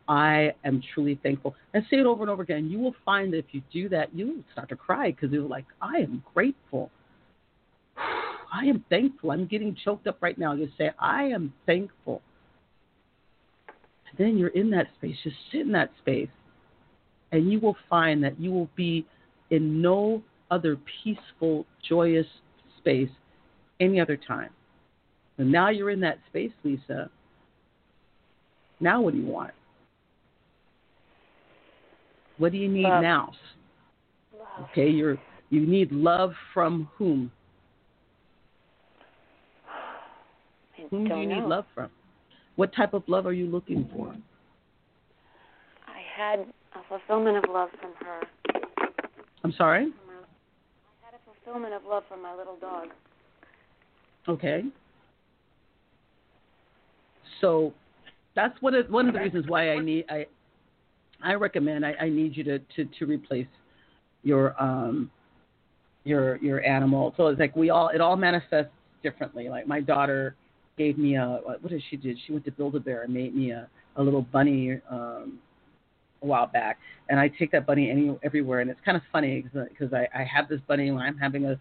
I 0.09 0.55
am 0.65 0.83
truly 0.95 1.19
thankful. 1.23 1.57
And 1.75 1.85
say 1.91 1.97
it 1.97 2.07
over 2.07 2.23
and 2.23 2.31
over 2.31 2.43
again. 2.43 2.71
You 2.71 2.79
will 2.79 2.95
find 3.05 3.33
that 3.33 3.39
if 3.39 3.47
you 3.51 3.63
do 3.73 3.89
that, 3.89 4.15
you 4.15 4.27
will 4.27 4.45
start 4.53 4.69
to 4.69 4.77
cry 4.77 5.11
because 5.11 5.33
you're 5.33 5.49
like, 5.49 5.65
I 5.83 5.97
am 5.97 6.23
grateful. 6.35 6.91
I 7.97 8.67
am 8.67 8.85
thankful. 8.89 9.33
I'm 9.33 9.47
getting 9.47 9.77
choked 9.85 10.07
up 10.07 10.19
right 10.21 10.39
now. 10.39 10.55
Just 10.57 10.79
say, 10.79 10.91
I 10.99 11.25
am 11.25 11.53
thankful. 11.67 12.23
And 13.67 14.19
then 14.19 14.39
you're 14.39 14.49
in 14.51 14.71
that 14.71 14.87
space. 14.97 15.17
Just 15.25 15.37
sit 15.51 15.63
in 15.63 15.73
that 15.73 15.91
space 15.99 16.29
and 17.37 17.53
you 17.53 17.61
will 17.61 17.76
find 17.89 18.24
that 18.24 18.41
you 18.41 18.51
will 18.51 18.70
be 18.76 19.07
in 19.51 19.82
no 19.82 20.22
other 20.51 20.78
peaceful, 21.05 21.66
joyous 21.87 22.26
space 22.78 23.11
any 23.78 24.01
other 24.01 24.16
time. 24.16 24.51
And 25.37 25.53
now 25.53 25.68
you're 25.68 25.91
in 25.91 26.01
that 26.01 26.18
space, 26.28 26.53
Lisa. 26.64 27.11
Now 28.80 29.03
what 29.03 29.12
do 29.12 29.20
you 29.20 29.26
want? 29.26 29.53
What 32.39 32.53
do 32.53 32.59
you 32.59 32.68
need 32.68 32.84
love. 32.84 33.03
now? 33.03 33.32
Love. 34.39 34.68
Okay, 34.70 34.89
you're 34.89 35.18
you 35.51 35.66
need 35.66 35.93
love 35.93 36.32
from 36.55 36.89
whom? 36.97 37.30
I 39.68 40.87
whom 40.91 41.05
do 41.05 41.14
you 41.16 41.26
know. 41.26 41.41
need 41.41 41.45
love 41.45 41.66
from? 41.74 41.91
What 42.57 42.74
type 42.74 42.95
of 42.95 43.03
love 43.07 43.26
are 43.26 43.32
you 43.32 43.47
looking 43.47 43.89
for? 43.95 44.14
I 45.87 46.01
had 46.16 46.47
a 46.77 46.89
fulfillment 46.89 47.37
of 47.39 47.51
love 47.51 47.68
from 47.81 47.93
her. 48.07 48.20
I'm 49.45 49.53
sorry? 49.53 49.87
I 49.87 51.05
had 51.05 51.14
a 51.14 51.18
fulfillment 51.24 51.74
of 51.74 51.83
love 51.89 52.03
from 52.09 52.22
my 52.22 52.35
little 52.35 52.57
dog. 52.57 52.89
Okay. 54.29 54.64
So 57.41 57.72
that's 58.35 58.61
one 58.61 58.74
of 58.74 58.91
one 58.91 59.09
of 59.09 59.14
the 59.14 59.20
reasons 59.20 59.47
why 59.47 59.70
I 59.70 59.79
need 59.79 60.05
I 60.09 60.27
I 61.22 61.35
recommend 61.35 61.85
I, 61.85 61.95
I 62.01 62.09
need 62.09 62.37
you 62.37 62.45
to, 62.45 62.59
to, 62.59 62.85
to 62.99 63.07
replace 63.07 63.47
your 64.22 64.61
um 64.62 65.11
your 66.05 66.37
your 66.37 66.64
animal. 66.64 67.14
So 67.16 67.29
it's 67.29 67.41
like 67.41 67.55
we 67.55 67.70
all 67.70 67.89
it 67.89 68.01
all 68.01 68.16
manifests 68.16 68.72
differently. 69.03 69.49
Like 69.49 69.66
my 69.66 69.81
daughter 69.81 70.35
gave 70.77 70.99
me 70.99 71.16
a 71.16 71.41
what 71.45 71.68
did 71.68 71.83
she 71.89 71.97
do? 71.97 72.14
She 72.27 72.33
went 72.33 72.45
to 72.47 72.53
Build 72.53 72.74
a 72.74 72.81
Bear 72.81 73.03
and 73.03 73.14
made 73.14 73.35
me 73.35 73.51
a, 73.53 73.68
a 73.97 74.03
little 74.03 74.22
bunny 74.22 74.81
um 74.91 75.39
a 76.23 76.27
while 76.27 76.47
back, 76.47 76.79
and 77.09 77.21
I 77.21 77.29
take 77.29 77.51
that 77.53 77.67
bunny 77.67 77.91
any 77.91 78.17
everywhere, 78.23 78.61
and 78.61 78.71
it's 78.71 78.81
kind 78.85 78.97
of 78.97 79.03
funny 79.12 79.45
because 79.53 79.93
I, 79.93 80.09
I 80.14 80.25
have 80.25 80.49
this 80.49 80.61
bunny 80.67 80.91
when 80.91 81.03
I'm 81.03 81.19
having 81.19 81.47
a 81.47 81.59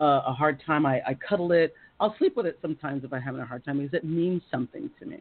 a, 0.00 0.04
a 0.26 0.32
hard 0.32 0.62
time. 0.64 0.86
I, 0.86 1.00
I 1.06 1.16
cuddle 1.28 1.52
it. 1.52 1.74
I'll 2.00 2.14
sleep 2.18 2.36
with 2.36 2.46
it 2.46 2.58
sometimes 2.60 3.04
if 3.04 3.12
I'm 3.12 3.22
having 3.22 3.40
a 3.40 3.46
hard 3.46 3.64
time 3.64 3.78
because 3.78 3.94
it 3.94 4.04
means 4.04 4.42
something 4.50 4.90
to 5.00 5.06
me, 5.06 5.20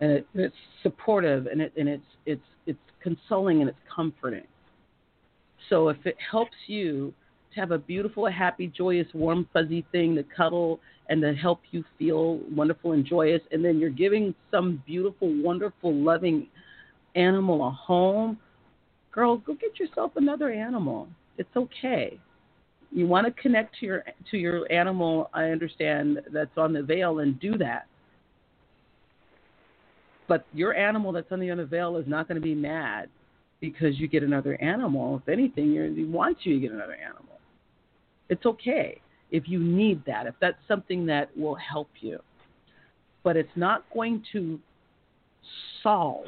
and 0.00 0.12
it, 0.12 0.26
it's 0.34 0.56
supportive 0.82 1.46
and 1.46 1.60
it 1.60 1.72
and 1.76 1.88
it's 1.88 2.04
it's 2.26 2.42
it's 2.66 2.78
consoling 3.02 3.60
and 3.60 3.68
it's 3.68 3.78
comforting. 3.94 4.44
So 5.68 5.88
if 5.88 6.04
it 6.04 6.16
helps 6.30 6.56
you 6.66 7.14
to 7.54 7.60
have 7.60 7.70
a 7.70 7.78
beautiful, 7.78 8.30
happy, 8.30 8.66
joyous, 8.66 9.06
warm, 9.14 9.48
fuzzy 9.52 9.86
thing 9.92 10.14
to 10.16 10.24
cuddle 10.36 10.80
and 11.08 11.20
to 11.22 11.34
help 11.34 11.60
you 11.70 11.84
feel 11.98 12.38
wonderful 12.50 12.92
and 12.92 13.04
joyous, 13.04 13.42
and 13.52 13.64
then 13.64 13.78
you're 13.78 13.90
giving 13.90 14.34
some 14.50 14.82
beautiful, 14.86 15.32
wonderful, 15.42 15.94
loving 15.94 16.46
animal 17.14 17.66
a 17.66 17.70
home, 17.70 18.38
girl, 19.10 19.38
go 19.38 19.54
get 19.54 19.78
yourself 19.78 20.12
another 20.16 20.50
animal. 20.50 21.08
It's 21.38 21.54
okay. 21.56 22.18
You 22.90 23.06
want 23.06 23.26
to 23.26 23.42
connect 23.42 23.78
to 23.80 23.86
your 23.86 24.04
to 24.30 24.36
your 24.36 24.70
animal. 24.70 25.30
I 25.32 25.44
understand 25.44 26.20
that's 26.32 26.56
on 26.56 26.72
the 26.72 26.82
veil, 26.82 27.20
and 27.20 27.40
do 27.40 27.56
that. 27.58 27.86
But 30.28 30.46
your 30.52 30.74
animal 30.74 31.12
that's 31.12 31.30
on 31.32 31.40
the 31.40 31.50
other 31.50 31.64
veil 31.64 31.96
is 31.96 32.06
not 32.06 32.28
going 32.28 32.36
to 32.36 32.42
be 32.42 32.54
mad 32.54 33.08
because 33.60 33.98
you 33.98 34.08
get 34.08 34.22
another 34.22 34.60
animal. 34.60 35.20
If 35.22 35.28
anything, 35.28 35.72
you're, 35.72 35.88
he 35.88 36.04
wants 36.04 36.40
you 36.44 36.54
to 36.54 36.60
get 36.60 36.72
another 36.72 36.94
animal. 36.94 37.38
It's 38.28 38.44
okay 38.44 39.00
if 39.30 39.48
you 39.48 39.58
need 39.58 40.04
that. 40.06 40.26
If 40.26 40.34
that's 40.40 40.58
something 40.68 41.06
that 41.06 41.36
will 41.36 41.54
help 41.54 41.88
you, 42.00 42.18
but 43.22 43.36
it's 43.36 43.56
not 43.56 43.84
going 43.92 44.22
to 44.32 44.58
solve 45.82 46.26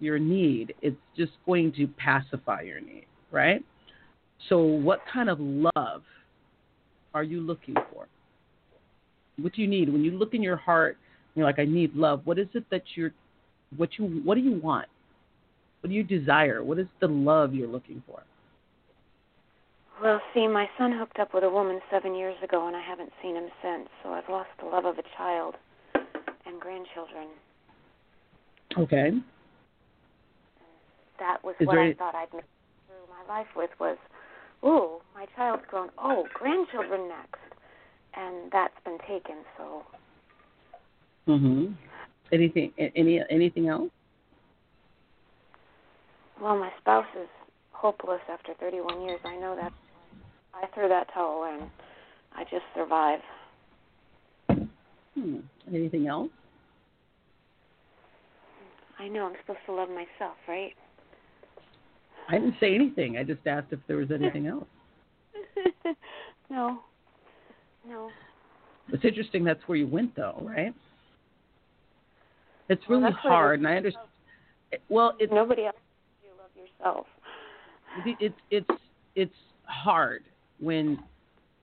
your 0.00 0.18
need. 0.18 0.74
It's 0.82 0.96
just 1.16 1.32
going 1.46 1.72
to 1.74 1.86
pacify 1.86 2.62
your 2.62 2.80
need. 2.80 3.06
right? 3.30 3.64
So, 4.48 4.62
what 4.62 5.00
kind 5.12 5.28
of 5.28 5.38
love 5.40 6.02
are 7.14 7.22
you 7.22 7.40
looking 7.40 7.74
for? 7.92 8.08
What 9.38 9.52
do 9.52 9.62
you 9.62 9.68
need 9.68 9.92
when 9.92 10.02
you 10.02 10.12
look 10.12 10.34
in 10.34 10.42
your 10.42 10.56
heart? 10.56 10.96
You're 11.34 11.46
like, 11.46 11.58
I 11.58 11.64
need 11.64 11.94
love. 11.94 12.22
What 12.24 12.38
is 12.38 12.48
it 12.54 12.64
that 12.70 12.82
you're, 12.94 13.12
what 13.76 13.90
you, 13.98 14.20
what 14.24 14.34
do 14.34 14.40
you 14.40 14.58
want? 14.58 14.88
What 15.80 15.90
do 15.90 15.94
you 15.94 16.02
desire? 16.02 16.64
What 16.64 16.78
is 16.78 16.86
the 17.00 17.06
love 17.06 17.54
you're 17.54 17.68
looking 17.68 18.02
for? 18.06 18.22
Well, 20.02 20.20
see, 20.34 20.48
my 20.48 20.66
son 20.78 20.96
hooked 20.98 21.18
up 21.18 21.34
with 21.34 21.44
a 21.44 21.50
woman 21.50 21.80
seven 21.90 22.14
years 22.14 22.36
ago, 22.42 22.66
and 22.66 22.74
I 22.74 22.82
haven't 22.82 23.10
seen 23.22 23.36
him 23.36 23.48
since. 23.62 23.88
So 24.02 24.10
I've 24.10 24.28
lost 24.28 24.48
the 24.58 24.66
love 24.66 24.86
of 24.86 24.96
a 24.98 25.02
child 25.16 25.56
and 26.46 26.58
grandchildren. 26.58 27.28
Okay. 28.78 29.10
That 31.20 31.44
was 31.44 31.54
Is 31.60 31.66
what 31.66 31.78
I 31.78 31.84
any- 31.84 31.92
thought 31.94 32.14
I'd 32.14 32.32
make 32.32 32.44
through 32.88 33.06
my 33.08 33.22
life 33.32 33.46
with 33.54 33.70
was, 33.78 33.96
ooh, 34.64 35.00
my 35.14 35.26
child's 35.36 35.62
grown. 35.68 35.90
Oh, 35.98 36.26
grandchildren 36.34 37.08
next, 37.08 37.38
and 38.14 38.50
that's 38.50 38.74
been 38.84 38.98
taken. 39.06 39.36
So 39.56 39.84
Mhm. 41.28 41.76
Anything? 42.32 42.72
Any? 42.78 43.20
Anything 43.28 43.68
else? 43.68 43.90
Well, 46.40 46.56
my 46.56 46.72
spouse 46.78 47.06
is 47.14 47.28
hopeless 47.72 48.22
after 48.28 48.54
31 48.54 49.02
years. 49.02 49.20
I 49.24 49.36
know 49.36 49.54
that. 49.56 49.72
I 50.54 50.66
threw 50.66 50.88
that 50.88 51.08
towel 51.08 51.44
in. 51.44 51.70
I 52.32 52.44
just 52.44 52.64
survive. 52.74 53.22
Hmm. 55.14 55.40
Anything 55.68 56.06
else? 56.06 56.30
I 58.98 59.08
know 59.08 59.26
I'm 59.26 59.36
supposed 59.38 59.64
to 59.66 59.72
love 59.72 59.90
myself, 59.90 60.36
right? 60.46 60.76
I 62.30 62.34
didn't 62.34 62.54
say 62.60 62.74
anything. 62.74 63.16
I 63.16 63.24
just 63.24 63.44
asked 63.46 63.68
if 63.72 63.80
there 63.88 63.96
was 63.96 64.10
anything 64.12 64.46
else. 64.46 64.66
no. 66.50 66.78
No. 67.88 68.10
It's 68.92 69.04
interesting. 69.04 69.42
That's 69.42 69.60
where 69.66 69.76
you 69.76 69.88
went, 69.88 70.14
though, 70.14 70.40
right? 70.42 70.72
It's 72.68 72.82
really 72.88 73.06
I 73.06 73.10
hard, 73.10 73.58
and 73.58 73.66
I 73.66 73.76
understand. 73.76 74.06
Well, 74.88 75.16
it's 75.18 75.32
Nobody 75.32 75.66
else. 75.66 75.76
You 76.22 76.30
love 76.38 76.50
yourself. 76.56 77.06
it's 78.20 78.34
it's 78.52 78.80
it's 79.16 79.34
hard 79.64 80.22
when 80.60 81.00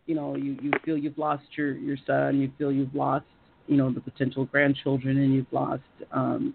you 0.06 0.16
know 0.16 0.36
you 0.36 0.58
you 0.62 0.72
feel 0.84 0.98
you've 0.98 1.18
lost 1.18 1.46
your 1.56 1.78
your 1.78 1.96
son, 2.06 2.42
you 2.42 2.52
feel 2.58 2.74
you've 2.74 2.94
lost 2.94 3.26
you 3.68 3.78
know 3.78 3.90
the 3.90 4.02
potential 4.02 4.44
grandchildren, 4.44 5.18
and 5.18 5.34
you've 5.34 5.52
lost 5.54 5.84
um, 6.12 6.54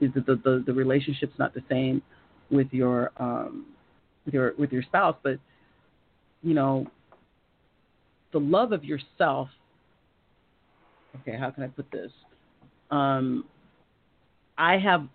the, 0.00 0.08
the 0.08 0.40
the 0.42 0.64
the 0.66 0.72
relationship's 0.72 1.38
not 1.38 1.54
the 1.54 1.62
same 1.68 2.02
with 2.54 2.68
your 2.72 3.10
um 3.18 3.66
your 4.30 4.54
with 4.58 4.72
your 4.72 4.82
spouse, 4.82 5.16
but 5.22 5.38
you 6.42 6.54
know 6.54 6.86
the 8.32 8.40
love 8.40 8.72
of 8.72 8.84
yourself. 8.84 9.48
Okay, 11.20 11.36
how 11.38 11.50
can 11.50 11.62
I 11.62 11.68
put 11.68 11.90
this? 11.90 12.10
Um, 12.90 13.44
I 14.58 14.76
have 14.78 15.06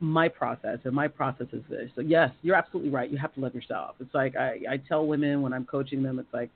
my 0.00 0.28
process, 0.28 0.78
and 0.84 0.94
my 0.94 1.08
process 1.08 1.48
is 1.52 1.62
this. 1.68 1.90
So 1.94 2.02
yes, 2.02 2.30
you're 2.42 2.56
absolutely 2.56 2.90
right. 2.90 3.10
You 3.10 3.18
have 3.18 3.34
to 3.34 3.40
love 3.40 3.54
yourself. 3.54 3.96
It's 4.00 4.14
like 4.14 4.36
I, 4.36 4.60
I 4.70 4.76
tell 4.88 5.06
women 5.06 5.42
when 5.42 5.52
I'm 5.52 5.64
coaching 5.64 6.02
them, 6.02 6.18
it's 6.18 6.32
like, 6.32 6.50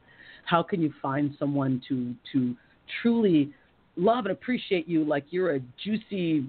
how 0.44 0.62
can 0.62 0.80
you 0.80 0.92
find 1.00 1.34
someone 1.38 1.82
to 1.88 2.14
to 2.32 2.54
truly 3.00 3.52
love 3.96 4.24
and 4.24 4.32
appreciate 4.32 4.88
you 4.88 5.04
like 5.04 5.24
you're 5.30 5.56
a 5.56 5.60
juicy 5.82 6.46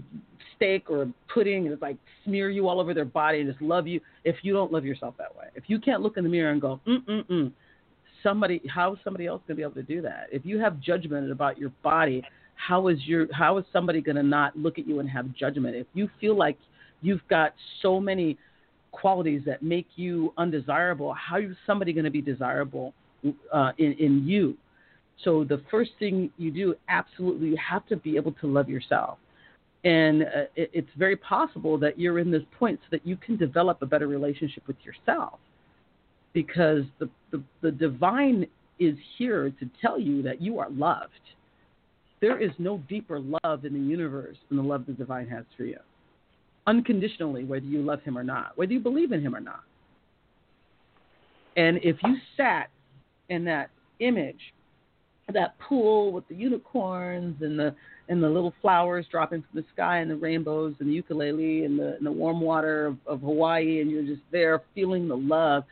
steak 0.56 0.90
or 0.90 1.04
a 1.04 1.14
pudding 1.34 1.68
and 1.68 1.82
like 1.82 1.98
smear 2.24 2.50
you 2.50 2.68
all 2.68 2.80
over 2.80 2.94
their 2.94 3.06
body 3.06 3.42
and 3.42 3.50
just 3.50 3.62
love 3.62 3.88
you 3.88 4.00
if 4.24 4.38
you 4.44 4.54
don't 4.54 4.72
love 4.72 4.86
yourself 4.86 5.16
that 5.18 5.36
way. 5.36 5.46
If 5.56 5.66
you 5.68 5.80
can't 5.80 6.02
look 6.02 6.18
in 6.18 6.24
the 6.24 6.30
mirror 6.30 6.52
and 6.52 6.62
go, 6.62 6.80
mm 6.88 7.06
mm 7.06 7.28
mm, 7.28 7.52
somebody 8.22 8.62
how 8.74 8.94
is 8.94 9.00
somebody 9.04 9.28
else 9.28 9.42
gonna 9.48 9.58
be 9.58 9.64
able 9.64 9.74
to 9.74 9.84
do 9.84 10.02
that? 10.02 10.28
If 10.32 10.46
you 10.46 10.60
have 10.60 10.80
judgment 10.80 11.32
about 11.32 11.58
your 11.58 11.72
body, 11.84 12.24
how 12.56 12.88
is 12.88 13.00
your 13.06 13.28
how 13.34 13.58
is 13.58 13.66
somebody 13.74 14.02
gonna 14.02 14.24
not 14.24 14.58
look 14.58 14.80
at 14.80 14.88
you 14.88 15.00
and 15.00 15.10
have 15.10 15.34
judgment? 15.36 15.76
If 15.76 15.88
you 15.94 16.10
feel 16.22 16.38
like 16.38 16.58
you've 17.02 17.28
got 17.30 17.54
so 17.82 18.00
many 18.00 18.38
qualities 18.94 19.42
that 19.46 19.62
make 19.62 19.88
you 19.98 20.34
undesirable, 20.38 21.14
how 21.14 21.38
is 21.38 21.56
somebody 21.68 21.92
going 21.92 22.06
to 22.06 22.12
be 22.12 22.22
desirable 22.22 22.94
uh, 23.52 23.72
in, 23.78 23.94
in 23.94 24.26
you? 24.26 24.58
So 25.24 25.44
the 25.44 25.62
first 25.72 25.92
thing 26.00 26.32
you 26.38 26.52
do, 26.52 26.76
absolutely, 26.90 27.50
you 27.50 27.58
have 27.58 27.88
to 27.88 27.98
be 27.98 28.16
able 28.16 28.34
to 28.34 28.48
love 28.48 28.70
yourself. 28.70 29.18
And 29.86 30.24
uh, 30.24 30.46
it, 30.56 30.70
it's 30.74 30.90
very 30.98 31.16
possible 31.16 31.78
that 31.80 32.00
you're 32.00 32.20
in 32.20 32.32
this 32.32 32.44
point 32.58 32.80
so 32.84 32.88
that 32.92 33.06
you 33.06 33.18
can 33.18 33.38
develop 33.38 33.82
a 33.82 33.86
better 33.86 34.08
relationship 34.08 34.64
with 34.68 34.78
yourself 34.84 35.40
because 36.34 36.84
the, 37.00 37.10
the, 37.32 37.44
the 37.62 37.72
divine 37.72 38.48
is 38.80 38.96
here 39.18 39.50
to 39.60 39.70
tell 39.82 40.00
you 40.00 40.22
that 40.24 40.42
you 40.42 40.60
are 40.60 40.70
loved. 40.70 41.12
There 42.22 42.42
is 42.42 42.52
no 42.58 42.78
deeper 42.90 43.20
love 43.20 43.66
in 43.66 43.74
the 43.74 43.80
universe 43.80 44.38
than 44.50 44.58
the 44.58 44.64
love 44.64 44.86
the 44.86 44.94
divine 44.94 45.28
has 45.28 45.44
for 45.58 45.64
you 45.64 45.78
unconditionally, 46.68 47.44
whether 47.44 47.66
you 47.66 47.82
love 47.82 48.02
him 48.04 48.18
or 48.18 48.24
not, 48.24 48.58
whether 48.58 48.72
you 48.72 48.80
believe 48.80 49.12
in 49.12 49.22
him 49.22 49.36
or 49.36 49.40
not. 49.40 49.64
And 51.56 51.78
if 51.84 51.98
you 52.04 52.16
sat 52.36 52.70
in 53.30 53.44
that 53.46 53.70
image, 54.00 54.40
that 55.32 55.58
pool 55.60 56.12
with 56.12 56.28
the 56.28 56.36
unicorns 56.36 57.42
and 57.42 57.58
the 57.58 57.74
and 58.10 58.22
the 58.22 58.28
little 58.28 58.54
flowers 58.62 59.06
dropping 59.10 59.42
from 59.42 59.62
the 59.62 59.66
sky 59.74 60.00
and 60.00 60.12
the 60.12 60.16
rainbows 60.16 60.76
and 60.80 60.90
the 60.90 60.94
ukulele 60.94 61.64
and 61.64 61.80
the, 61.80 61.96
and 61.96 62.06
the 62.06 62.12
warm 62.12 62.42
water 62.42 62.86
of, 62.88 62.98
of 63.08 63.22
Hawaii, 63.22 63.80
and 63.80 63.90
you're 63.90 64.04
just 64.04 64.22
there 64.30 64.62
feeling 64.76 65.08
the 65.08 65.16
love, 65.16 65.64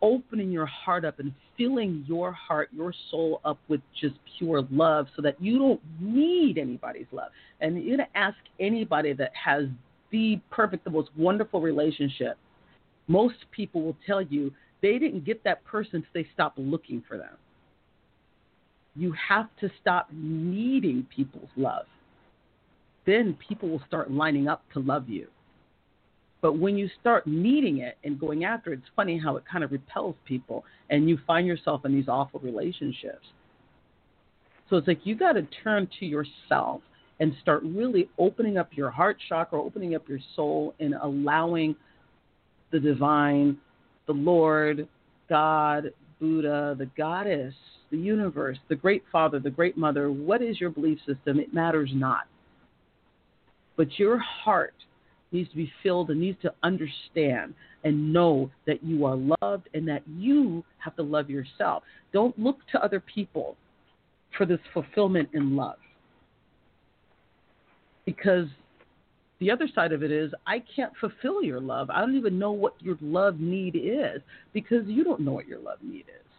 opening 0.00 0.50
your 0.50 0.64
heart 0.64 1.04
up 1.04 1.18
and 1.18 1.34
filling 1.58 2.04
your 2.08 2.32
heart, 2.32 2.70
your 2.72 2.94
soul 3.10 3.42
up 3.44 3.58
with 3.68 3.82
just 4.00 4.14
pure 4.38 4.62
love 4.70 5.06
so 5.14 5.20
that 5.20 5.40
you 5.40 5.58
don't 5.58 5.80
need 6.00 6.56
anybody's 6.56 7.06
love. 7.12 7.30
And 7.60 7.82
you're 7.84 7.98
to 7.98 8.16
ask 8.16 8.38
anybody 8.58 9.12
that 9.12 9.32
has 9.34 9.64
the 10.10 10.40
perfect, 10.50 10.84
the 10.84 10.90
most 10.90 11.10
wonderful 11.16 11.60
relationship, 11.60 12.38
most 13.06 13.36
people 13.50 13.82
will 13.82 13.96
tell 14.06 14.22
you 14.22 14.50
they 14.80 14.98
didn't 14.98 15.26
get 15.26 15.44
that 15.44 15.62
person 15.64 15.96
until 15.96 16.10
they 16.14 16.26
stopped 16.32 16.58
looking 16.58 17.02
for 17.06 17.18
them. 17.18 17.36
You 18.96 19.14
have 19.28 19.48
to 19.60 19.70
stop 19.80 20.08
needing 20.12 21.06
people's 21.14 21.48
love. 21.56 21.86
Then 23.06 23.36
people 23.48 23.68
will 23.68 23.82
start 23.86 24.10
lining 24.10 24.48
up 24.48 24.62
to 24.74 24.80
love 24.80 25.08
you. 25.08 25.28
But 26.42 26.58
when 26.58 26.76
you 26.76 26.88
start 27.00 27.26
needing 27.26 27.78
it 27.78 27.98
and 28.04 28.18
going 28.18 28.44
after 28.44 28.72
it, 28.72 28.80
it's 28.80 28.88
funny 28.96 29.18
how 29.18 29.36
it 29.36 29.44
kind 29.50 29.62
of 29.62 29.72
repels 29.72 30.14
people 30.24 30.64
and 30.88 31.08
you 31.08 31.18
find 31.26 31.46
yourself 31.46 31.84
in 31.84 31.92
these 31.92 32.08
awful 32.08 32.40
relationships. 32.40 33.26
So 34.68 34.76
it's 34.76 34.86
like 34.86 35.00
you 35.04 35.16
got 35.16 35.32
to 35.32 35.46
turn 35.62 35.88
to 35.98 36.06
yourself 36.06 36.80
and 37.18 37.34
start 37.42 37.62
really 37.62 38.08
opening 38.18 38.56
up 38.56 38.70
your 38.72 38.90
heart 38.90 39.18
chakra, 39.28 39.60
opening 39.60 39.94
up 39.94 40.08
your 40.08 40.20
soul, 40.34 40.74
and 40.80 40.94
allowing 41.02 41.76
the 42.70 42.80
divine, 42.80 43.58
the 44.06 44.12
Lord, 44.12 44.88
God, 45.28 45.92
Buddha, 46.18 46.74
the 46.78 46.86
goddess, 46.96 47.54
the 47.90 47.98
universe, 47.98 48.58
the 48.68 48.76
great 48.76 49.02
father, 49.10 49.38
the 49.38 49.50
great 49.50 49.76
mother, 49.76 50.10
what 50.10 50.42
is 50.42 50.60
your 50.60 50.70
belief 50.70 50.98
system? 51.06 51.40
It 51.40 51.52
matters 51.52 51.90
not. 51.92 52.26
But 53.76 53.98
your 53.98 54.18
heart 54.18 54.74
needs 55.32 55.48
to 55.50 55.56
be 55.56 55.72
filled 55.82 56.10
and 56.10 56.20
needs 56.20 56.38
to 56.42 56.52
understand 56.62 57.54
and 57.84 58.12
know 58.12 58.50
that 58.66 58.82
you 58.82 59.06
are 59.06 59.16
loved 59.40 59.68
and 59.74 59.86
that 59.88 60.02
you 60.06 60.64
have 60.78 60.94
to 60.96 61.02
love 61.02 61.30
yourself. 61.30 61.82
Don't 62.12 62.38
look 62.38 62.58
to 62.72 62.82
other 62.82 63.00
people 63.00 63.56
for 64.36 64.44
this 64.46 64.60
fulfillment 64.72 65.28
in 65.32 65.56
love 65.56 65.78
because 68.04 68.46
the 69.40 69.50
other 69.50 69.68
side 69.74 69.92
of 69.92 70.02
it 70.02 70.10
is 70.10 70.32
I 70.46 70.62
can't 70.74 70.92
fulfill 71.00 71.42
your 71.42 71.60
love. 71.60 71.90
I 71.90 72.00
don't 72.00 72.16
even 72.16 72.38
know 72.38 72.52
what 72.52 72.74
your 72.80 72.96
love 73.00 73.40
need 73.40 73.74
is 73.76 74.20
because 74.52 74.86
you 74.86 75.02
don't 75.02 75.20
know 75.20 75.32
what 75.32 75.48
your 75.48 75.60
love 75.60 75.78
need 75.82 76.04
is. 76.08 76.29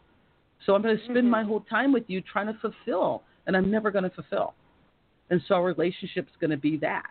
So 0.66 0.76
I'm 0.76 0.82
going 0.82 0.98
to 0.98 1.04
spend 1.06 1.18
Mm-hmm. 1.18 1.30
my 1.30 1.44
whole 1.44 1.62
time 1.62 1.92
with 1.92 2.04
you 2.08 2.22
trying 2.22 2.48
to 2.48 2.58
fulfill, 2.60 3.24
and 3.48 3.58
I'm 3.58 3.72
never 3.72 3.92
going 3.92 4.04
to 4.04 4.10
fulfill. 4.10 4.54
And 5.30 5.42
so 5.48 5.56
our 5.56 5.64
relationship's 5.64 6.32
going 6.40 6.52
to 6.52 6.58
be 6.58 6.78
that. 6.78 7.08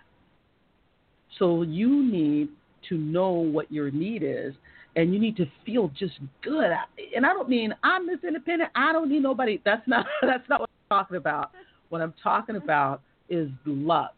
So 1.38 1.62
you 1.62 2.02
need 2.02 2.48
to 2.88 2.96
know 2.98 3.30
what 3.30 3.70
your 3.72 3.90
need 3.90 4.22
is, 4.22 4.54
and 4.96 5.12
you 5.14 5.20
need 5.20 5.36
to 5.36 5.46
feel 5.64 5.88
just 5.98 6.14
good. 6.42 6.70
And 7.14 7.24
I 7.24 7.32
don't 7.32 7.48
mean 7.48 7.74
I'm 7.82 8.06
this 8.06 8.18
independent. 8.26 8.70
I 8.74 8.92
don't 8.92 9.08
need 9.10 9.22
nobody. 9.22 9.60
That's 9.64 9.86
not 9.86 10.06
that's 10.22 10.48
not 10.48 10.60
what 10.60 10.70
I'm 10.90 10.98
talking 10.98 11.16
about. 11.16 11.52
What 11.88 12.00
I'm 12.00 12.14
talking 12.22 12.56
about 12.56 13.02
is 13.28 13.48
love. 13.64 14.10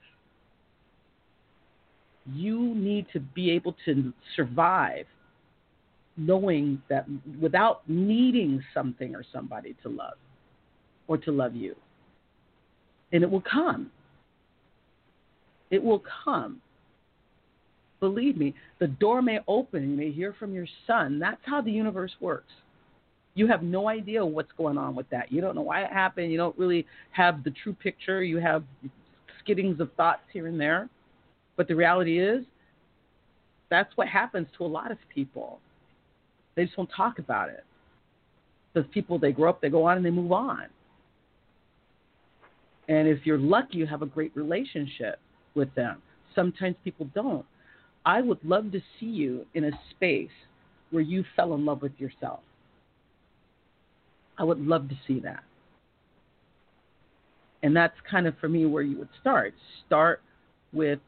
You 2.27 2.75
need 2.75 3.07
to 3.13 3.21
be 3.21 3.51
able 3.51 3.77
to 3.85 4.13
survive 4.37 5.07
knowing 6.17 6.83
that 6.89 7.07
without 7.41 7.83
needing 7.89 8.63
something 8.75 9.15
or 9.15 9.25
somebody 9.33 9.75
to 9.83 9.89
love 9.89 10.15
or 11.09 11.17
to 11.19 11.33
love 11.33 11.55
you. 11.55 11.75
And 13.13 13.23
it 13.23 13.31
will 13.31 13.43
come. 13.43 13.91
It 15.71 15.83
will 15.83 16.03
come. 16.25 16.61
believe 18.01 18.37
me, 18.37 18.55
the 18.79 18.89
door 18.89 19.23
may 19.23 19.39
open. 19.47 19.91
You 19.91 19.97
may 19.97 20.11
hear 20.11 20.35
from 20.39 20.53
your 20.53 20.67
son. 20.87 21.19
That's 21.19 21.41
how 21.45 21.61
the 21.61 21.71
universe 21.71 22.13
works. 22.21 22.53
You 23.35 23.47
have 23.47 23.63
no 23.63 23.89
idea 23.89 24.25
what's 24.25 24.53
going 24.59 24.77
on 24.77 24.95
with 24.95 25.09
that. 25.11 25.33
You 25.33 25.41
don't 25.41 25.55
know 25.55 25.63
why 25.63 25.83
it 25.85 25.91
happened. 25.91 26.31
You 26.31 26.37
don't 26.37 26.59
really 26.59 26.87
have 27.13 27.45
the 27.45 27.53
true 27.63 27.73
picture. 27.73 28.23
You 28.23 28.39
have 28.39 28.65
skittings 29.43 29.81
of 29.81 29.91
thoughts 29.95 30.23
here 30.33 30.47
and 30.47 30.61
there. 30.61 30.91
But 31.57 31.69
the 31.69 31.75
reality 31.75 32.19
is, 32.19 32.45
that's 33.71 33.97
what 33.97 34.09
happens 34.09 34.49
to 34.59 34.65
a 34.65 34.67
lot 34.67 34.91
of 34.91 34.99
people. 35.15 35.61
They 36.55 36.65
just 36.65 36.77
won't 36.77 36.91
talk 36.95 37.19
about 37.19 37.49
it. 37.49 37.65
Because 38.73 38.89
people, 38.93 39.19
they 39.19 39.33
grow 39.33 39.51
up, 39.51 39.61
they 39.61 39.69
go 39.69 39.85
on, 39.85 39.97
and 39.99 40.07
they 40.07 40.11
move 40.11 40.33
on. 40.33 40.67
And 42.89 43.07
if 43.07 43.25
you're 43.25 43.39
lucky, 43.39 43.79
you 43.79 43.87
have 43.87 44.03
a 44.03 44.07
great 44.07 44.35
relationship 44.35 45.19
with 45.55 45.75
them. 45.75 46.03
Sometimes 46.35 46.77
people 46.85 47.09
don't. 47.15 47.45
I 48.05 48.21
would 48.21 48.43
love 48.45 48.73
to 48.73 48.81
see 48.99 49.07
you 49.07 49.47
in 49.55 49.65
a 49.65 49.71
space 49.91 50.31
where 50.91 51.03
you 51.03 51.25
fell 51.37 51.55
in 51.55 51.65
love 51.65 51.83
with 51.83 51.93
yourself. 51.99 52.41
I 54.39 54.45
would 54.45 54.61
love 54.61 54.89
to 54.89 54.99
see 55.07 55.21
that. 55.21 55.45
And 57.63 57.77
that's 57.77 57.95
kind 58.11 58.27
of 58.27 58.35
for 58.41 58.49
me 58.49 58.67
where 58.67 58.83
you 58.83 58.99
would 58.99 59.09
start. 59.21 59.55
Start 59.87 60.21
with 60.73 60.99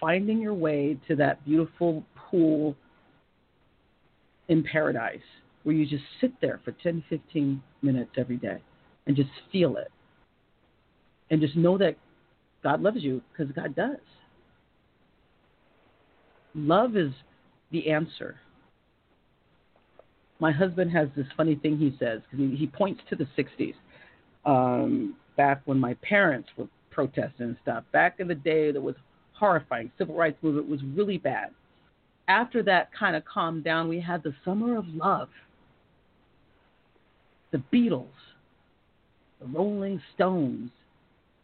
finding 0.00 0.40
your 0.40 0.54
way 0.54 0.96
to 1.08 1.16
that 1.16 1.44
beautiful 1.44 2.02
pool 2.16 2.74
in 4.48 4.62
paradise 4.62 5.20
where 5.62 5.74
you 5.74 5.86
just 5.86 6.04
sit 6.20 6.32
there 6.40 6.60
for 6.64 6.72
10, 6.72 7.04
15 7.08 7.62
minutes 7.82 8.10
every 8.16 8.36
day 8.36 8.58
and 9.06 9.16
just 9.16 9.30
feel 9.52 9.76
it. 9.76 9.90
And 11.30 11.40
just 11.40 11.56
know 11.56 11.76
that 11.78 11.96
God 12.62 12.80
loves 12.80 13.02
you 13.02 13.22
because 13.32 13.52
God 13.54 13.74
does. 13.76 13.98
Love 16.54 16.96
is 16.96 17.12
the 17.70 17.90
answer. 17.90 18.36
My 20.40 20.52
husband 20.52 20.90
has 20.92 21.08
this 21.16 21.26
funny 21.36 21.56
thing 21.56 21.76
he 21.76 21.94
says 21.98 22.20
because 22.30 22.50
he, 22.50 22.56
he 22.56 22.66
points 22.66 23.00
to 23.10 23.16
the 23.16 23.26
60s, 23.36 23.74
um, 24.46 25.16
back 25.36 25.60
when 25.66 25.78
my 25.78 25.94
parents 26.02 26.48
were 26.56 26.68
protesting 26.90 27.46
and 27.46 27.56
stuff. 27.62 27.84
Back 27.92 28.20
in 28.20 28.28
the 28.28 28.34
day, 28.34 28.72
that 28.72 28.80
was 28.80 28.94
horrifying. 29.32 29.90
Civil 29.98 30.14
rights 30.14 30.38
movement 30.42 30.68
was 30.68 30.80
really 30.94 31.18
bad. 31.18 31.50
After 32.28 32.62
that 32.64 32.90
kind 32.92 33.16
of 33.16 33.24
calmed 33.24 33.64
down, 33.64 33.88
we 33.88 34.00
had 34.00 34.22
the 34.22 34.34
summer 34.44 34.76
of 34.76 34.86
love. 34.88 35.28
The 37.50 37.62
Beatles, 37.72 38.06
the 39.40 39.46
Rolling 39.46 40.00
Stones, 40.14 40.70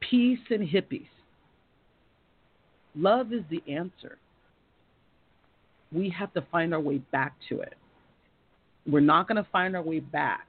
peace 0.01 0.39
and 0.51 0.69
hippies. 0.69 1.09
Love 2.95 3.33
is 3.33 3.43
the 3.51 3.63
answer 3.73 4.19
we 5.95 6.11
have 6.11 6.33
to 6.35 6.45
find 6.51 6.75
our 6.75 6.81
way 6.81 6.99
back 7.13 7.35
to 7.49 7.61
it. 7.61 7.75
We're 8.87 9.01
not 9.01 9.29
going 9.29 9.43
to 9.43 9.49
find 9.51 9.77
our 9.77 9.83
way 9.83 10.01
back 10.01 10.47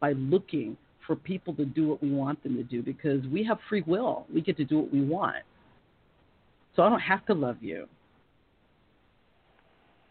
by 0.00 0.12
looking 0.12 0.76
for 1.06 1.14
people 1.14 1.54
to 1.54 1.64
do 1.64 1.88
what 1.88 2.02
we 2.02 2.10
want 2.10 2.42
them 2.42 2.56
to 2.56 2.62
do 2.62 2.82
because 2.82 3.24
we 3.26 3.44
have 3.44 3.58
free 3.68 3.82
will. 3.86 4.26
We 4.32 4.40
get 4.40 4.56
to 4.56 4.64
do 4.64 4.80
what 4.80 4.92
we 4.92 5.02
want. 5.02 5.44
So 6.74 6.82
I 6.82 6.88
don't 6.88 7.00
have 7.00 7.24
to 7.26 7.34
love 7.34 7.58
you. 7.60 7.86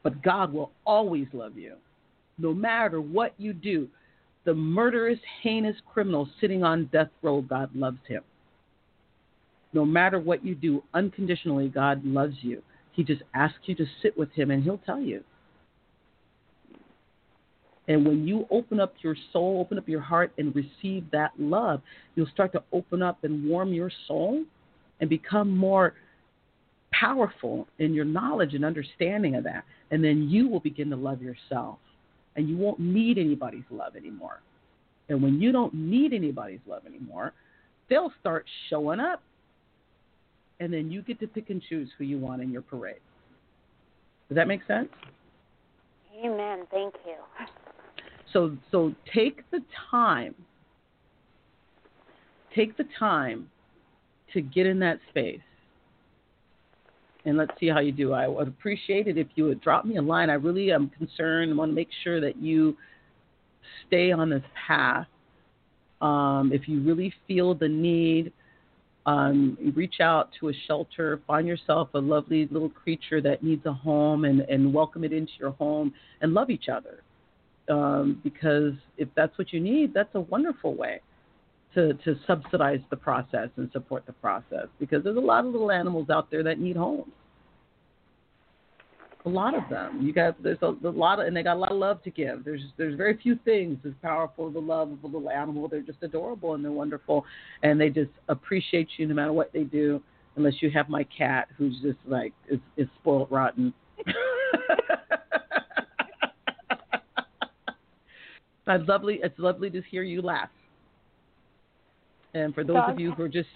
But 0.03 0.21
God 0.23 0.51
will 0.51 0.71
always 0.85 1.27
love 1.33 1.57
you, 1.57 1.75
no 2.37 2.53
matter 2.53 2.99
what 3.01 3.33
you 3.37 3.53
do. 3.53 3.87
The 4.43 4.53
murderous, 4.55 5.19
heinous 5.43 5.75
criminal 5.93 6.27
sitting 6.39 6.63
on 6.63 6.89
death 6.91 7.09
row, 7.21 7.41
God 7.41 7.69
loves 7.75 7.99
him. 8.07 8.23
No 9.73 9.85
matter 9.85 10.19
what 10.19 10.43
you 10.43 10.55
do, 10.55 10.83
unconditionally, 10.95 11.69
God 11.69 12.03
loves 12.03 12.35
you. 12.41 12.63
He 12.93 13.03
just 13.03 13.21
asks 13.35 13.59
you 13.65 13.75
to 13.75 13.85
sit 14.01 14.17
with 14.17 14.31
him 14.31 14.49
and 14.49 14.63
he'll 14.63 14.79
tell 14.79 14.99
you. 14.99 15.23
And 17.87 18.05
when 18.05 18.27
you 18.27 18.45
open 18.49 18.79
up 18.79 18.93
your 19.01 19.15
soul, 19.33 19.59
open 19.59 19.77
up 19.77 19.87
your 19.87 20.01
heart, 20.01 20.31
and 20.37 20.55
receive 20.55 21.09
that 21.11 21.31
love, 21.37 21.81
you'll 22.15 22.27
start 22.27 22.51
to 22.53 22.63
open 22.71 23.01
up 23.01 23.23
and 23.23 23.47
warm 23.47 23.73
your 23.73 23.91
soul 24.07 24.43
and 24.99 25.09
become 25.09 25.55
more 25.55 25.93
powerful 27.01 27.67
in 27.79 27.93
your 27.93 28.05
knowledge 28.05 28.53
and 28.53 28.63
understanding 28.63 29.35
of 29.35 29.43
that. 29.43 29.65
And 29.89 30.03
then 30.03 30.29
you 30.29 30.47
will 30.47 30.59
begin 30.59 30.89
to 30.91 30.95
love 30.95 31.21
yourself. 31.21 31.79
And 32.35 32.47
you 32.47 32.55
won't 32.55 32.79
need 32.79 33.17
anybody's 33.17 33.65
love 33.69 33.95
anymore. 33.95 34.41
And 35.09 35.21
when 35.21 35.41
you 35.41 35.51
don't 35.51 35.73
need 35.73 36.13
anybody's 36.13 36.61
love 36.65 36.85
anymore, 36.85 37.33
they'll 37.89 38.13
start 38.21 38.45
showing 38.69 39.01
up 39.01 39.21
and 40.61 40.71
then 40.71 40.91
you 40.91 41.01
get 41.01 41.19
to 41.19 41.27
pick 41.27 41.49
and 41.49 41.61
choose 41.67 41.89
who 41.97 42.03
you 42.03 42.19
want 42.19 42.39
in 42.41 42.51
your 42.51 42.61
parade. 42.61 43.01
Does 44.29 44.35
that 44.35 44.47
make 44.47 44.61
sense? 44.67 44.89
Amen. 46.23 46.67
Thank 46.69 46.93
you. 47.05 47.15
So 48.31 48.55
so 48.71 48.93
take 49.11 49.49
the 49.49 49.61
time. 49.89 50.35
Take 52.55 52.77
the 52.77 52.85
time 52.97 53.49
to 54.33 54.41
get 54.41 54.67
in 54.67 54.77
that 54.79 54.99
space. 55.09 55.41
And 57.25 57.37
let's 57.37 57.51
see 57.59 57.67
how 57.67 57.79
you 57.79 57.91
do. 57.91 58.13
I 58.13 58.27
would 58.27 58.47
appreciate 58.47 59.07
it 59.07 59.17
if 59.17 59.27
you 59.35 59.45
would 59.45 59.61
drop 59.61 59.85
me 59.85 59.97
a 59.97 60.01
line. 60.01 60.29
I 60.29 60.33
really 60.33 60.71
am 60.71 60.89
concerned. 60.89 61.51
I 61.51 61.55
want 61.55 61.71
to 61.71 61.75
make 61.75 61.89
sure 62.03 62.19
that 62.19 62.37
you 62.37 62.75
stay 63.87 64.11
on 64.11 64.29
this 64.29 64.43
path. 64.67 65.07
Um, 66.01 66.51
if 66.51 66.67
you 66.67 66.81
really 66.81 67.13
feel 67.27 67.53
the 67.53 67.67
need 67.67 68.33
um, 69.05 69.57
reach 69.75 69.95
out 69.99 70.29
to 70.39 70.49
a 70.49 70.53
shelter, 70.67 71.21
find 71.25 71.47
yourself 71.47 71.89
a 71.93 71.99
lovely 71.99 72.47
little 72.51 72.69
creature 72.69 73.21
that 73.21 73.43
needs 73.43 73.65
a 73.65 73.73
home, 73.73 74.25
and, 74.25 74.41
and 74.41 74.73
welcome 74.73 75.03
it 75.03 75.13
into 75.13 75.31
your 75.39 75.51
home 75.51 75.93
and 76.21 76.33
love 76.33 76.49
each 76.49 76.69
other. 76.69 77.01
Um, 77.69 78.19
because 78.23 78.73
if 78.97 79.07
that's 79.15 79.35
what 79.37 79.53
you 79.53 79.59
need, 79.59 79.93
that's 79.93 80.13
a 80.15 80.21
wonderful 80.21 80.75
way 80.75 81.01
to, 81.75 81.93
to 81.93 82.15
subsidize 82.27 82.81
the 82.89 82.97
process 82.97 83.49
and 83.57 83.69
support 83.71 84.05
the 84.05 84.13
process. 84.13 84.67
Because 84.79 85.03
there's 85.03 85.17
a 85.17 85.21
lot 85.21 85.45
of 85.45 85.51
little 85.51 85.71
animals 85.71 86.09
out 86.09 86.29
there 86.31 86.43
that 86.43 86.59
need 86.59 86.75
homes. 86.75 87.11
A 89.25 89.29
lot 89.29 89.55
of 89.55 89.69
them. 89.69 90.01
You 90.01 90.13
got 90.13 90.41
there's 90.41 90.57
a, 90.63 90.73
a, 90.83 90.89
lot 90.89 91.19
of, 91.19 91.27
and 91.27 91.37
they 91.37 91.43
got 91.43 91.55
a 91.55 91.59
lot 91.59 91.71
of 91.71 91.77
love 91.77 92.01
to 92.03 92.09
give. 92.09 92.43
There's 92.43 92.61
there's 92.75 92.95
very 92.95 93.15
few 93.21 93.37
things 93.45 93.77
as 93.85 93.91
powerful 94.01 94.47
as 94.47 94.53
the 94.53 94.59
love 94.59 94.91
of 94.91 95.03
a 95.03 95.07
little 95.07 95.29
animal. 95.29 95.67
They're 95.67 95.81
just 95.81 96.01
adorable 96.01 96.55
and 96.55 96.65
they're 96.65 96.71
wonderful, 96.71 97.23
and 97.61 97.79
they 97.79 97.89
just 97.89 98.09
appreciate 98.29 98.87
you 98.97 99.07
no 99.07 99.13
matter 99.13 99.31
what 99.31 99.53
they 99.53 99.63
do. 99.63 100.01
Unless 100.37 100.55
you 100.61 100.71
have 100.71 100.89
my 100.89 101.03
cat, 101.03 101.49
who's 101.55 101.79
just 101.83 101.99
like 102.07 102.33
is, 102.49 102.59
is 102.77 102.87
spoiled 102.99 103.27
rotten. 103.29 103.75
it's 108.67 108.87
lovely. 108.87 109.19
It's 109.21 109.37
lovely 109.37 109.69
to 109.69 109.83
hear 109.83 110.01
you 110.01 110.23
laugh. 110.23 110.49
And 112.33 112.53
for 112.53 112.63
those 112.63 112.75
Dogs 112.75 112.93
of 112.93 112.99
you 112.99 113.11
who 113.11 113.23
are 113.23 113.29
just 113.29 113.49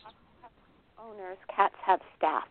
owners, 1.00 1.38
cats 1.56 1.76
have 1.86 2.00
staff. 2.18 2.44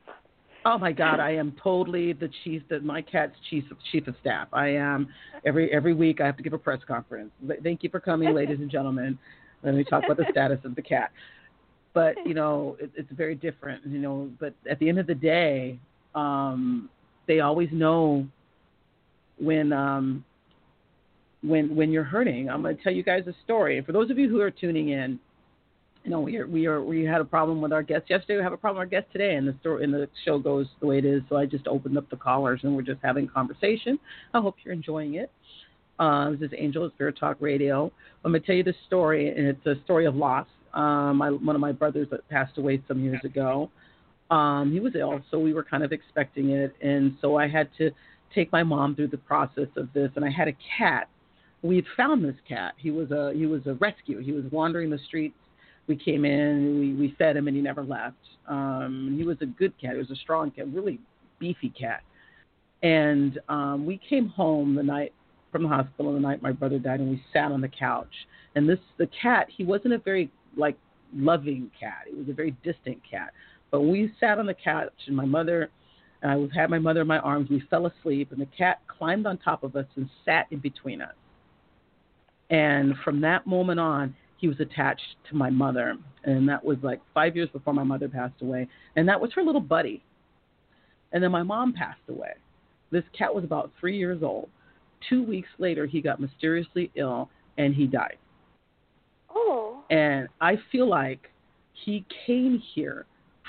Oh 0.67 0.79
my 0.79 0.93
God, 0.93 1.21
I 1.21 1.33
am 1.33 1.55
totally 1.63 2.15
the 2.15 2.31
chief. 2.43 2.63
That 2.71 2.83
my 2.83 3.03
cat's 3.03 3.35
chief 3.51 3.65
of, 3.71 3.77
chief 3.93 4.07
of 4.07 4.15
staff. 4.21 4.49
I 4.53 4.69
am 4.69 5.09
every 5.45 5.71
every 5.71 5.93
week. 5.93 6.23
I 6.23 6.27
have 6.27 6.39
to 6.39 6.43
give 6.43 6.55
a 6.55 6.59
press 6.59 6.81
conference. 6.89 7.31
Thank 7.63 7.83
you 7.83 7.91
for 7.91 8.01
coming, 8.01 8.35
ladies 8.35 8.59
and 8.61 8.71
gentlemen. 8.71 9.19
Let 9.63 9.75
me 9.75 9.85
talk 9.85 10.05
about 10.05 10.17
the 10.17 10.27
status 10.31 10.59
of 10.65 10.75
the 10.75 10.83
cat. 10.83 11.11
But 11.93 12.15
you 12.25 12.33
know, 12.33 12.77
it, 12.81 12.91
it's 12.97 13.13
very 13.13 13.35
different. 13.35 13.87
You 13.87 13.99
know, 13.99 14.31
but 14.41 14.55
at 14.69 14.79
the 14.79 14.89
end 14.89 14.99
of 14.99 15.07
the 15.07 15.15
day, 15.15 15.79
um, 16.15 16.89
they 17.27 17.41
always 17.41 17.69
know 17.71 18.27
when 19.39 19.71
um, 19.73 20.25
when 21.43 21.77
when 21.77 21.91
you're 21.91 22.05
hurting. 22.05 22.49
I'm 22.49 22.63
going 22.63 22.77
to 22.77 22.83
tell 22.83 22.93
you 22.93 23.03
guys 23.03 23.25
a 23.27 23.35
story. 23.45 23.77
And 23.77 23.87
for 23.87 23.93
those 23.93 24.11
of 24.11 24.19
you 24.19 24.31
who 24.31 24.41
are 24.41 24.51
tuning 24.51 24.91
in, 24.91 25.21
you 26.05 26.11
know, 26.11 26.21
we 26.21 26.37
are, 26.37 26.47
we 26.47 26.67
are 26.67 26.83
we 26.83 27.03
had 27.05 27.23
a 27.23 27.25
problem 27.25 27.63
with 27.63 27.73
our 27.73 27.83
guest 27.83 28.05
yesterday. 28.11 28.37
We 28.37 28.43
have 28.43 28.53
a 28.53 28.59
problem 28.59 28.79
with 28.79 28.87
our 28.87 29.01
guest 29.01 29.11
today, 29.11 29.37
and 29.37 29.49
the 29.49 29.57
story 29.61 29.85
and 29.85 29.93
the 29.93 30.07
show 30.25 30.39
goes 30.39 30.67
the 30.81 30.87
way 30.87 30.99
it 30.99 31.05
is. 31.07 31.23
So 31.31 31.37
I 31.37 31.47
just 31.47 31.67
opened 31.67 31.97
up 31.97 32.09
the 32.11 32.17
callers, 32.17 32.61
and 32.63 32.77
we're 32.77 32.83
just 32.83 33.01
having 33.03 33.27
conversation. 33.27 33.99
I 34.35 34.41
hope 34.41 34.57
you're 34.63 34.75
enjoying 34.75 35.15
it. 35.15 35.33
Uh, 35.99 36.31
this 36.33 36.41
is 36.43 36.51
Angel 36.59 36.91
Spirit 36.95 37.17
Talk 37.19 37.39
Radio. 37.41 37.91
I'm 38.23 38.33
going 38.33 38.43
to 38.43 38.47
tell 38.47 38.57
you 38.57 38.63
this 38.63 38.77
story, 38.87 39.29
and 39.31 39.47
it's 39.47 39.65
a 39.65 39.77
story 39.85 40.05
of 40.05 40.15
loss. 40.15 40.47
Um, 40.75 41.19
my, 41.19 41.31
one 41.31 41.55
of 41.55 41.61
my 41.61 41.73
brothers 41.73 42.09
that 42.11 42.29
passed 42.29 42.59
away 42.59 42.83
some 42.87 43.03
years 43.03 43.21
ago. 43.25 43.71
Um, 44.31 44.73
he 44.73 44.81
was 44.81 44.95
ill, 44.97 45.23
so 45.31 45.39
we 45.39 45.55
were 45.55 45.65
kind 45.65 45.85
of 45.85 45.93
expecting 45.93 46.51
it, 46.51 46.75
and 46.83 47.17
so 47.21 47.37
I 47.37 47.49
had 47.49 47.69
to 47.79 47.91
take 48.35 48.51
my 48.53 48.63
mom 48.63 48.95
through 48.95 49.09
the 49.09 49.19
process 49.19 49.69
of 49.77 49.89
this. 49.95 50.11
And 50.17 50.25
I 50.25 50.31
had 50.31 50.49
a 50.49 50.57
cat. 50.77 51.09
We 51.63 51.77
had 51.77 51.85
found 51.97 52.25
this 52.25 52.35
cat. 52.47 52.75
He 52.77 52.91
was 52.91 53.11
a 53.11 53.33
he 53.35 53.47
was 53.47 53.63
a 53.67 53.75
rescue. 53.75 54.21
He 54.21 54.33
was 54.33 54.45
wandering 54.51 54.91
the 54.91 54.99
streets 55.07 55.37
we 55.87 55.97
came 55.97 56.25
in, 56.25 56.79
we, 56.81 56.95
we 56.95 57.15
fed 57.19 57.37
him, 57.37 57.47
and 57.49 57.57
he 57.57 57.63
never 57.63 57.83
left. 57.83 58.17
Um, 58.49 59.15
he 59.17 59.25
was 59.25 59.37
a 59.41 59.47
good 59.47 59.73
cat. 59.81 59.93
He 59.93 59.99
was 59.99 60.11
a 60.11 60.17
strong 60.17 60.51
cat, 60.51 60.67
really 60.73 60.99
beefy 61.39 61.71
cat. 61.71 62.03
And 62.83 63.39
um, 63.49 63.87
we 63.87 64.01
came 64.09 64.29
home 64.29 64.75
the 64.75 64.83
night 64.83 65.13
from 65.51 65.63
the 65.63 65.69
hospital 65.69 66.13
the 66.13 66.21
night 66.21 66.43
my 66.43 66.53
brother 66.53 66.79
died, 66.79 67.01
and 67.01 67.11
we 67.11 67.23
sat 67.33 67.53
on 67.53 67.61
the 67.61 67.69
couch. 67.69 68.13
And 68.57 68.69
this 68.69 68.79
the 68.99 69.09
cat, 69.23 69.47
he 69.57 69.65
wasn't 69.65 69.95
a 69.95 69.99
very 69.99 70.31
like 70.57 70.77
loving 71.15 71.71
cat. 71.79 72.03
He 72.09 72.15
was 72.15 72.29
a 72.29 72.33
very 72.33 72.57
distant 72.65 72.99
cat. 73.09 73.33
But 73.71 73.83
we 73.83 74.13
sat 74.21 74.39
on 74.39 74.47
the 74.47 74.55
couch, 74.55 74.93
and 75.07 75.17
my 75.17 75.25
mother, 75.25 75.71
And 76.23 76.31
I 76.33 76.61
had 76.61 76.71
my 76.71 76.79
mother 76.79 77.03
in 77.03 77.07
my 77.07 77.19
arms. 77.19 77.51
We 77.51 77.63
fell 77.71 77.87
asleep, 77.87 78.33
and 78.33 78.41
the 78.41 78.49
cat 78.57 78.81
climbed 78.87 79.27
on 79.27 79.39
top 79.39 79.63
of 79.63 79.77
us 79.77 79.87
and 79.97 80.09
sat 80.25 80.47
in 80.51 80.59
between 80.59 81.03
us. 81.03 81.15
And 82.51 82.95
from 83.05 83.21
that 83.23 83.47
moment 83.47 83.81
on, 83.81 84.15
he 84.45 84.49
was 84.49 84.61
attached 84.61 85.17
to 85.31 85.35
my 85.35 85.49
mother, 85.49 85.97
and 86.25 86.47
that 86.47 86.63
was 86.63 86.77
like 86.83 87.01
five 87.15 87.35
years 87.35 87.49
before 87.51 87.73
my 87.73 87.83
mother 87.83 88.11
passed 88.11 88.43
away, 88.43 88.69
and 88.95 89.09
that 89.09 89.19
was 89.19 89.33
her 89.33 89.43
little 89.43 89.59
buddy. 89.59 90.05
And 91.13 91.25
then 91.25 91.31
my 91.31 91.43
mom 91.43 91.73
passed 91.73 92.07
away. 92.11 92.33
This 92.91 93.05
cat 93.19 93.35
was 93.35 93.43
about 93.43 93.71
three 93.81 93.97
years 93.97 94.23
old. 94.23 94.51
Two 95.09 95.23
weeks 95.23 95.49
later, 95.57 95.87
he 95.87 96.03
got 96.03 96.21
mysteriously 96.21 96.91
ill 96.95 97.31
and 97.57 97.75
he 97.75 97.87
died. 97.87 98.19
Oh. 99.35 99.83
And 99.89 100.29
I 100.43 100.59
feel 100.71 100.91
like 100.91 101.31
he 101.73 102.05
came 102.27 102.63
here 102.75 103.07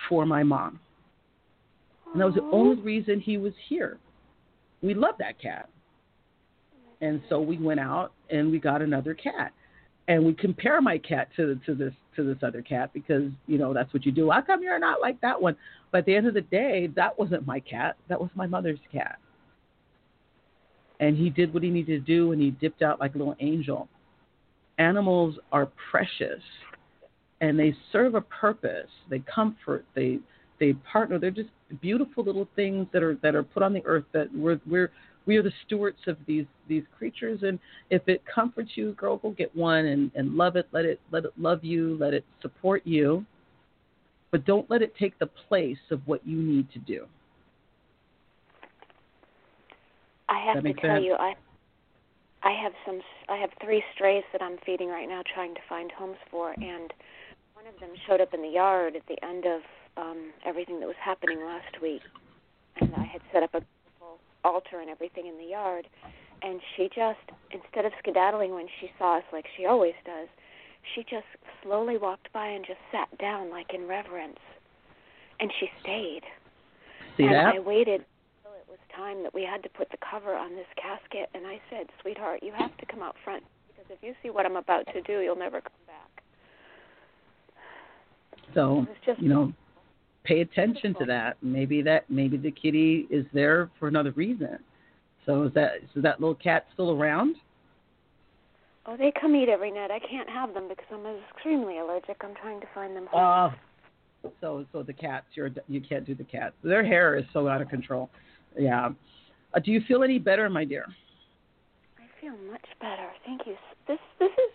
for 0.07 0.25
my 0.25 0.43
mom. 0.43 0.79
And 2.13 2.21
that 2.21 2.25
was 2.25 2.35
the 2.35 2.49
only 2.53 2.81
reason 2.81 3.19
he 3.19 3.37
was 3.37 3.53
here. 3.67 3.97
We 4.81 4.93
love 4.93 5.15
that 5.19 5.41
cat. 5.41 5.67
And 7.01 7.21
so 7.27 7.41
we 7.41 7.57
went 7.57 7.81
out 7.81 8.13
and 8.29 8.49
we 8.49 8.59
got 8.59 8.81
another 8.81 9.13
cat. 9.13 9.51
And 10.07 10.23
we 10.23 10.33
compare 10.33 10.81
my 10.81 10.97
cat 10.97 11.29
to 11.35 11.59
to 11.65 11.73
this 11.73 11.93
to 12.15 12.23
this 12.23 12.37
other 12.43 12.61
cat 12.61 12.91
because, 12.93 13.31
you 13.47 13.57
know, 13.57 13.73
that's 13.73 13.93
what 13.93 14.05
you 14.05 14.11
do. 14.11 14.29
How 14.29 14.41
come 14.41 14.61
you're 14.61 14.79
not 14.79 15.01
like 15.01 15.19
that 15.21 15.41
one? 15.41 15.55
But 15.91 15.99
at 15.99 16.05
the 16.05 16.15
end 16.15 16.27
of 16.27 16.33
the 16.33 16.41
day, 16.41 16.89
that 16.95 17.17
wasn't 17.17 17.45
my 17.45 17.59
cat. 17.59 17.97
That 18.07 18.19
was 18.19 18.29
my 18.35 18.45
mother's 18.45 18.79
cat. 18.91 19.17
And 20.99 21.17
he 21.17 21.29
did 21.29 21.53
what 21.53 21.63
he 21.63 21.69
needed 21.69 22.05
to 22.05 22.13
do 22.13 22.31
and 22.31 22.41
he 22.41 22.51
dipped 22.51 22.81
out 22.81 22.99
like 22.99 23.15
a 23.15 23.17
little 23.17 23.35
angel. 23.39 23.89
Animals 24.77 25.35
are 25.51 25.69
precious 25.89 26.41
and 27.41 27.59
they 27.59 27.75
serve 27.91 28.15
a 28.15 28.21
purpose. 28.21 28.89
They 29.09 29.19
comfort, 29.19 29.85
they 29.95 30.19
they 30.59 30.73
partner. 30.91 31.19
They're 31.19 31.31
just 31.31 31.49
beautiful 31.81 32.23
little 32.23 32.47
things 32.55 32.87
that 32.93 33.03
are 33.03 33.15
that 33.21 33.35
are 33.35 33.43
put 33.43 33.63
on 33.63 33.73
the 33.73 33.83
earth 33.85 34.05
that 34.13 34.33
we're 34.33 34.59
we're 34.65 34.91
we 35.25 35.37
are 35.37 35.43
the 35.43 35.53
stewards 35.65 35.99
of 36.07 36.17
these 36.27 36.45
these 36.67 36.83
creatures 36.97 37.39
and 37.43 37.59
if 37.89 38.01
it 38.07 38.21
comforts 38.25 38.71
you 38.75 38.93
girl 38.93 39.17
go 39.17 39.31
get 39.31 39.55
one 39.55 39.85
and 39.85 40.11
and 40.15 40.35
love 40.35 40.55
it 40.55 40.67
let 40.71 40.85
it 40.85 40.99
let 41.11 41.25
it 41.25 41.33
love 41.37 41.63
you 41.63 41.97
let 41.99 42.13
it 42.13 42.25
support 42.41 42.81
you 42.85 43.25
but 44.31 44.45
don't 44.45 44.69
let 44.69 44.81
it 44.81 44.93
take 44.97 45.17
the 45.19 45.27
place 45.27 45.77
of 45.91 46.01
what 46.05 46.25
you 46.27 46.37
need 46.37 46.71
to 46.71 46.79
do 46.79 47.05
I 50.27 50.39
have 50.53 50.63
to 50.63 50.73
tell 50.73 50.95
sense? 50.95 51.05
you, 51.05 51.13
I 51.13 51.35
I 52.43 52.51
have 52.61 52.73
some. 52.85 53.01
I 53.29 53.37
have 53.37 53.49
three 53.63 53.83
strays 53.93 54.23
that 54.31 54.41
I'm 54.41 54.57
feeding 54.65 54.89
right 54.89 55.07
now, 55.07 55.21
trying 55.33 55.55
to 55.55 55.61
find 55.67 55.91
homes 55.91 56.17
for, 56.29 56.51
and 56.51 56.93
one 57.53 57.65
of 57.67 57.79
them 57.79 57.89
showed 58.07 58.21
up 58.21 58.33
in 58.33 58.41
the 58.41 58.49
yard 58.49 58.95
at 58.95 59.03
the 59.07 59.23
end 59.25 59.45
of 59.45 59.61
um 59.97 60.31
everything 60.45 60.79
that 60.79 60.87
was 60.87 60.95
happening 61.03 61.39
last 61.43 61.81
week, 61.81 62.01
and 62.79 62.93
I 62.95 63.03
had 63.03 63.21
set 63.31 63.43
up 63.43 63.53
a 63.53 63.61
altar 64.45 64.79
and 64.79 64.89
everything 64.89 65.25
in 65.25 65.37
the 65.37 65.49
yard, 65.49 65.87
and 66.41 66.61
she 66.75 66.87
just 66.93 67.25
instead 67.51 67.85
of 67.85 67.91
skedaddling 67.99 68.53
when 68.53 68.67
she 68.79 68.91
saw 68.97 69.17
us 69.17 69.23
like 69.33 69.45
she 69.57 69.65
always 69.65 69.95
does, 70.05 70.27
she 70.93 71.01
just 71.01 71.25
slowly 71.63 71.97
walked 71.97 72.31
by 72.31 72.47
and 72.47 72.63
just 72.65 72.79
sat 72.91 73.09
down 73.17 73.49
like 73.49 73.73
in 73.73 73.87
reverence, 73.87 74.39
and 75.39 75.51
she 75.59 75.67
stayed. 75.81 76.21
see 77.17 77.23
and 77.23 77.33
that 77.33 77.55
I 77.55 77.59
waited 77.59 78.05
until 78.05 78.53
it 78.61 78.67
was 78.69 78.77
time 78.95 79.23
that 79.23 79.33
we 79.33 79.43
had 79.43 79.63
to 79.63 79.69
put 79.69 79.89
the 79.89 79.97
cover 79.97 80.35
on 80.35 80.55
this 80.55 80.69
casket, 80.77 81.29
and 81.33 81.47
I 81.47 81.59
said, 81.69 81.87
"Sweetheart, 82.01 82.43
you 82.43 82.53
have 82.53 82.77
to 82.77 82.85
come 82.85 83.01
out 83.01 83.15
front 83.23 83.43
because 83.67 83.89
if 83.89 84.03
you 84.03 84.13
see 84.21 84.29
what 84.29 84.45
I'm 84.45 84.57
about 84.57 84.85
to 84.93 85.01
do, 85.01 85.21
you'll 85.21 85.35
never 85.35 85.61
come 85.61 85.83
back." 85.87 86.23
so 88.53 88.85
It 88.85 88.89
was 88.89 89.01
just 89.05 89.19
you 89.21 89.29
know 89.29 89.53
pay 90.25 90.41
attention 90.41 90.93
to 90.95 91.05
that 91.05 91.37
maybe 91.41 91.81
that 91.81 92.09
maybe 92.09 92.37
the 92.37 92.51
kitty 92.51 93.07
is 93.09 93.25
there 93.33 93.69
for 93.79 93.87
another 93.87 94.11
reason 94.11 94.57
so 95.25 95.43
is 95.43 95.53
that 95.53 95.77
is 95.95 96.03
that 96.03 96.19
little 96.19 96.35
cat 96.35 96.65
still 96.73 96.91
around 96.91 97.35
oh, 98.85 98.97
they 98.97 99.11
come 99.19 99.35
eat 99.35 99.49
every 99.49 99.71
night. 99.71 99.91
I 99.91 99.99
can't 99.99 100.29
have 100.29 100.53
them 100.53 100.67
because 100.67 100.85
I'm 100.91 101.05
extremely 101.33 101.79
allergic. 101.79 102.17
I'm 102.21 102.35
trying 102.35 102.61
to 102.61 102.67
find 102.73 102.95
them. 102.95 103.07
Oh, 103.13 103.53
so 104.41 104.65
so 104.71 104.83
the 104.83 104.93
cats, 104.93 105.25
you're 105.33 105.51
you 105.67 105.81
can't 105.81 106.05
do 106.05 106.15
the 106.15 106.23
cats. 106.23 106.53
Their 106.63 106.85
hair 106.85 107.17
is 107.17 107.25
so 107.33 107.47
out 107.47 107.61
of 107.61 107.69
control. 107.69 108.09
Yeah. 108.57 108.89
Uh, 109.53 109.59
do 109.59 109.71
you 109.71 109.81
feel 109.87 110.03
any 110.03 110.19
better, 110.19 110.49
my 110.49 110.65
dear? 110.65 110.85
I 111.97 112.21
feel 112.21 112.33
much 112.51 112.65
better. 112.79 113.09
Thank 113.25 113.41
you. 113.45 113.55
This 113.87 113.99
this 114.19 114.31
is 114.31 114.51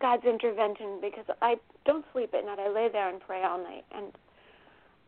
God's 0.00 0.24
intervention 0.24 0.98
because 1.00 1.26
I 1.42 1.56
don't 1.84 2.04
sleep 2.12 2.32
at 2.34 2.44
night. 2.44 2.58
I 2.58 2.68
lay 2.68 2.88
there 2.90 3.08
and 3.08 3.20
pray 3.20 3.42
all 3.44 3.58
night, 3.58 3.84
and 3.92 4.12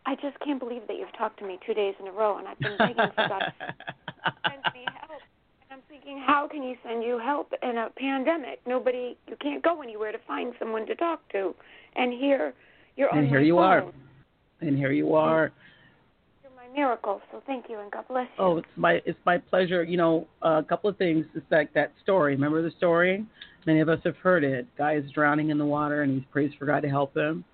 I 0.04 0.14
just 0.16 0.38
can't 0.44 0.58
believe 0.58 0.82
that 0.88 0.96
you've 0.96 1.16
talked 1.16 1.38
to 1.38 1.46
me 1.46 1.58
two 1.64 1.74
days 1.74 1.94
in 2.00 2.08
a 2.08 2.12
row, 2.12 2.38
and 2.38 2.48
I've 2.48 2.58
been 2.58 2.76
begging 2.78 2.96
for 3.14 3.28
God 3.28 3.38
to 3.60 4.32
send 4.48 4.62
me 4.74 4.84
help. 4.86 5.22
And 5.70 5.70
I'm 5.70 5.80
thinking, 5.88 6.22
how 6.24 6.48
can 6.48 6.62
He 6.62 6.76
send 6.84 7.04
you 7.04 7.18
help 7.18 7.52
in 7.62 7.76
a 7.78 7.88
pandemic? 7.96 8.60
Nobody, 8.66 9.16
you 9.28 9.36
can't 9.40 9.62
go 9.62 9.80
anywhere 9.82 10.10
to 10.12 10.18
find 10.26 10.54
someone 10.58 10.86
to 10.86 10.94
talk 10.96 11.20
to, 11.32 11.54
and 11.94 12.12
here 12.12 12.54
you're 12.96 13.10
on 13.10 13.18
and 13.18 13.28
here 13.28 13.40
you 13.40 13.54
phone. 13.54 13.62
are. 13.62 13.92
And 14.60 14.76
here 14.76 14.92
you 14.92 15.14
are. 15.14 15.52
You're 16.42 16.52
my 16.52 16.72
miracle. 16.74 17.20
So 17.30 17.42
thank 17.46 17.66
you, 17.68 17.78
and 17.78 17.90
God 17.90 18.04
bless 18.08 18.28
you. 18.38 18.44
Oh, 18.44 18.56
it's 18.58 18.68
my 18.76 19.00
it's 19.04 19.18
my 19.24 19.38
pleasure. 19.38 19.82
You 19.84 19.96
know, 19.96 20.26
uh, 20.44 20.60
a 20.64 20.64
couple 20.64 20.90
of 20.90 20.96
things. 20.96 21.26
It's 21.34 21.46
like 21.50 21.72
that 21.74 21.92
story. 22.02 22.34
Remember 22.34 22.62
the 22.62 22.72
story? 22.76 23.24
Many 23.66 23.80
of 23.80 23.88
us 23.88 24.00
have 24.04 24.16
heard 24.16 24.42
it. 24.42 24.66
Guy 24.76 24.96
is 24.96 25.04
drowning 25.12 25.50
in 25.50 25.58
the 25.58 25.64
water, 25.64 26.02
and 26.02 26.12
he 26.12 26.26
prays 26.32 26.50
for 26.58 26.66
God 26.66 26.80
to 26.82 26.88
help 26.88 27.16
him. 27.16 27.44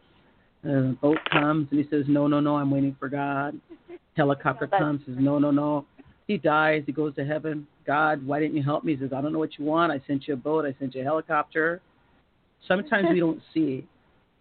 And 0.62 0.90
the 0.90 0.96
boat 0.96 1.18
comes, 1.30 1.68
and 1.70 1.80
he 1.82 1.88
says, 1.88 2.04
"No, 2.08 2.26
no, 2.26 2.40
no, 2.40 2.56
I'm 2.56 2.70
waiting 2.70 2.96
for 2.98 3.08
God." 3.08 3.58
Helicopter 4.16 4.66
that's- 4.66 4.80
comes, 4.80 5.00
says, 5.06 5.16
"No, 5.18 5.38
no, 5.38 5.50
no." 5.50 5.86
He 6.26 6.36
dies. 6.36 6.82
He 6.84 6.92
goes 6.92 7.14
to 7.14 7.24
heaven. 7.24 7.66
God, 7.86 8.26
why 8.26 8.38
didn't 8.38 8.56
you 8.56 8.62
help 8.62 8.84
me? 8.84 8.94
He 8.94 9.00
says, 9.00 9.12
"I 9.14 9.20
don't 9.20 9.32
know 9.32 9.38
what 9.38 9.58
you 9.58 9.64
want. 9.64 9.92
I 9.92 10.00
sent 10.06 10.28
you 10.28 10.34
a 10.34 10.36
boat. 10.36 10.64
I 10.64 10.74
sent 10.78 10.94
you 10.94 11.00
a 11.00 11.04
helicopter." 11.04 11.80
Sometimes 12.66 13.08
we 13.10 13.20
don't 13.20 13.40
see 13.54 13.86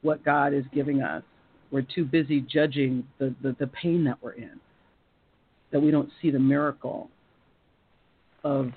what 0.01 0.23
God 0.25 0.53
is 0.53 0.65
giving 0.73 1.01
us. 1.01 1.23
We're 1.71 1.83
too 1.83 2.03
busy 2.05 2.41
judging 2.41 3.05
the, 3.19 3.35
the, 3.41 3.55
the 3.59 3.67
pain 3.67 4.03
that 4.05 4.17
we're 4.21 4.33
in 4.33 4.59
that 5.71 5.79
we 5.79 5.91
don't 5.91 6.09
see 6.21 6.31
the 6.31 6.39
miracle 6.39 7.09
of 8.43 8.71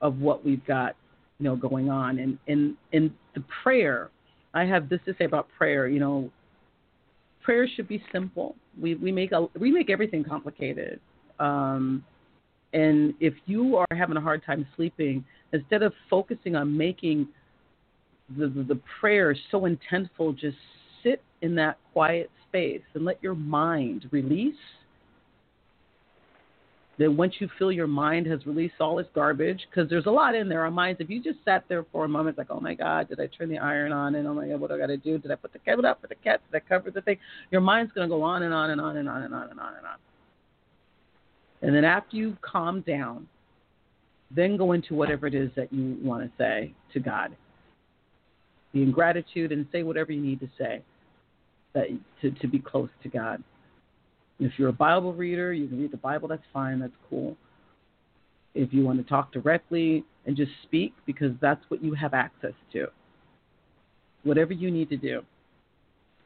of 0.00 0.18
what 0.18 0.44
we've 0.44 0.64
got, 0.66 0.94
you 1.38 1.44
know, 1.44 1.56
going 1.56 1.90
on. 1.90 2.18
And 2.18 2.38
in 2.46 2.76
in 2.92 3.14
the 3.34 3.44
prayer, 3.62 4.10
I 4.54 4.64
have 4.64 4.88
this 4.88 5.00
to 5.06 5.14
say 5.18 5.24
about 5.24 5.48
prayer. 5.56 5.88
You 5.88 6.00
know, 6.00 6.30
prayer 7.46 7.68
should 7.76 7.86
be 7.86 8.02
simple. 8.12 8.56
We 8.78 8.96
we 8.96 9.12
make 9.12 9.30
a 9.30 9.46
we 9.58 9.70
make 9.70 9.88
everything 9.88 10.24
complicated. 10.24 11.00
Um, 11.38 12.04
and 12.72 13.14
if 13.20 13.34
you 13.46 13.76
are 13.76 13.86
having 13.96 14.16
a 14.16 14.20
hard 14.20 14.44
time 14.44 14.66
sleeping, 14.74 15.24
instead 15.52 15.82
of 15.82 15.92
focusing 16.10 16.56
on 16.56 16.76
making 16.76 17.28
the, 18.36 18.48
the, 18.48 18.64
the 18.64 18.80
prayer 19.00 19.34
so 19.50 19.60
intentful, 19.62 20.36
just 20.36 20.56
sit 21.04 21.22
in 21.40 21.54
that 21.54 21.78
quiet 21.92 22.30
space 22.48 22.82
and 22.94 23.04
let 23.04 23.22
your 23.22 23.36
mind 23.36 24.06
release 24.10 24.54
then 26.98 27.16
once 27.16 27.34
you 27.40 27.48
feel 27.58 27.70
your 27.70 27.86
mind 27.86 28.26
has 28.26 28.46
released 28.46 28.76
all 28.80 28.98
its 28.98 29.10
garbage, 29.14 29.60
because 29.68 29.88
there's 29.90 30.06
a 30.06 30.10
lot 30.10 30.34
in 30.34 30.48
there. 30.48 30.62
Our 30.62 30.70
minds, 30.70 31.00
if 31.00 31.10
you 31.10 31.22
just 31.22 31.38
sat 31.44 31.64
there 31.68 31.84
for 31.92 32.06
a 32.06 32.08
moment, 32.08 32.38
like, 32.38 32.46
oh 32.50 32.60
my 32.60 32.74
God, 32.74 33.08
did 33.08 33.20
I 33.20 33.26
turn 33.26 33.50
the 33.50 33.58
iron 33.58 33.92
on? 33.92 34.14
And 34.14 34.26
oh 34.26 34.32
my 34.32 34.48
God, 34.48 34.60
what 34.60 34.70
do 34.70 34.76
I 34.76 34.78
got 34.78 34.86
to 34.86 34.96
do? 34.96 35.18
Did 35.18 35.30
I 35.30 35.34
put 35.34 35.52
the 35.52 35.58
kettle 35.58 35.84
up 35.84 36.00
for 36.00 36.06
the 36.06 36.14
cat? 36.14 36.40
Did 36.50 36.56
I 36.56 36.66
cover 36.66 36.90
the 36.90 37.02
thing? 37.02 37.18
Your 37.50 37.60
mind's 37.60 37.92
going 37.92 38.08
to 38.08 38.14
go 38.14 38.22
on 38.22 38.44
and 38.44 38.54
on 38.54 38.70
and 38.70 38.80
on 38.80 38.96
and 38.96 39.08
on 39.08 39.22
and 39.22 39.34
on 39.34 39.50
and 39.50 39.60
on 39.60 39.74
and 39.74 39.86
on. 39.86 39.98
And 41.62 41.74
then 41.74 41.84
after 41.84 42.16
you 42.16 42.36
calm 42.40 42.80
down, 42.82 43.28
then 44.30 44.56
go 44.56 44.72
into 44.72 44.94
whatever 44.94 45.26
it 45.26 45.34
is 45.34 45.50
that 45.56 45.72
you 45.72 45.98
want 46.02 46.24
to 46.24 46.30
say 46.38 46.72
to 46.92 47.00
God. 47.00 47.36
Be 48.72 48.82
in 48.82 48.90
gratitude 48.90 49.52
and 49.52 49.66
say 49.70 49.82
whatever 49.82 50.12
you 50.12 50.20
need 50.20 50.40
to 50.40 50.48
say 50.58 50.82
that 51.74 51.86
to, 52.22 52.30
to 52.30 52.48
be 52.48 52.58
close 52.58 52.90
to 53.02 53.08
God. 53.08 53.42
If 54.38 54.52
you're 54.58 54.68
a 54.68 54.72
Bible 54.72 55.14
reader, 55.14 55.52
you 55.52 55.66
can 55.66 55.80
read 55.80 55.92
the 55.92 55.96
Bible, 55.96 56.28
that's 56.28 56.42
fine, 56.52 56.78
that's 56.78 56.92
cool. 57.08 57.36
If 58.54 58.72
you 58.72 58.84
want 58.84 58.98
to 58.98 59.08
talk 59.08 59.32
directly 59.32 60.04
and 60.26 60.36
just 60.36 60.50
speak, 60.62 60.94
because 61.06 61.32
that's 61.40 61.62
what 61.68 61.82
you 61.82 61.94
have 61.94 62.14
access 62.14 62.52
to. 62.72 62.88
Whatever 64.24 64.52
you 64.52 64.70
need 64.70 64.88
to 64.90 64.96
do, 64.96 65.22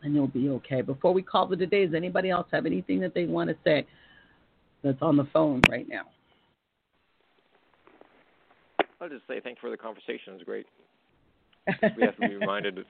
and 0.02 0.14
you'll 0.14 0.28
be 0.28 0.48
okay. 0.48 0.80
Before 0.80 1.12
we 1.12 1.22
call 1.22 1.52
it 1.52 1.60
a 1.60 1.66
day, 1.66 1.84
does 1.84 1.94
anybody 1.94 2.30
else 2.30 2.46
have 2.52 2.66
anything 2.66 3.00
that 3.00 3.14
they 3.14 3.26
want 3.26 3.50
to 3.50 3.56
say 3.64 3.86
that's 4.82 5.02
on 5.02 5.16
the 5.16 5.28
phone 5.32 5.64
right 5.68 5.88
now? 5.88 6.04
I'll 9.00 9.08
just 9.08 9.26
say 9.26 9.40
thank 9.40 9.58
you 9.58 9.60
for 9.60 9.70
the 9.70 9.76
conversation. 9.76 10.32
It 10.32 10.32
was 10.34 10.42
great. 10.44 10.66
We 11.96 12.02
have 12.02 12.16
to 12.16 12.22
be 12.22 12.34
reminded. 12.34 12.84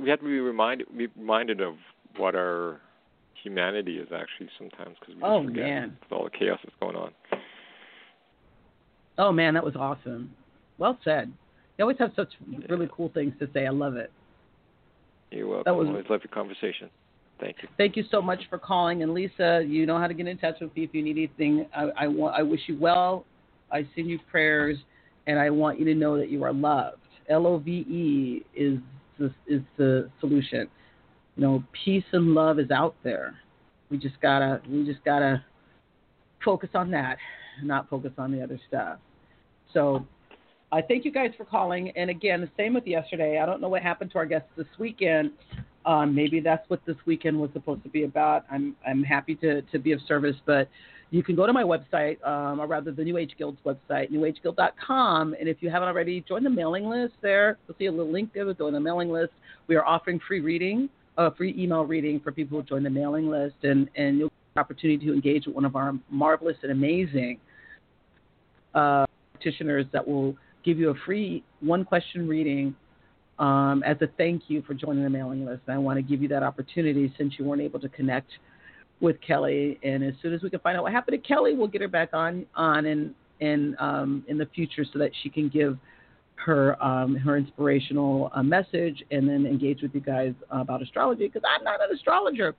We 0.00 0.08
have 0.08 0.20
to 0.20 0.24
be 0.24 0.38
reminded. 0.38 0.86
Be 0.96 1.08
reminded 1.16 1.60
of 1.60 1.74
what 2.16 2.34
our 2.34 2.80
humanity 3.42 3.98
is 3.98 4.08
actually 4.14 4.48
sometimes 4.58 4.96
because 5.00 5.14
we 5.16 5.22
Oh, 5.22 5.44
forget 5.44 5.64
man. 5.64 5.96
with 6.02 6.12
all 6.12 6.24
the 6.24 6.30
chaos 6.30 6.58
that's 6.64 6.76
going 6.80 6.96
on. 6.96 7.12
Oh 9.18 9.32
man, 9.32 9.54
that 9.54 9.64
was 9.64 9.76
awesome. 9.76 10.34
Well 10.78 10.98
said. 11.04 11.32
You 11.78 11.82
always 11.84 11.98
have 11.98 12.12
such 12.16 12.28
really 12.68 12.88
cool 12.92 13.10
things 13.12 13.34
to 13.40 13.48
say. 13.52 13.66
I 13.66 13.70
love 13.70 13.96
it. 13.96 14.10
You're 15.30 15.46
welcome. 15.48 15.64
That 15.64 15.74
was- 15.76 15.88
Always 15.88 16.04
love 16.08 16.20
your 16.24 16.32
conversation. 16.32 16.88
Thank 17.40 17.56
you. 17.62 17.68
Thank 17.76 17.96
you 17.96 18.04
so 18.10 18.22
much 18.22 18.40
for 18.48 18.58
calling. 18.58 19.02
And 19.02 19.14
Lisa, 19.14 19.64
you 19.66 19.84
know 19.84 19.98
how 19.98 20.06
to 20.06 20.14
get 20.14 20.28
in 20.28 20.38
touch 20.38 20.60
with 20.60 20.74
me 20.76 20.84
if 20.84 20.94
you 20.94 21.02
need 21.02 21.16
anything. 21.16 21.66
I, 21.74 21.90
I 21.96 22.06
want. 22.06 22.36
I 22.38 22.42
wish 22.42 22.60
you 22.68 22.78
well. 22.78 23.24
I 23.72 23.86
send 23.96 24.08
you 24.08 24.18
prayers, 24.30 24.76
and 25.26 25.38
I 25.40 25.50
want 25.50 25.78
you 25.80 25.84
to 25.86 25.94
know 25.94 26.16
that 26.18 26.28
you 26.30 26.44
are 26.44 26.52
loved. 26.52 26.98
L 27.28 27.46
O 27.46 27.58
V 27.58 27.70
E 27.70 28.42
is 28.54 28.78
the, 29.18 29.32
is 29.48 29.62
the 29.76 30.08
solution. 30.20 30.68
You 31.36 31.42
know, 31.42 31.64
peace 31.84 32.04
and 32.12 32.34
love 32.34 32.58
is 32.58 32.70
out 32.70 32.94
there. 33.02 33.34
We 33.90 33.98
just 33.98 34.20
gotta 34.20 34.60
we 34.68 34.84
just 34.84 35.04
gotta 35.04 35.44
focus 36.44 36.70
on 36.74 36.90
that, 36.92 37.18
not 37.62 37.88
focus 37.88 38.12
on 38.18 38.32
the 38.32 38.42
other 38.42 38.60
stuff. 38.68 38.98
So 39.72 40.06
I 40.70 40.82
thank 40.82 41.04
you 41.04 41.12
guys 41.12 41.30
for 41.36 41.44
calling. 41.44 41.90
And 41.90 42.10
again, 42.10 42.40
the 42.40 42.50
same 42.56 42.74
with 42.74 42.86
yesterday. 42.86 43.38
I 43.38 43.46
don't 43.46 43.60
know 43.60 43.68
what 43.68 43.82
happened 43.82 44.10
to 44.12 44.18
our 44.18 44.26
guests 44.26 44.48
this 44.56 44.66
weekend. 44.78 45.30
Um, 45.84 46.14
maybe 46.14 46.40
that's 46.40 46.68
what 46.68 46.80
this 46.86 46.96
weekend 47.06 47.38
was 47.38 47.50
supposed 47.52 47.82
to 47.82 47.88
be 47.88 48.04
about. 48.04 48.44
I'm 48.50 48.76
I'm 48.86 49.02
happy 49.02 49.34
to 49.36 49.62
to 49.62 49.78
be 49.78 49.92
of 49.92 50.00
service, 50.06 50.36
but 50.46 50.68
you 51.10 51.22
can 51.22 51.36
go 51.36 51.46
to 51.46 51.52
my 51.52 51.62
website, 51.62 52.24
um, 52.26 52.58
or 52.58 52.66
rather 52.66 52.90
the 52.90 53.04
New 53.04 53.18
Age 53.18 53.34
Guild's 53.38 53.58
website, 53.66 54.10
newageguild.com, 54.10 55.36
and 55.38 55.46
if 55.46 55.58
you 55.60 55.68
haven't 55.68 55.88
already, 55.88 56.22
join 56.26 56.42
the 56.42 56.48
mailing 56.48 56.88
list 56.88 57.12
there. 57.20 57.58
You'll 57.68 57.76
see 57.78 57.86
a 57.86 57.90
little 57.90 58.10
link 58.10 58.32
there 58.32 58.46
to 58.46 58.54
join 58.54 58.72
the 58.72 58.80
mailing 58.80 59.10
list. 59.10 59.32
We 59.66 59.76
are 59.76 59.84
offering 59.84 60.20
free 60.26 60.40
reading, 60.40 60.88
a 61.18 61.34
free 61.34 61.54
email 61.58 61.84
reading 61.84 62.20
for 62.20 62.32
people 62.32 62.60
who 62.60 62.66
join 62.66 62.82
the 62.82 62.90
mailing 62.90 63.28
list, 63.28 63.56
and 63.62 63.88
and 63.96 64.18
you'll 64.18 64.28
get 64.28 64.54
the 64.54 64.60
opportunity 64.60 65.06
to 65.06 65.12
engage 65.12 65.46
with 65.46 65.54
one 65.54 65.64
of 65.64 65.76
our 65.76 65.94
marvelous 66.10 66.56
and 66.62 66.72
amazing 66.72 67.38
uh, 68.74 69.04
practitioners 69.32 69.86
that 69.92 70.06
will 70.06 70.36
give 70.64 70.78
you 70.78 70.90
a 70.90 70.94
free 71.06 71.42
one 71.60 71.84
question 71.84 72.28
reading 72.28 72.74
um, 73.38 73.82
as 73.84 73.96
a 74.00 74.06
thank 74.18 74.42
you 74.48 74.62
for 74.62 74.74
joining 74.74 75.02
the 75.02 75.10
mailing 75.10 75.44
list. 75.44 75.62
And 75.66 75.74
I 75.74 75.78
want 75.78 75.98
to 75.98 76.02
give 76.02 76.22
you 76.22 76.28
that 76.28 76.42
opportunity 76.42 77.12
since 77.18 77.34
you 77.38 77.44
weren't 77.44 77.62
able 77.62 77.80
to 77.80 77.88
connect 77.88 78.30
with 79.00 79.16
Kelly. 79.20 79.78
And 79.82 80.04
as 80.04 80.14
soon 80.22 80.32
as 80.32 80.42
we 80.42 80.50
can 80.50 80.60
find 80.60 80.76
out 80.76 80.84
what 80.84 80.92
happened 80.92 81.20
to 81.20 81.28
Kelly, 81.28 81.54
we'll 81.54 81.66
get 81.66 81.80
her 81.80 81.88
back 81.88 82.10
on 82.12 82.46
on 82.54 82.86
in 82.86 83.14
in 83.40 83.76
um, 83.80 84.24
in 84.28 84.38
the 84.38 84.46
future 84.46 84.84
so 84.90 84.98
that 84.98 85.10
she 85.22 85.28
can 85.28 85.48
give 85.48 85.76
her 86.36 86.82
um, 86.82 87.14
her 87.16 87.36
inspirational 87.36 88.30
uh, 88.34 88.42
message 88.42 89.02
and 89.10 89.28
then 89.28 89.46
engage 89.46 89.82
with 89.82 89.94
you 89.94 90.00
guys 90.00 90.34
about 90.50 90.82
astrology 90.82 91.28
because 91.28 91.42
I'm 91.48 91.64
not 91.64 91.82
an 91.82 91.94
astrologer. 91.94 92.54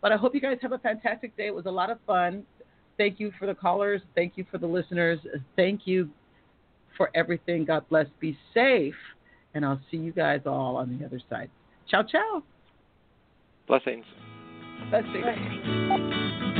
But 0.00 0.12
I 0.12 0.16
hope 0.16 0.34
you 0.34 0.40
guys 0.40 0.58
have 0.62 0.72
a 0.72 0.78
fantastic 0.78 1.36
day. 1.36 1.48
It 1.48 1.54
was 1.54 1.66
a 1.66 1.70
lot 1.70 1.90
of 1.90 1.98
fun. 2.06 2.44
Thank 2.96 3.20
you 3.20 3.32
for 3.38 3.46
the 3.46 3.54
callers. 3.54 4.00
Thank 4.14 4.34
you 4.36 4.44
for 4.50 4.58
the 4.58 4.66
listeners. 4.66 5.18
Thank 5.56 5.86
you 5.86 6.08
for 6.96 7.10
everything. 7.14 7.64
God 7.64 7.88
bless. 7.88 8.06
Be 8.20 8.36
safe. 8.54 8.94
And 9.54 9.64
I'll 9.64 9.80
see 9.90 9.96
you 9.96 10.12
guys 10.12 10.42
all 10.46 10.76
on 10.76 10.98
the 10.98 11.04
other 11.04 11.20
side. 11.28 11.50
Ciao, 11.88 12.02
ciao. 12.02 12.42
Blessings. 13.66 14.04
Blessings. 14.90 16.54